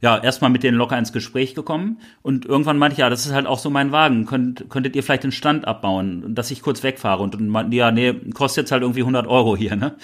[0.00, 1.98] ja, erstmal mit denen locker ins Gespräch gekommen.
[2.22, 5.02] Und irgendwann meinte ich, ja, das ist halt auch so mein Wagen, Könnt, könntet ihr
[5.02, 7.22] vielleicht den Stand abbauen, dass ich kurz wegfahre?
[7.22, 9.96] Und dann meinten ja, nee, kostet jetzt halt irgendwie 100 Euro hier, ne?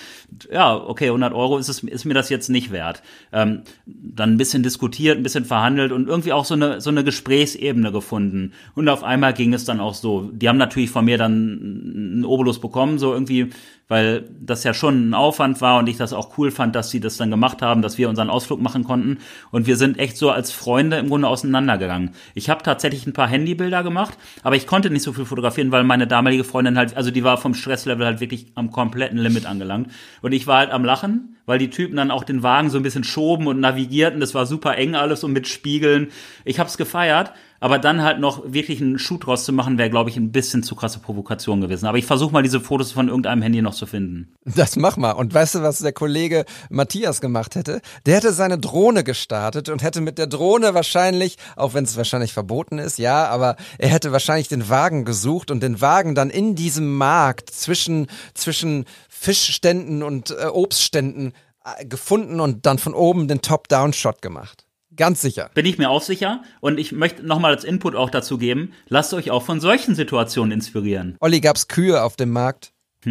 [0.51, 3.03] Ja, okay, 100 Euro ist, es, ist mir das jetzt nicht wert.
[3.32, 7.05] Ähm, dann ein bisschen diskutiert, ein bisschen verhandelt und irgendwie auch so eine, so eine
[7.05, 8.53] Gesprächsebene gefunden.
[8.74, 11.32] Und auf einmal ging es dann auch so, die haben natürlich von mir dann
[12.14, 13.51] einen Obolus bekommen, so irgendwie
[13.89, 17.01] weil das ja schon ein Aufwand war und ich das auch cool fand, dass sie
[17.01, 19.18] das dann gemacht haben, dass wir unseren Ausflug machen konnten.
[19.51, 22.11] Und wir sind echt so als Freunde im Grunde auseinandergegangen.
[22.35, 25.85] Ich habe tatsächlich ein paar Handybilder gemacht, aber ich konnte nicht so viel fotografieren, weil
[25.85, 29.91] meine damalige Freundin halt, also die war vom Stresslevel halt wirklich am kompletten Limit angelangt.
[30.22, 32.82] Und ich war halt am Lachen, weil die Typen dann auch den Wagen so ein
[32.82, 34.20] bisschen schoben und navigierten.
[34.20, 36.09] Das war super eng alles und mit Spiegeln.
[36.45, 37.32] Ich hab's gefeiert,
[37.65, 40.62] aber dann halt noch wirklich einen Schuh draus zu machen, wäre, glaube ich, ein bisschen
[40.62, 41.87] zu krasse Provokation gewesen.
[41.87, 44.35] Aber ich versuche mal diese Fotos von irgendeinem Handy noch zu finden.
[44.45, 45.12] Das mach mal.
[45.12, 47.81] Und weißt du, was der Kollege Matthias gemacht hätte?
[48.05, 52.35] Der hätte seine Drohne gestartet und hätte mit der Drohne wahrscheinlich, auch wenn es wahrscheinlich
[52.35, 56.57] verboten ist, ja, aber er hätte wahrscheinlich den Wagen gesucht und den Wagen dann in
[56.57, 61.33] diesem Markt zwischen, zwischen Fischständen und äh, Obstständen
[61.65, 64.64] äh, gefunden und dann von oben den Top-Down-Shot gemacht.
[64.97, 65.51] Ganz sicher.
[65.55, 66.42] Bin ich mir auch sicher.
[66.61, 70.53] Und ich möchte nochmal als Input auch dazu geben, lasst euch auch von solchen Situationen
[70.53, 71.16] inspirieren.
[71.20, 72.72] Olli, gab's Kühe auf dem Markt?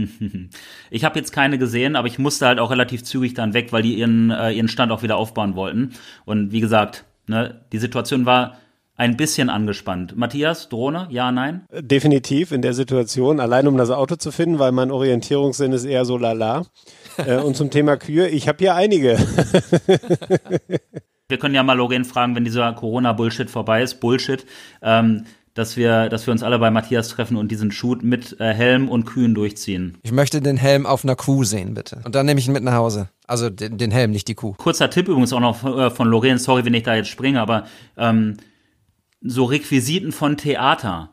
[0.89, 3.83] ich habe jetzt keine gesehen, aber ich musste halt auch relativ zügig dann weg, weil
[3.83, 5.93] die ihren, äh, ihren Stand auch wieder aufbauen wollten.
[6.25, 8.57] Und wie gesagt, ne, die Situation war
[8.95, 10.15] ein bisschen angespannt.
[10.15, 11.65] Matthias, Drohne, ja, nein?
[11.71, 16.05] Definitiv in der Situation, allein um das Auto zu finden, weil mein Orientierungssinn ist eher
[16.05, 16.65] so lala.
[17.17, 19.17] äh, und zum Thema Kühe, ich habe hier einige.
[21.33, 24.45] wir können ja mal Logan fragen, wenn dieser Corona-Bullshit vorbei ist, Bullshit,
[24.83, 25.25] ähm,
[25.55, 28.87] dass wir, dass wir uns alle bei Matthias treffen und diesen Shoot mit äh, Helm
[28.87, 29.97] und Kühen durchziehen.
[30.03, 32.01] Ich möchte den Helm auf einer Kuh sehen, bitte.
[32.05, 33.09] Und dann nehme ich ihn mit nach Hause.
[33.25, 34.53] Also den, den Helm, nicht die Kuh.
[34.53, 37.41] Kurzer Tipp übrigens auch noch von, äh, von Loren, sorry, wenn ich da jetzt springe,
[37.41, 37.65] aber
[37.97, 38.37] ähm,
[39.21, 41.12] so Requisiten von Theater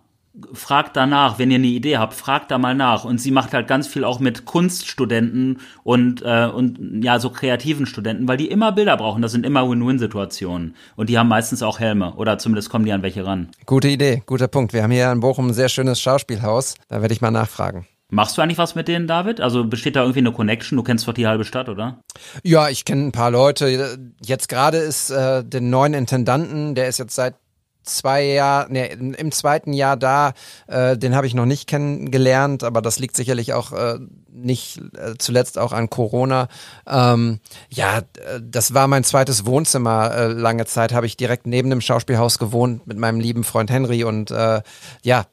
[0.52, 3.04] fragt danach, wenn ihr eine Idee habt, fragt da mal nach.
[3.04, 7.86] Und sie macht halt ganz viel auch mit Kunststudenten und, äh, und ja, so kreativen
[7.86, 9.22] Studenten, weil die immer Bilder brauchen.
[9.22, 10.74] Das sind immer Win-Win-Situationen.
[10.96, 13.48] Und die haben meistens auch Helme oder zumindest kommen die an welche ran.
[13.66, 14.72] Gute Idee, guter Punkt.
[14.72, 16.74] Wir haben hier in Bochum ein sehr schönes Schauspielhaus.
[16.88, 17.86] Da werde ich mal nachfragen.
[18.10, 19.40] Machst du eigentlich was mit denen, David?
[19.40, 20.76] Also besteht da irgendwie eine Connection?
[20.76, 22.00] Du kennst doch die halbe Stadt, oder?
[22.42, 23.98] Ja, ich kenne ein paar Leute.
[24.20, 27.36] Jetzt gerade ist äh, den neuen Intendanten, der ist jetzt seit
[27.82, 30.32] zwei Jahr, nee, im zweiten Jahr da,
[30.66, 33.98] äh, den habe ich noch nicht kennengelernt, aber das liegt sicherlich auch äh,
[34.32, 36.48] nicht äh, zuletzt auch an Corona.
[36.86, 40.14] Ähm, ja, äh, das war mein zweites Wohnzimmer.
[40.14, 44.04] Äh, lange Zeit habe ich direkt neben dem Schauspielhaus gewohnt mit meinem lieben Freund Henry
[44.04, 44.62] und äh,
[45.02, 45.24] ja,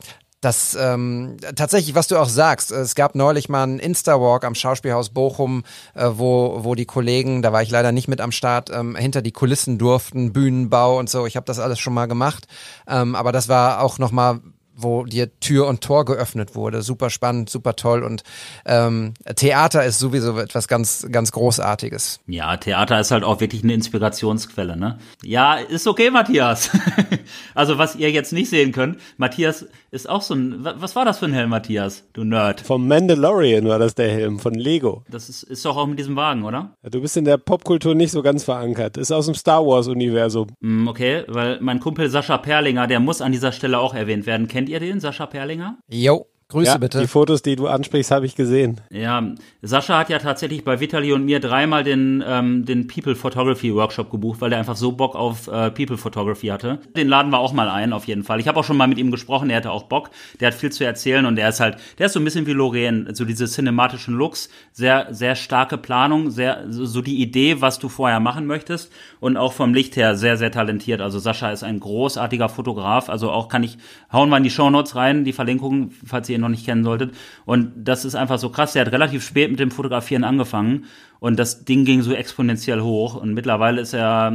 [0.41, 5.09] das ähm, tatsächlich, was du auch sagst, es gab neulich mal einen Insta-Walk am Schauspielhaus
[5.09, 5.63] Bochum,
[5.95, 9.21] äh, wo, wo die Kollegen, da war ich leider nicht mit am Start, ähm, hinter
[9.21, 11.25] die Kulissen durften, Bühnenbau und so.
[11.25, 12.45] Ich habe das alles schon mal gemacht.
[12.87, 14.39] Ähm, aber das war auch nochmal
[14.77, 16.81] wo dir Tür und Tor geöffnet wurde.
[16.81, 18.23] Super spannend, super toll und
[18.65, 22.19] ähm, Theater ist sowieso etwas ganz, ganz Großartiges.
[22.27, 24.99] Ja, Theater ist halt auch wirklich eine Inspirationsquelle, ne?
[25.23, 26.69] Ja, ist okay, Matthias.
[27.55, 31.19] also was ihr jetzt nicht sehen könnt, Matthias ist auch so ein, was war das
[31.19, 32.61] für ein Helm, Matthias, du Nerd?
[32.61, 35.03] Vom Mandalorian war das der Helm, von Lego.
[35.09, 36.73] Das ist, ist doch auch mit diesem Wagen, oder?
[36.83, 38.97] Ja, du bist in der Popkultur nicht so ganz verankert.
[38.97, 40.49] Ist aus dem Star Wars-Universum.
[40.59, 44.47] Mm, okay, weil mein Kumpel Sascha Perlinger, der muss an dieser Stelle auch erwähnt werden.
[44.47, 45.77] Kennt ihr den, Sascha Perlinger?
[45.89, 46.27] Jo.
[46.49, 47.01] Grüße ja, bitte.
[47.01, 48.79] Die Fotos, die du ansprichst, habe ich gesehen.
[48.89, 49.21] Ja,
[49.61, 54.09] Sascha hat ja tatsächlich bei Vitali und mir dreimal den, ähm, den People Photography Workshop
[54.09, 56.79] gebucht, weil er einfach so Bock auf äh, People Photography hatte.
[56.95, 58.39] Den laden wir auch mal ein, auf jeden Fall.
[58.39, 60.09] Ich habe auch schon mal mit ihm gesprochen, er hatte auch Bock.
[60.39, 62.53] Der hat viel zu erzählen und er ist halt, der ist so ein bisschen wie
[62.53, 67.77] Lorraine, so diese cinematischen Looks, sehr, sehr starke Planung, sehr, so, so die Idee, was
[67.77, 71.01] du vorher machen möchtest und auch vom Licht her sehr, sehr talentiert.
[71.01, 73.77] Also Sascha ist ein großartiger Fotograf, also auch kann ich,
[74.13, 76.83] hauen wir in die Show Notes rein, die Verlinkungen, falls ihr ihn noch nicht kennen
[76.83, 77.13] solltet.
[77.45, 78.73] Und das ist einfach so krass.
[78.73, 80.85] Der hat relativ spät mit dem Fotografieren angefangen
[81.19, 83.15] und das Ding ging so exponentiell hoch.
[83.15, 84.33] Und mittlerweile ist er,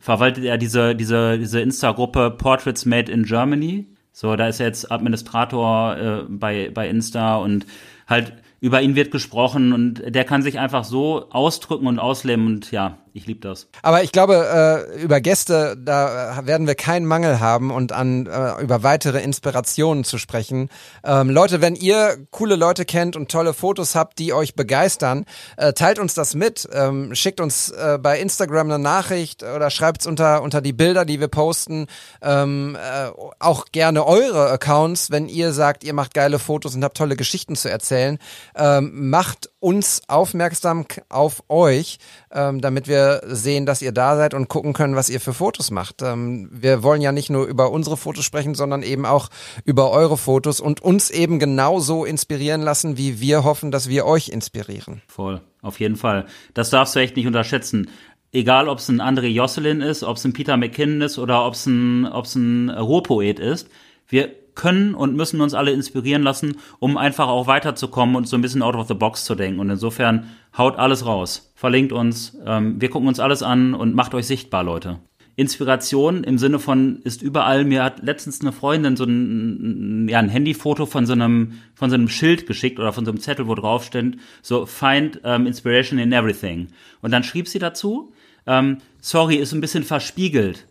[0.00, 3.86] verwaltet er diese, diese, diese Insta-Gruppe Portraits Made in Germany.
[4.12, 7.66] So, da ist er jetzt Administrator äh, bei, bei Insta und
[8.06, 12.72] halt über ihn wird gesprochen und der kann sich einfach so ausdrücken und ausleben und
[12.72, 13.66] ja, ich liebe das.
[13.82, 18.62] Aber ich glaube, äh, über Gäste, da werden wir keinen Mangel haben und an äh,
[18.62, 20.70] über weitere Inspirationen zu sprechen.
[21.04, 25.26] Ähm, Leute, wenn ihr coole Leute kennt und tolle Fotos habt, die euch begeistern,
[25.56, 26.68] äh, teilt uns das mit.
[26.72, 31.04] Ähm, schickt uns äh, bei Instagram eine Nachricht oder schreibt es unter, unter die Bilder,
[31.04, 31.86] die wir posten.
[32.22, 36.96] Ähm, äh, auch gerne eure Accounts, wenn ihr sagt, ihr macht geile Fotos und habt
[36.96, 38.18] tolle Geschichten zu erzählen.
[38.56, 41.98] Ähm, macht uns aufmerksam auf euch,
[42.32, 45.70] ähm, damit wir sehen, dass ihr da seid und gucken können, was ihr für Fotos
[45.70, 46.02] macht.
[46.02, 49.28] Ähm, wir wollen ja nicht nur über unsere Fotos sprechen, sondern eben auch
[49.64, 54.28] über eure Fotos und uns eben genauso inspirieren lassen, wie wir hoffen, dass wir euch
[54.28, 55.02] inspirieren.
[55.08, 56.26] Voll, auf jeden Fall.
[56.54, 57.90] Das darfst du echt nicht unterschätzen.
[58.32, 61.54] Egal, ob es ein André Josselin ist, ob es ein Peter McKinnon ist oder ob
[61.54, 63.68] es ein, ein Ruhrpoet ist.
[64.06, 68.42] Wir können und müssen uns alle inspirieren lassen, um einfach auch weiterzukommen und so ein
[68.42, 69.60] bisschen out of the box zu denken.
[69.60, 70.26] Und insofern
[70.56, 74.64] haut alles raus, verlinkt uns, ähm, wir gucken uns alles an und macht euch sichtbar,
[74.64, 74.98] Leute.
[75.36, 77.64] Inspiration im Sinne von ist überall.
[77.64, 81.94] Mir hat letztens eine Freundin so ein, ja, ein Handyfoto von so einem von so
[81.94, 86.00] einem Schild geschickt oder von so einem Zettel, wo drauf steht, so find um, inspiration
[86.00, 86.66] in everything.
[87.02, 88.12] Und dann schrieb sie dazu,
[88.48, 90.66] ähm, sorry, ist ein bisschen verspiegelt,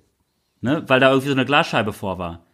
[0.60, 2.47] ne, weil da irgendwie so eine Glasscheibe vor war.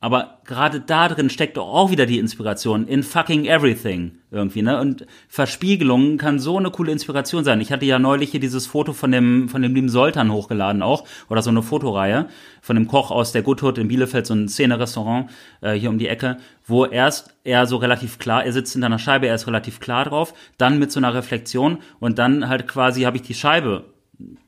[0.00, 4.80] Aber gerade da drin steckt auch wieder die Inspiration in fucking everything irgendwie, ne?
[4.80, 7.60] Und Verspiegelung kann so eine coole Inspiration sein.
[7.60, 11.04] Ich hatte ja neulich hier dieses Foto von dem von dem lieben Soltan hochgeladen auch
[11.28, 12.28] oder so eine Fotoreihe
[12.60, 15.30] von dem Koch aus der Hood in Bielefeld, so ein Szene-Restaurant
[15.62, 19.00] äh, hier um die Ecke, wo erst er so relativ klar, er sitzt in einer
[19.00, 23.02] Scheibe, er ist relativ klar drauf, dann mit so einer Reflexion und dann halt quasi
[23.02, 23.84] habe ich die Scheibe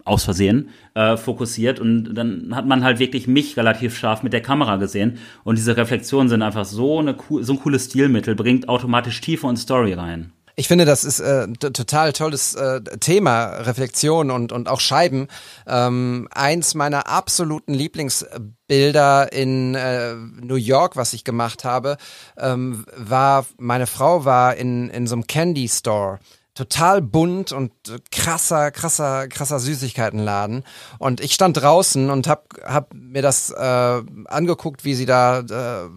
[0.04, 4.42] aus Versehen äh, fokussiert und dann hat man halt wirklich mich relativ scharf mit der
[4.42, 9.20] Kamera gesehen und diese Reflexionen sind einfach so eine so ein cooles Stilmittel, bringt automatisch
[9.20, 10.32] Tiefe und Story rein.
[10.60, 15.28] Ich finde, das ist äh, total tolles äh, Thema, Reflexion und, und auch Scheiben.
[15.66, 21.96] Ähm, eins meiner absoluten Lieblingsbilder in äh, New York, was ich gemacht habe,
[22.36, 26.18] ähm, war, meine Frau war in, in so einem Candy Store
[26.60, 27.72] total bunt und
[28.12, 30.64] krasser, krasser, krasser Süßigkeitenladen.
[30.98, 35.88] Und ich stand draußen und hab, hab mir das äh, angeguckt, wie sie da äh,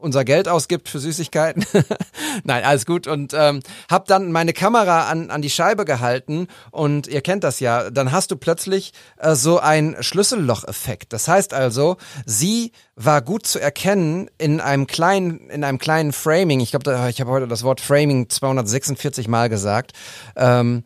[0.00, 1.64] unser Geld ausgibt für Süßigkeiten.
[2.44, 3.06] Nein, alles gut.
[3.06, 3.60] Und ähm,
[3.90, 8.12] habe dann meine Kamera an, an die Scheibe gehalten und ihr kennt das ja, dann
[8.12, 11.12] hast du plötzlich äh, so ein Schlüsselloch-Effekt.
[11.12, 11.96] Das heißt also,
[12.26, 16.60] sie war gut zu erkennen in einem kleinen, in einem kleinen Framing.
[16.60, 19.92] Ich glaube, ich habe heute das Wort Framing 246 Mal gesagt.
[20.36, 20.84] Ähm,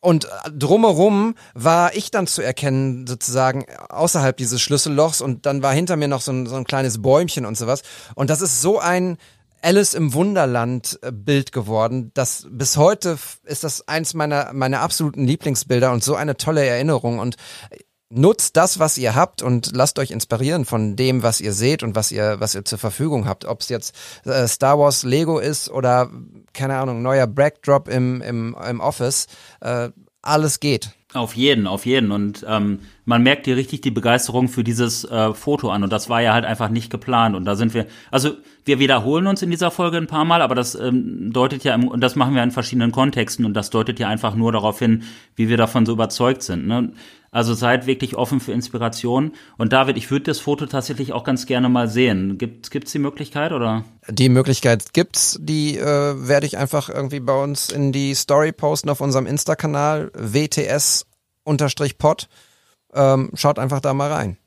[0.00, 5.96] und drumherum war ich dann zu erkennen, sozusagen außerhalb dieses Schlüssellochs und dann war hinter
[5.96, 7.82] mir noch so ein, so ein kleines Bäumchen und sowas.
[8.14, 9.18] Und das ist so ein
[9.60, 12.12] Alice im Wunderland äh, Bild geworden.
[12.14, 17.18] Das bis heute ist das eins meiner meiner absoluten Lieblingsbilder und so eine tolle Erinnerung
[17.18, 17.36] und
[18.10, 21.94] nutzt das, was ihr habt und lasst euch inspirieren von dem, was ihr seht und
[21.94, 23.44] was ihr, was ihr zur Verfügung habt.
[23.44, 23.94] Ob es jetzt
[24.24, 26.10] äh, Star Wars Lego ist oder,
[26.52, 29.26] keine Ahnung, neuer Backdrop im, im, im Office.
[29.60, 29.90] Äh,
[30.22, 30.90] alles geht.
[31.14, 32.12] Auf jeden, auf jeden.
[32.12, 35.82] Und ähm, man merkt dir richtig die Begeisterung für dieses äh, Foto an.
[35.82, 37.34] Und das war ja halt einfach nicht geplant.
[37.34, 38.32] Und da sind wir, also
[38.66, 41.88] wir wiederholen uns in dieser Folge ein paar Mal, aber das ähm, deutet ja, im,
[41.88, 43.46] und das machen wir in verschiedenen Kontexten.
[43.46, 45.04] Und das deutet ja einfach nur darauf hin,
[45.34, 46.66] wie wir davon so überzeugt sind.
[46.66, 46.92] Ne?
[47.30, 49.32] Also seid wirklich offen für Inspiration.
[49.58, 52.38] Und David, ich würde das Foto tatsächlich auch ganz gerne mal sehen.
[52.38, 53.84] Gibt es die Möglichkeit oder?
[54.08, 55.38] Die Möglichkeit gibt's.
[55.40, 60.10] Die äh, werde ich einfach irgendwie bei uns in die Story posten auf unserem Insta-Kanal
[60.14, 61.08] WTS-Pod.
[62.94, 64.38] Ähm, schaut einfach da mal rein.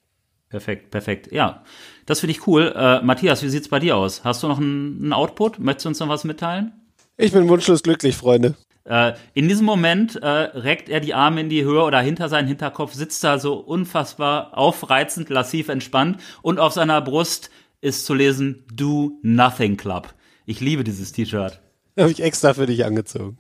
[0.50, 1.32] Perfekt, perfekt.
[1.32, 1.64] Ja,
[2.06, 2.74] das finde ich cool.
[2.76, 4.26] Äh, Matthias, wie sieht's bei dir aus?
[4.26, 5.60] Hast du noch einen Output?
[5.60, 6.74] Möchtest du uns noch was mitteilen?
[7.16, 8.56] Ich bin wunschlos glücklich, Freunde.
[8.84, 12.48] Äh, in diesem Moment äh, reckt er die Arme in die Höhe oder hinter seinen
[12.48, 17.52] Hinterkopf, sitzt da so unfassbar aufreizend, lassiv entspannt und auf seiner Brust
[17.82, 20.14] ist zu lesen Do Nothing Club.
[20.46, 21.62] Ich liebe dieses T-Shirt.
[22.00, 23.38] Habe ich extra für dich angezogen.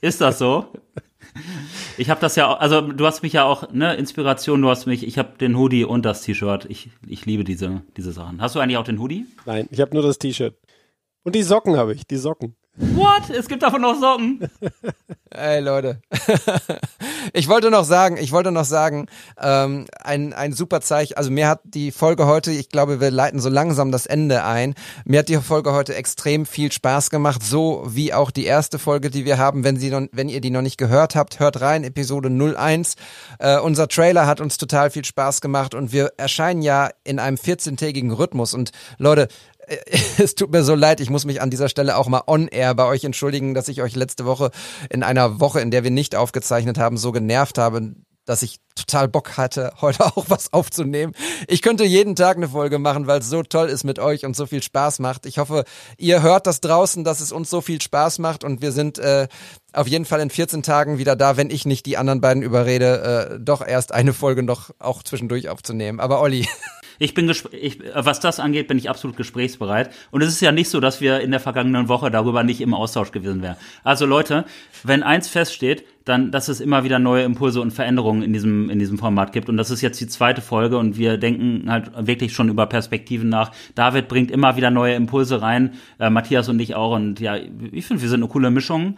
[0.00, 0.66] Ist das so?
[1.96, 5.06] Ich habe das ja, also du hast mich ja auch, ne, Inspiration, du hast mich,
[5.06, 6.66] ich habe den Hoodie und das T-Shirt.
[6.68, 8.40] Ich, ich liebe diese, diese Sachen.
[8.40, 9.26] Hast du eigentlich auch den Hoodie?
[9.46, 10.56] Nein, ich habe nur das T-Shirt.
[11.22, 12.56] Und die Socken habe ich, die Socken.
[12.76, 13.28] What?
[13.28, 14.48] Es gibt davon noch Socken.
[15.30, 16.00] Ey, Leute.
[17.32, 19.06] ich wollte noch sagen, ich wollte noch sagen,
[19.40, 21.16] ähm, ein, ein super Zeichen.
[21.16, 24.74] Also mir hat die Folge heute, ich glaube, wir leiten so langsam das Ende ein.
[25.04, 29.10] Mir hat die Folge heute extrem viel Spaß gemacht, so wie auch die erste Folge,
[29.10, 29.64] die wir haben.
[29.64, 32.96] Wenn, sie noch, wenn ihr die noch nicht gehört habt, hört rein, Episode 01.
[33.38, 37.36] Äh, unser Trailer hat uns total viel Spaß gemacht und wir erscheinen ja in einem
[37.36, 38.54] 14-tägigen Rhythmus.
[38.54, 39.28] Und Leute,
[40.18, 42.86] es tut mir so leid, ich muss mich an dieser Stelle auch mal on-air bei
[42.86, 44.50] euch entschuldigen, dass ich euch letzte Woche
[44.90, 47.94] in einer Woche, in der wir nicht aufgezeichnet haben, so genervt habe,
[48.24, 51.12] dass ich total Bock hatte, heute auch was aufzunehmen.
[51.48, 54.36] Ich könnte jeden Tag eine Folge machen, weil es so toll ist mit euch und
[54.36, 55.26] so viel Spaß macht.
[55.26, 55.64] Ich hoffe,
[55.98, 59.28] ihr hört das draußen, dass es uns so viel Spaß macht und wir sind äh,
[59.72, 63.32] auf jeden Fall in 14 Tagen wieder da, wenn ich nicht die anderen beiden überrede,
[63.32, 66.00] äh, doch erst eine Folge noch auch zwischendurch aufzunehmen.
[66.00, 66.48] Aber Olli.
[67.02, 69.90] Ich bin, ich, was das angeht, bin ich absolut gesprächsbereit.
[70.12, 72.74] Und es ist ja nicht so, dass wir in der vergangenen Woche darüber nicht im
[72.74, 73.56] Austausch gewesen wären.
[73.82, 74.44] Also Leute,
[74.84, 78.78] wenn eins feststeht, dann, dass es immer wieder neue Impulse und Veränderungen in diesem, in
[78.78, 79.48] diesem Format gibt.
[79.48, 83.28] Und das ist jetzt die zweite Folge und wir denken halt wirklich schon über Perspektiven
[83.28, 83.50] nach.
[83.74, 86.94] David bringt immer wieder neue Impulse rein, äh, Matthias und ich auch.
[86.94, 88.94] Und ja, ich finde, wir sind eine coole Mischung.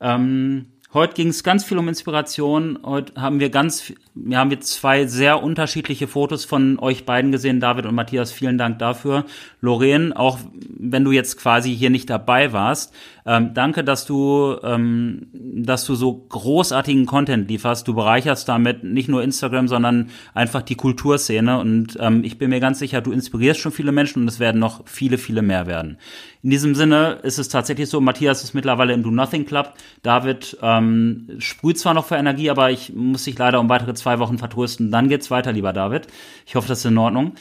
[0.00, 2.80] Ähm, Heute ging es ganz viel um Inspiration.
[2.82, 7.60] Heute haben wir ganz, wir haben wir zwei sehr unterschiedliche Fotos von euch beiden gesehen,
[7.60, 8.32] David und Matthias.
[8.32, 9.24] Vielen Dank dafür.
[9.60, 12.92] Lorraine, auch wenn du jetzt quasi hier nicht dabei warst,
[13.26, 17.86] ähm, danke, dass du, ähm, dass du so großartigen Content lieferst.
[17.86, 21.58] Du bereicherst damit nicht nur Instagram, sondern einfach die Kulturszene.
[21.58, 24.58] Und ähm, ich bin mir ganz sicher, du inspirierst schon viele Menschen und es werden
[24.58, 25.98] noch viele, viele mehr werden.
[26.42, 29.74] In diesem Sinne ist es tatsächlich so, Matthias ist mittlerweile im Do Nothing Club.
[30.02, 34.18] David ähm, sprüht zwar noch für Energie, aber ich muss dich leider um weitere zwei
[34.18, 34.90] Wochen vertrösten.
[34.90, 36.06] Dann geht's weiter, lieber David.
[36.46, 37.34] Ich hoffe, das ist in Ordnung.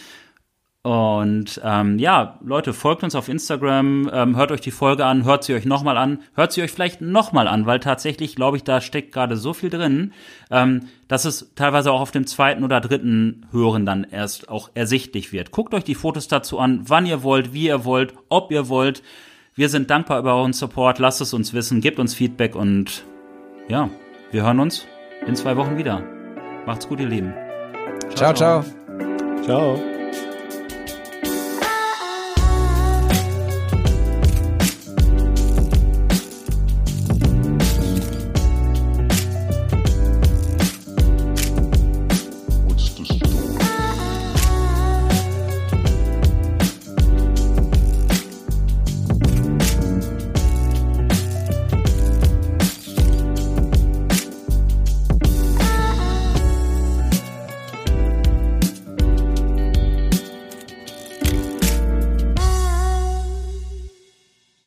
[0.81, 5.43] Und ähm, ja, Leute, folgt uns auf Instagram, ähm, hört euch die Folge an, hört
[5.43, 8.79] sie euch nochmal an, hört sie euch vielleicht nochmal an, weil tatsächlich, glaube ich, da
[8.79, 10.13] steckt gerade so viel drin,
[10.49, 15.33] ähm, dass es teilweise auch auf dem zweiten oder dritten Hören dann erst auch ersichtlich
[15.33, 15.51] wird.
[15.51, 19.03] Guckt euch die Fotos dazu an, wann ihr wollt, wie ihr wollt, ob ihr wollt.
[19.55, 23.03] Wir sind dankbar über euren Support, lasst es uns wissen, gebt uns Feedback und
[23.67, 23.89] ja,
[24.31, 24.87] wir hören uns
[25.27, 26.01] in zwei Wochen wieder.
[26.65, 27.33] Macht's gut, ihr Lieben.
[28.15, 28.33] ciao.
[28.33, 28.63] ciao.
[29.43, 29.75] ciao.
[29.75, 29.98] ciao.